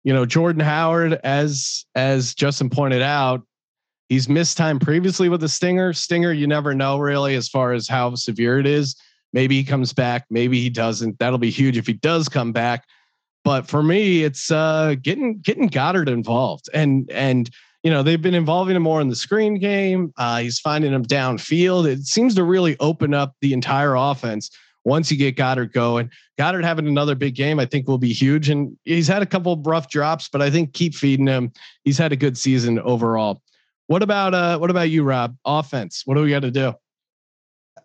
You 0.04 0.14
know, 0.14 0.26
Jordan 0.26 0.62
Howard, 0.62 1.20
as 1.24 1.86
as 1.96 2.34
Justin 2.34 2.70
pointed 2.70 3.02
out, 3.02 3.42
he's 4.08 4.30
missed 4.30 4.56
time 4.56 4.80
previously 4.80 5.28
with 5.28 5.42
the 5.42 5.50
stinger. 5.50 5.92
Stinger, 5.92 6.32
you 6.32 6.48
never 6.48 6.74
know 6.74 6.98
really 6.98 7.36
as 7.36 7.50
far 7.50 7.74
as 7.74 7.90
how 7.90 8.16
severe 8.16 8.58
it 8.60 8.66
is. 8.66 8.96
Maybe 9.34 9.56
he 9.56 9.64
comes 9.64 9.94
back, 9.94 10.26
maybe 10.30 10.62
he 10.62 10.70
doesn't. 10.70 11.20
That'll 11.20 11.38
be 11.38 11.50
huge 11.50 11.78
if 11.78 11.88
he 11.88 11.94
does 11.94 12.30
come 12.30 12.52
back. 12.52 12.86
But 13.44 13.68
for 13.68 13.82
me, 13.82 14.24
it's 14.24 14.52
uh, 14.52 14.96
getting 15.02 15.40
getting 15.40 15.70
Goedert 15.70 16.10
involved, 16.10 16.70
and 16.74 17.10
and 17.12 17.50
you 17.84 17.92
know 17.92 18.04
they've 18.04 18.22
been 18.22 18.34
involving 18.34 18.76
him 18.76 18.84
more 18.84 19.00
in 19.00 19.08
the 19.08 19.16
screen 19.16 19.58
game. 19.58 20.14
Uh, 20.18 20.40
he's 20.40 20.60
finding 20.60 20.92
him 20.92 21.06
downfield. 21.06 21.88
It 21.88 22.04
seems 22.04 22.36
to 22.36 22.44
really 22.44 22.76
open 22.80 23.14
up 23.14 23.36
the 23.42 23.54
entire 23.54 23.96
offense 23.96 24.50
once 24.88 25.12
you 25.12 25.18
get 25.18 25.36
Goedert 25.36 25.74
going. 25.74 26.10
Goedert 26.40 26.64
having 26.64 26.88
another 26.88 27.14
big 27.14 27.36
game, 27.36 27.60
I 27.60 27.66
think, 27.66 27.88
will 27.88 27.98
be 27.98 28.14
huge. 28.14 28.50
And 28.50 28.78
he's 28.86 29.08
had 29.08 29.22
a 29.22 29.26
couple 29.26 29.52
of 29.54 29.68
rough 29.68 29.90
drops, 29.90 30.30
but 30.30 30.42
I 30.42 30.50
think 30.50 30.74
keep 30.74 30.96
feeding 30.96 31.28
him. 31.28 31.52
He's 31.84 31.98
had 31.98 32.14
a 32.14 32.16
good 32.16 32.38
season 32.38 32.80
overall. 32.80 33.42
What 33.88 34.04
about 34.04 34.34
uh? 34.34 34.58
What 34.58 34.70
about 34.70 34.90
you, 34.90 35.04
Rob? 35.04 35.38
Offense. 35.46 36.04
What 36.06 36.16
do 36.16 36.22
we 36.22 36.30
got 36.30 36.42
to 36.42 36.52
do? 36.52 36.74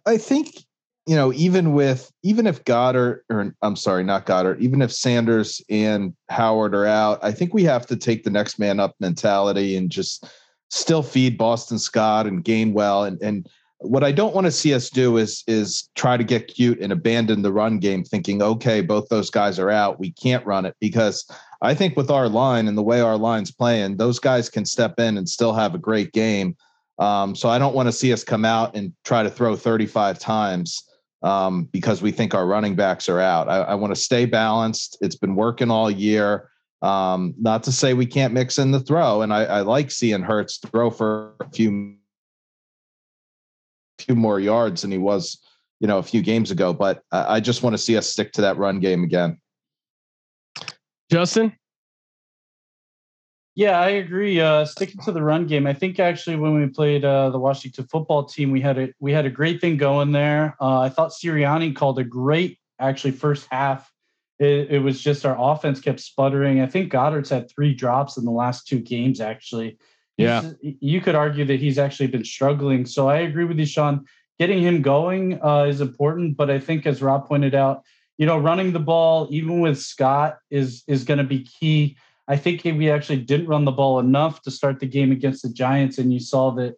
I 0.07 0.17
think 0.17 0.65
you 1.07 1.17
know, 1.17 1.33
even 1.33 1.73
with 1.73 2.13
even 2.23 2.47
if 2.47 2.65
Goedert 2.65 3.25
or 3.29 3.55
I'm 3.63 3.77
sorry, 3.77 4.05
not 4.05 4.27
Goedert, 4.27 4.61
even 4.61 4.83
if 4.83 4.93
Sanders 4.93 5.61
and 5.69 6.15
Howard 6.29 6.75
are 6.75 6.87
out, 6.87 7.19
I 7.23 7.33
think 7.33 7.53
we 7.53 7.65
have 7.65 7.87
to 7.87 7.97
take 7.97 8.23
the 8.23 8.31
next 8.31 8.59
man 8.59 8.79
up 8.79 8.95
mentality 9.01 9.77
and 9.77 9.91
just 9.91 10.27
still 10.71 11.03
feed 11.03 11.37
Boston 11.37 11.79
Scott 11.79 12.27
and 12.27 12.45
Gainwell. 12.45 13.07
And 13.07 13.21
and 13.21 13.49
what 13.81 14.05
I 14.05 14.13
don't 14.13 14.35
want 14.35 14.45
to 14.45 14.53
see 14.53 14.75
us 14.75 14.91
do 14.91 15.17
is 15.17 15.43
is 15.49 15.91
try 15.97 16.17
to 16.17 16.23
get 16.23 16.47
cute 16.47 16.81
and 16.81 16.93
abandon 16.93 17.43
the 17.43 17.53
run 17.53 17.81
game, 17.81 18.05
thinking, 18.05 18.41
okay, 18.41 18.81
both 18.81 19.09
those 19.09 19.29
guys 19.29 19.59
are 19.59 19.71
out, 19.71 19.99
we 19.99 20.13
can't 20.13 20.47
run 20.47 20.65
it 20.65 20.77
because 20.81 21.29
I 21.63 21.75
think 21.75 21.97
with 21.97 22.11
our 22.11 22.29
line 22.29 22.69
and 22.69 22.79
the 22.79 22.83
way 22.83 23.01
our 23.01 23.19
line's 23.19 23.51
playing, 23.51 23.97
those 23.97 24.21
guys 24.21 24.49
can 24.49 24.65
step 24.65 25.01
in 25.01 25.19
and 25.19 25.29
still 25.29 25.53
have 25.53 25.75
a 25.75 25.79
great 25.79 26.13
game. 26.13 26.57
Um, 27.01 27.35
so 27.35 27.49
I 27.49 27.59
don't 27.59 27.75
want 27.75 27.89
to 27.89 27.93
see 27.93 28.13
us 28.13 28.23
come 28.23 28.45
out 28.45 28.77
and 28.77 28.93
try 29.05 29.25
to 29.25 29.31
throw 29.31 29.57
35 29.57 30.21
times 30.21 30.85
um, 31.23 31.65
because 31.73 32.03
we 32.03 32.11
think 32.11 32.35
our 32.35 32.47
running 32.47 32.75
backs 32.75 33.09
are 33.09 33.21
out. 33.21 33.49
I, 33.49 33.59
I 33.59 33.75
want 33.75 33.95
to 33.95 34.01
stay 34.01 34.25
balanced. 34.25 34.99
It's 35.01 35.17
been 35.17 35.35
working 35.35 35.71
all 35.71 35.91
year. 35.91 36.51
Um, 36.83 37.35
not 37.39 37.63
to 37.65 37.73
say 37.73 37.95
we 37.95 38.07
can't 38.07 38.35
mix 38.35 38.59
in 38.59 38.73
the 38.73 38.81
throw, 38.81 39.23
and 39.23 39.33
I, 39.33 39.45
I 39.45 39.61
like 39.61 39.91
seeing 39.91 40.23
Hurts 40.23 40.59
throw 40.59 40.91
for 40.91 41.35
a 41.41 41.49
few 41.51 41.97
few 43.99 44.17
more 44.17 44.41
yards 44.41 44.83
than 44.83 44.91
he 44.91 44.99
was, 44.99 45.39
you 45.79 45.87
know, 45.87 45.99
a 45.99 46.03
few 46.03 46.23
games 46.23 46.51
ago. 46.51 46.73
But 46.73 47.03
I, 47.13 47.37
I 47.37 47.41
just 47.41 47.63
want 47.63 47.75
to 47.75 47.79
see 47.79 47.97
us 47.97 48.09
stick 48.09 48.33
to 48.33 48.41
that 48.41 48.57
run 48.57 48.81
game 48.81 49.05
again. 49.05 49.39
Justin, 51.11 51.53
yeah, 53.55 53.79
I 53.79 53.91
agree. 53.91 54.41
Uh, 54.41 54.65
sticking 54.65 55.01
to 55.05 55.13
the 55.13 55.23
run 55.23 55.47
game, 55.47 55.67
I 55.67 55.75
think 55.75 56.01
actually 56.01 56.37
when 56.37 56.59
we 56.59 56.67
played 56.69 57.05
uh, 57.05 57.29
the 57.31 57.39
Washington 57.39 57.87
football 57.87 58.25
team, 58.25 58.51
we 58.51 58.63
had 58.63 58.79
a 58.79 58.89
we 58.99 59.13
had 59.13 59.27
a 59.27 59.31
great 59.31 59.61
thing 59.61 59.77
going 59.77 60.13
there. 60.13 60.57
Uh, 60.61 60.81
I 60.81 60.89
thought 60.89 61.13
Sirianni 61.13 61.77
called 61.77 61.99
a 61.99 62.05
great 62.05 62.59
actually 62.79 63.13
first 63.13 63.47
half. 63.51 63.91
It, 64.39 64.71
it, 64.71 64.79
was 64.81 65.01
just 65.01 65.25
our 65.25 65.37
offense 65.39 65.81
kept 65.81 66.01
sputtering. 66.01 66.63
I 66.63 66.67
think 66.67 66.91
Goedert's 66.91 67.31
had 67.31 67.49
three 67.49 67.75
drops 67.75 68.17
in 68.17 68.25
the 68.25 68.33
last 68.33 68.67
two 68.67 68.81
games. 68.81 69.21
Actually, 69.21 69.77
yeah, 70.17 70.51
he's, 70.63 70.75
you 70.81 71.01
could 71.03 71.15
argue 71.15 71.45
that 71.45 71.61
he's 71.61 71.79
actually 71.79 72.09
been 72.09 72.25
struggling. 72.25 72.87
So 72.87 73.09
I 73.09 73.19
agree 73.19 73.45
with 73.45 73.59
you, 73.59 73.67
Sean. 73.67 74.07
Getting 74.41 74.63
him 74.63 74.81
going 74.81 75.41
uh, 75.45 75.65
is 75.65 75.83
important, 75.83 76.39
but 76.39 76.51
I 76.51 76.59
think 76.59 76.87
as 76.87 77.03
Rob 77.03 77.29
pointed 77.29 77.55
out, 77.55 77.83
you 78.17 78.25
know, 78.25 78.39
running 78.39 78.73
the 78.73 78.81
ball 78.81 79.29
even 79.31 79.61
with 79.61 79.79
Scott 79.79 80.39
is 80.51 80.85
is 80.89 81.05
going 81.05 81.19
to 81.19 81.25
be 81.25 81.45
key 81.45 81.99
I 82.33 82.37
think 82.37 82.65
we 82.65 82.89
actually 82.89 83.19
didn't 83.19 83.49
run 83.49 83.67
the 83.67 83.73
ball 83.73 83.99
enough 83.99 84.41
to 84.43 84.51
start 84.51 84.81
the 84.81 84.87
game 84.87 85.13
against 85.13 85.43
the 85.43 85.51
Giants, 85.51 85.99
and 85.99 86.11
you 86.11 86.19
saw 86.19 86.51
that 86.53 86.77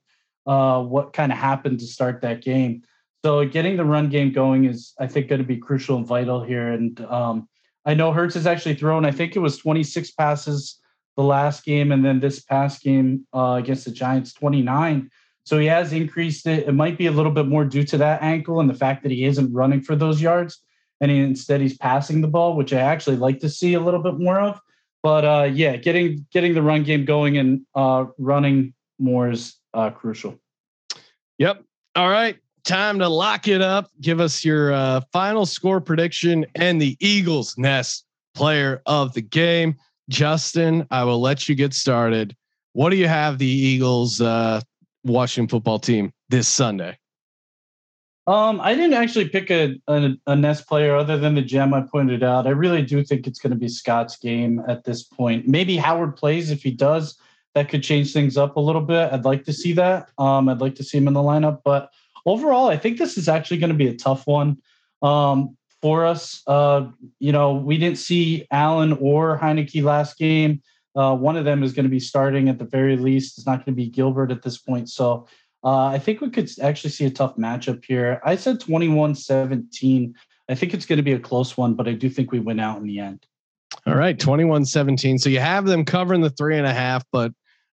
uh, 0.49 0.83
what 0.83 1.13
kind 1.13 1.31
of 1.31 1.39
happened 1.39 1.79
to 1.79 1.87
start 1.87 2.23
that 2.23 2.43
game. 2.43 2.83
So 3.25 3.47
getting 3.47 3.77
the 3.77 3.85
run 3.85 4.09
game 4.09 4.33
going 4.33 4.65
is, 4.65 4.95
I 4.99 5.07
think, 5.07 5.29
going 5.29 5.41
to 5.41 5.47
be 5.47 5.57
crucial 5.57 5.97
and 5.97 6.05
vital 6.05 6.43
here. 6.43 6.73
And 6.73 7.01
um, 7.03 7.49
I 7.87 7.95
know 7.95 8.11
Hurts 8.11 8.35
has 8.35 8.49
actually 8.49 8.75
thrown, 8.75 9.05
I 9.05 9.13
think 9.13 9.37
it 9.37 9.39
was 9.39 9.57
26 9.59 10.11
passes 10.11 10.81
the 11.17 11.23
last 11.23 11.65
game, 11.65 11.93
and 11.93 12.05
then 12.05 12.19
this 12.19 12.41
past 12.41 12.83
game 12.83 13.25
uh, 13.33 13.55
against 13.63 13.85
the 13.85 13.93
Giants, 13.93 14.33
29. 14.33 15.09
So 15.45 15.61
he 15.61 15.67
has 15.67 15.93
increased 15.93 16.49
it. 16.49 16.67
It 16.67 16.73
might 16.73 16.99
be 16.99 17.07
a 17.07 17.13
little 17.13 17.31
bit 17.31 17.47
more 17.47 17.65
due 17.65 17.85
to 17.85 17.99
that 17.99 18.23
ankle 18.23 18.59
and 18.59 18.69
the 18.69 18.75
fact 18.75 19.05
that 19.05 19.13
he 19.13 19.25
isn't 19.25 19.53
running 19.53 19.83
for 19.83 19.95
those 19.95 20.21
yards, 20.21 20.59
and 21.01 21.13
he, 21.13 21.21
instead 21.21 21.61
he's 21.61 21.79
passing 21.79 22.23
the 22.23 22.27
ball, 22.27 22.57
which 22.57 22.73
I 22.73 22.81
actually 22.81 23.19
like 23.19 23.39
to 23.39 23.49
see 23.49 23.75
a 23.75 23.81
little 23.81 24.03
bit 24.03 24.19
more 24.19 24.41
of. 24.41 24.61
But 25.05 25.25
uh, 25.27 25.51
yeah, 25.53 25.77
getting 25.77 26.27
getting 26.33 26.55
the 26.55 26.63
run 26.63 26.83
game 26.83 27.05
going 27.05 27.37
and 27.37 27.61
uh, 27.75 28.07
running 28.17 28.73
more 28.99 29.31
is 29.31 29.57
uh, 29.75 29.91
crucial. 29.91 30.41
Yep. 31.37 31.63
All 31.95 32.09
right. 32.09 32.39
Time 32.65 32.99
to 33.01 33.09
lock 33.09 33.47
it 33.47 33.61
up. 33.61 33.91
Give 34.01 34.19
us 34.19 34.43
your 34.47 34.73
uh, 34.73 35.03
final 35.13 35.45
score 35.45 35.83
prediction 35.83 36.47
and 36.55 36.81
the 36.81 36.97
Eagles 37.01 37.55
Nest 37.59 38.07
player 38.35 38.81
of 38.87 39.13
the 39.13 39.21
game. 39.21 39.77
Justin, 40.09 40.87
I 40.91 41.05
will 41.05 41.21
let 41.21 41.51
you 41.51 41.55
get 41.55 41.75
started. 41.75 42.35
What 42.73 42.89
do 42.89 42.97
you 42.97 43.07
have 43.07 43.37
the 43.37 43.47
Eagles 43.47 44.23
uh, 44.23 44.63
Washington 45.05 45.51
football 45.51 45.79
team 45.79 46.15
this 46.31 46.49
Sunday? 46.49 46.97
Um, 48.27 48.59
I 48.61 48.75
didn't 48.75 48.95
actually 48.95 49.29
pick 49.29 49.51
a, 49.51 49.79
a, 49.87 50.13
a 50.27 50.35
Nest 50.35 50.67
player 50.67 50.97
other 50.97 51.19
than 51.19 51.35
the 51.35 51.43
gem 51.43 51.75
I 51.75 51.83
pointed 51.83 52.23
out. 52.23 52.47
I 52.47 52.51
really 52.51 52.83
do 52.83 53.05
think 53.05 53.27
it's 53.27 53.39
going 53.39 53.51
to 53.51 53.59
be 53.59 53.69
Scott's 53.69 54.17
game 54.17 54.63
at 54.67 54.85
this 54.85 55.03
point. 55.03 55.47
Maybe 55.47 55.77
Howard 55.77 56.17
plays 56.17 56.51
if 56.51 56.63
he 56.63 56.71
does. 56.71 57.19
That 57.55 57.69
could 57.69 57.83
change 57.83 58.13
things 58.13 58.37
up 58.37 58.57
a 58.57 58.61
little 58.61 58.81
bit. 58.81 59.13
I'd 59.13 59.27
like 59.27 59.45
to 59.45 59.53
see 59.53 59.75
that. 59.75 60.09
Um, 60.19 60.49
I'd 60.49 60.61
like 60.61 60.75
to 60.77 60.85
see 60.85 60.99
him 60.99 61.07
in 61.07 61.15
the 61.15 61.21
lineup, 61.21 61.61
but 61.65 61.91
overall, 62.27 62.69
I 62.69 62.77
think 62.77 62.99
this 62.99 63.19
is 63.19 63.29
actually 63.29 63.59
going 63.59 63.71
to 63.71 63.77
be 63.77 63.89
a 63.89 63.95
tough 63.95 64.27
one 64.27 64.57
um, 65.03 65.57
for 65.83 66.07
us. 66.07 66.43
Uh, 66.47 66.87
you 67.21 67.31
know, 67.31 67.53
we 67.53 67.77
didn't 67.77 67.99
see 67.99 68.47
Allen 68.51 68.97
or 69.01 69.39
Heinicke 69.39 69.83
last 69.83 70.19
game. 70.19 70.63
Uh, 70.97 71.15
one 71.15 71.37
of 71.37 71.45
them 71.45 71.63
is 71.63 71.73
going 71.73 71.85
to 71.85 71.91
be 71.91 72.01
starting 72.01 72.49
at 72.49 72.59
the 72.59 72.65
very 72.65 72.97
least. 72.97 73.37
It's 73.37 73.47
not 73.47 73.59
going 73.59 73.77
to 73.77 73.83
be 73.83 73.89
Gilbert 73.89 74.31
at 74.31 74.43
this 74.43 74.59
point. 74.59 74.89
So 74.89 75.27
uh, 75.65 75.87
I 75.87 75.99
think 75.99 76.21
we 76.21 76.31
could 76.31 76.51
actually 76.61 76.91
see 76.91 77.07
a 77.07 77.11
tough 77.11 77.37
matchup 77.37 77.85
here. 77.85 78.21
I 78.25 78.37
said 78.37 78.61
21 78.61 79.15
17. 79.15 80.15
I 80.49 80.55
think 80.55 80.75
it's 80.75 80.85
going 80.85 80.99
to 80.99 81.03
be 81.03 81.13
a 81.13 81.19
close 81.19 81.57
one, 81.57 81.75
but 81.75 81.89
I 81.89 81.93
do 81.93 82.11
think 82.11 82.31
we 82.31 82.39
win 82.39 82.61
out 82.61 82.77
in 82.77 82.85
the 82.85 82.99
end. 82.99 83.27
All 83.87 83.95
right, 83.95 84.19
21 84.19 84.67
17. 84.67 85.19
So 85.19 85.31
you 85.31 85.41
have 85.41 85.65
them 85.65 85.85
covering 85.85 86.21
the 86.21 86.31
three 86.31 86.59
and 86.59 86.67
a 86.67 86.73
half, 86.73 87.05
but 87.11 87.33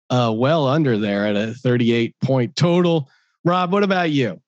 uh, 0.09 0.33
well 0.35 0.67
under 0.67 0.97
there 0.97 1.25
at 1.25 1.35
a 1.35 1.53
38 1.53 2.15
point 2.21 2.55
total. 2.55 3.09
Rob, 3.43 3.73
what 3.73 3.83
about 3.83 4.11
you? 4.11 4.41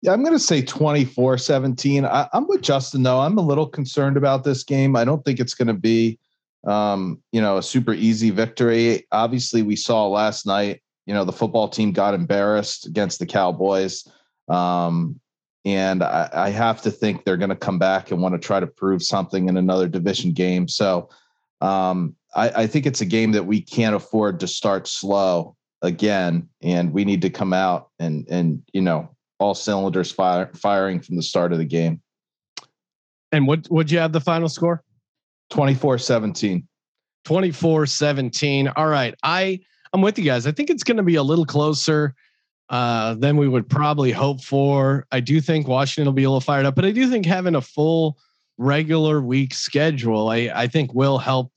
Yeah, 0.00 0.12
I'm 0.12 0.22
going 0.22 0.32
to 0.32 0.38
say 0.38 0.62
24 0.62 1.38
17. 1.38 2.04
I, 2.04 2.28
am 2.32 2.46
with 2.46 2.62
Justin, 2.62 3.02
though. 3.02 3.18
I'm 3.18 3.36
a 3.36 3.42
little 3.42 3.66
concerned 3.66 4.16
about 4.16 4.44
this 4.44 4.62
game. 4.62 4.94
I 4.94 5.04
don't 5.04 5.24
think 5.24 5.40
it's 5.40 5.54
going 5.54 5.68
to 5.68 5.74
be, 5.74 6.20
um, 6.68 7.20
you 7.32 7.40
know, 7.40 7.56
a 7.56 7.62
super 7.62 7.92
easy 7.92 8.30
victory. 8.30 9.06
Obviously, 9.10 9.62
we 9.62 9.74
saw 9.74 10.06
last 10.06 10.46
night 10.46 10.82
you 11.08 11.14
know 11.14 11.24
the 11.24 11.32
football 11.32 11.68
team 11.68 11.90
got 11.90 12.12
embarrassed 12.12 12.86
against 12.86 13.18
the 13.18 13.24
Cowboys, 13.24 14.06
um, 14.48 15.18
and 15.64 16.02
I, 16.02 16.28
I, 16.34 16.50
have 16.50 16.82
to 16.82 16.90
think 16.90 17.24
they're 17.24 17.38
going 17.38 17.48
to 17.48 17.56
come 17.56 17.78
back 17.78 18.10
and 18.10 18.20
want 18.20 18.34
to 18.34 18.38
try 18.38 18.60
to 18.60 18.66
prove 18.66 19.02
something 19.02 19.48
in 19.48 19.56
another 19.56 19.88
division 19.88 20.32
game. 20.32 20.68
So 20.68 21.08
um, 21.62 22.14
I, 22.36 22.50
I 22.50 22.66
think 22.66 22.84
it's 22.84 23.00
a 23.00 23.06
game 23.06 23.32
that 23.32 23.46
we 23.46 23.58
can't 23.58 23.96
afford 23.96 24.38
to 24.40 24.46
start 24.46 24.86
slow 24.86 25.56
again, 25.80 26.46
and 26.60 26.92
we 26.92 27.06
need 27.06 27.22
to 27.22 27.30
come 27.30 27.54
out 27.54 27.88
and 27.98 28.26
and 28.28 28.62
you 28.74 28.82
know 28.82 29.08
all 29.38 29.54
cylinders 29.54 30.12
fire, 30.12 30.50
firing 30.56 31.00
from 31.00 31.16
the 31.16 31.22
start 31.22 31.52
of 31.52 31.58
the 31.58 31.64
game. 31.64 32.02
And 33.32 33.46
what 33.46 33.66
would 33.70 33.90
you 33.90 33.98
have 33.98 34.12
the 34.12 34.20
final 34.20 34.50
score? 34.50 34.84
24 35.48 35.96
17. 35.96 36.68
24 37.24 37.86
17. 37.86 38.68
All 38.68 38.88
right. 38.88 39.14
I 39.22 39.60
I'm 39.92 40.02
with 40.02 40.18
you 40.18 40.24
guys. 40.24 40.46
I 40.46 40.52
think 40.52 40.70
it's 40.70 40.84
going 40.84 40.96
to 40.96 41.02
be 41.02 41.16
a 41.16 41.22
little 41.22 41.46
closer 41.46 42.14
uh, 42.68 43.14
than 43.14 43.36
we 43.36 43.48
would 43.48 43.68
probably 43.68 44.12
hope 44.12 44.42
for. 44.42 45.06
I 45.10 45.20
do 45.20 45.40
think 45.40 45.66
Washington 45.66 46.06
will 46.06 46.12
be 46.12 46.24
a 46.24 46.30
little 46.30 46.40
fired 46.40 46.66
up, 46.66 46.74
but 46.74 46.84
I 46.84 46.92
do 46.92 47.08
think 47.08 47.26
having 47.26 47.54
a 47.54 47.60
full 47.60 48.18
regular 48.58 49.20
week 49.20 49.54
schedule, 49.54 50.28
I, 50.28 50.50
I 50.54 50.66
think 50.66 50.92
will 50.92 51.18
help 51.18 51.52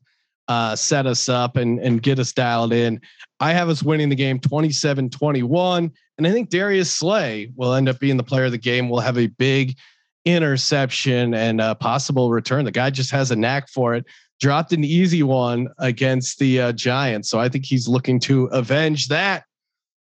uh, 0.48 0.76
set 0.76 1.06
us 1.06 1.30
up 1.30 1.58
and, 1.58 1.80
and 1.80 2.02
get 2.02 2.20
us 2.20 2.32
dialed 2.32 2.74
in. 2.74 3.02
I 3.40 3.54
have 3.54 3.70
us 3.70 3.84
winning 3.84 4.10
the 4.10 4.16
game 4.16 4.40
27 4.40 5.10
21. 5.10 5.92
And 6.18 6.28
I 6.28 6.32
think 6.32 6.50
Darius 6.50 6.94
Slay 6.94 7.52
will 7.56 7.74
end 7.74 7.90
up 7.90 8.00
being 8.00 8.18
the 8.18 8.24
player 8.24 8.46
of 8.46 8.52
the 8.52 8.58
game. 8.58 8.90
We'll 8.90 9.00
have 9.00 9.18
a 9.18 9.28
big 9.28 9.78
interception 10.26 11.34
and 11.34 11.60
a 11.60 11.74
possible 11.74 12.30
return. 12.30 12.66
The 12.66 12.72
guy 12.72 12.90
just 12.90 13.12
has 13.12 13.32
a 13.32 13.36
knack 13.36 13.70
for 13.70 13.96
it 13.96 14.06
dropped 14.42 14.74
an 14.74 14.84
easy 14.84 15.24
one 15.24 15.70
against 15.78 16.40
the 16.40 16.60
uh, 16.60 16.72
Giants. 16.74 17.30
So 17.30 17.40
I 17.40 17.48
think 17.48 17.64
he's 17.64 17.88
looking 17.88 18.20
to 18.22 18.46
avenge 18.48 19.08
that. 19.08 19.46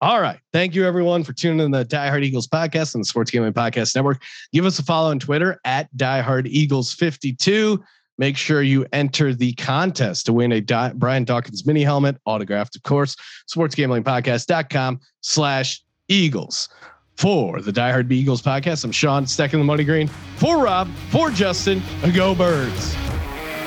All 0.01 0.19
right. 0.19 0.39
Thank 0.51 0.75
you 0.75 0.85
everyone 0.85 1.23
for 1.23 1.33
tuning 1.33 1.65
in 1.65 1.71
the 1.71 1.85
Die 1.85 2.07
Hard 2.07 2.23
Eagles 2.23 2.47
podcast 2.47 2.95
and 2.95 3.03
the 3.03 3.07
Sports 3.07 3.31
Gambling 3.31 3.53
Podcast 3.53 3.95
Network. 3.95 4.21
Give 4.51 4.65
us 4.65 4.79
a 4.79 4.83
follow 4.83 5.11
on 5.11 5.19
Twitter 5.19 5.59
at 5.65 5.95
Die 5.95 6.21
Hard 6.21 6.47
Eagles 6.47 6.93
52. 6.93 7.81
Make 8.17 8.37
sure 8.37 8.61
you 8.61 8.85
enter 8.93 9.33
the 9.33 9.53
contest 9.53 10.25
to 10.27 10.33
win 10.33 10.51
a 10.51 10.61
Di- 10.61 10.93
Brian 10.95 11.23
Dawkins 11.23 11.65
mini 11.65 11.83
helmet, 11.83 12.17
autographed, 12.25 12.75
of 12.75 12.83
course. 12.83 13.15
Sportsgamblingpodcast.com 13.53 14.99
slash 15.21 15.81
Eagles. 16.07 16.69
For 17.15 17.61
the 17.61 17.71
Die 17.71 17.91
Hard 17.91 18.11
Eagles 18.11 18.41
podcast, 18.41 18.83
I'm 18.83 18.91
Sean 18.91 19.27
stacking 19.27 19.59
the 19.59 19.65
money 19.65 19.83
green. 19.83 20.07
For 20.37 20.57
Rob, 20.57 20.89
for 21.11 21.29
Justin, 21.29 21.81
go 22.13 22.33
birds. 22.33 22.95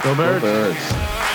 Go 0.03 0.15
birds. 0.15 0.43
Go 0.43 0.75
birds. 0.75 1.26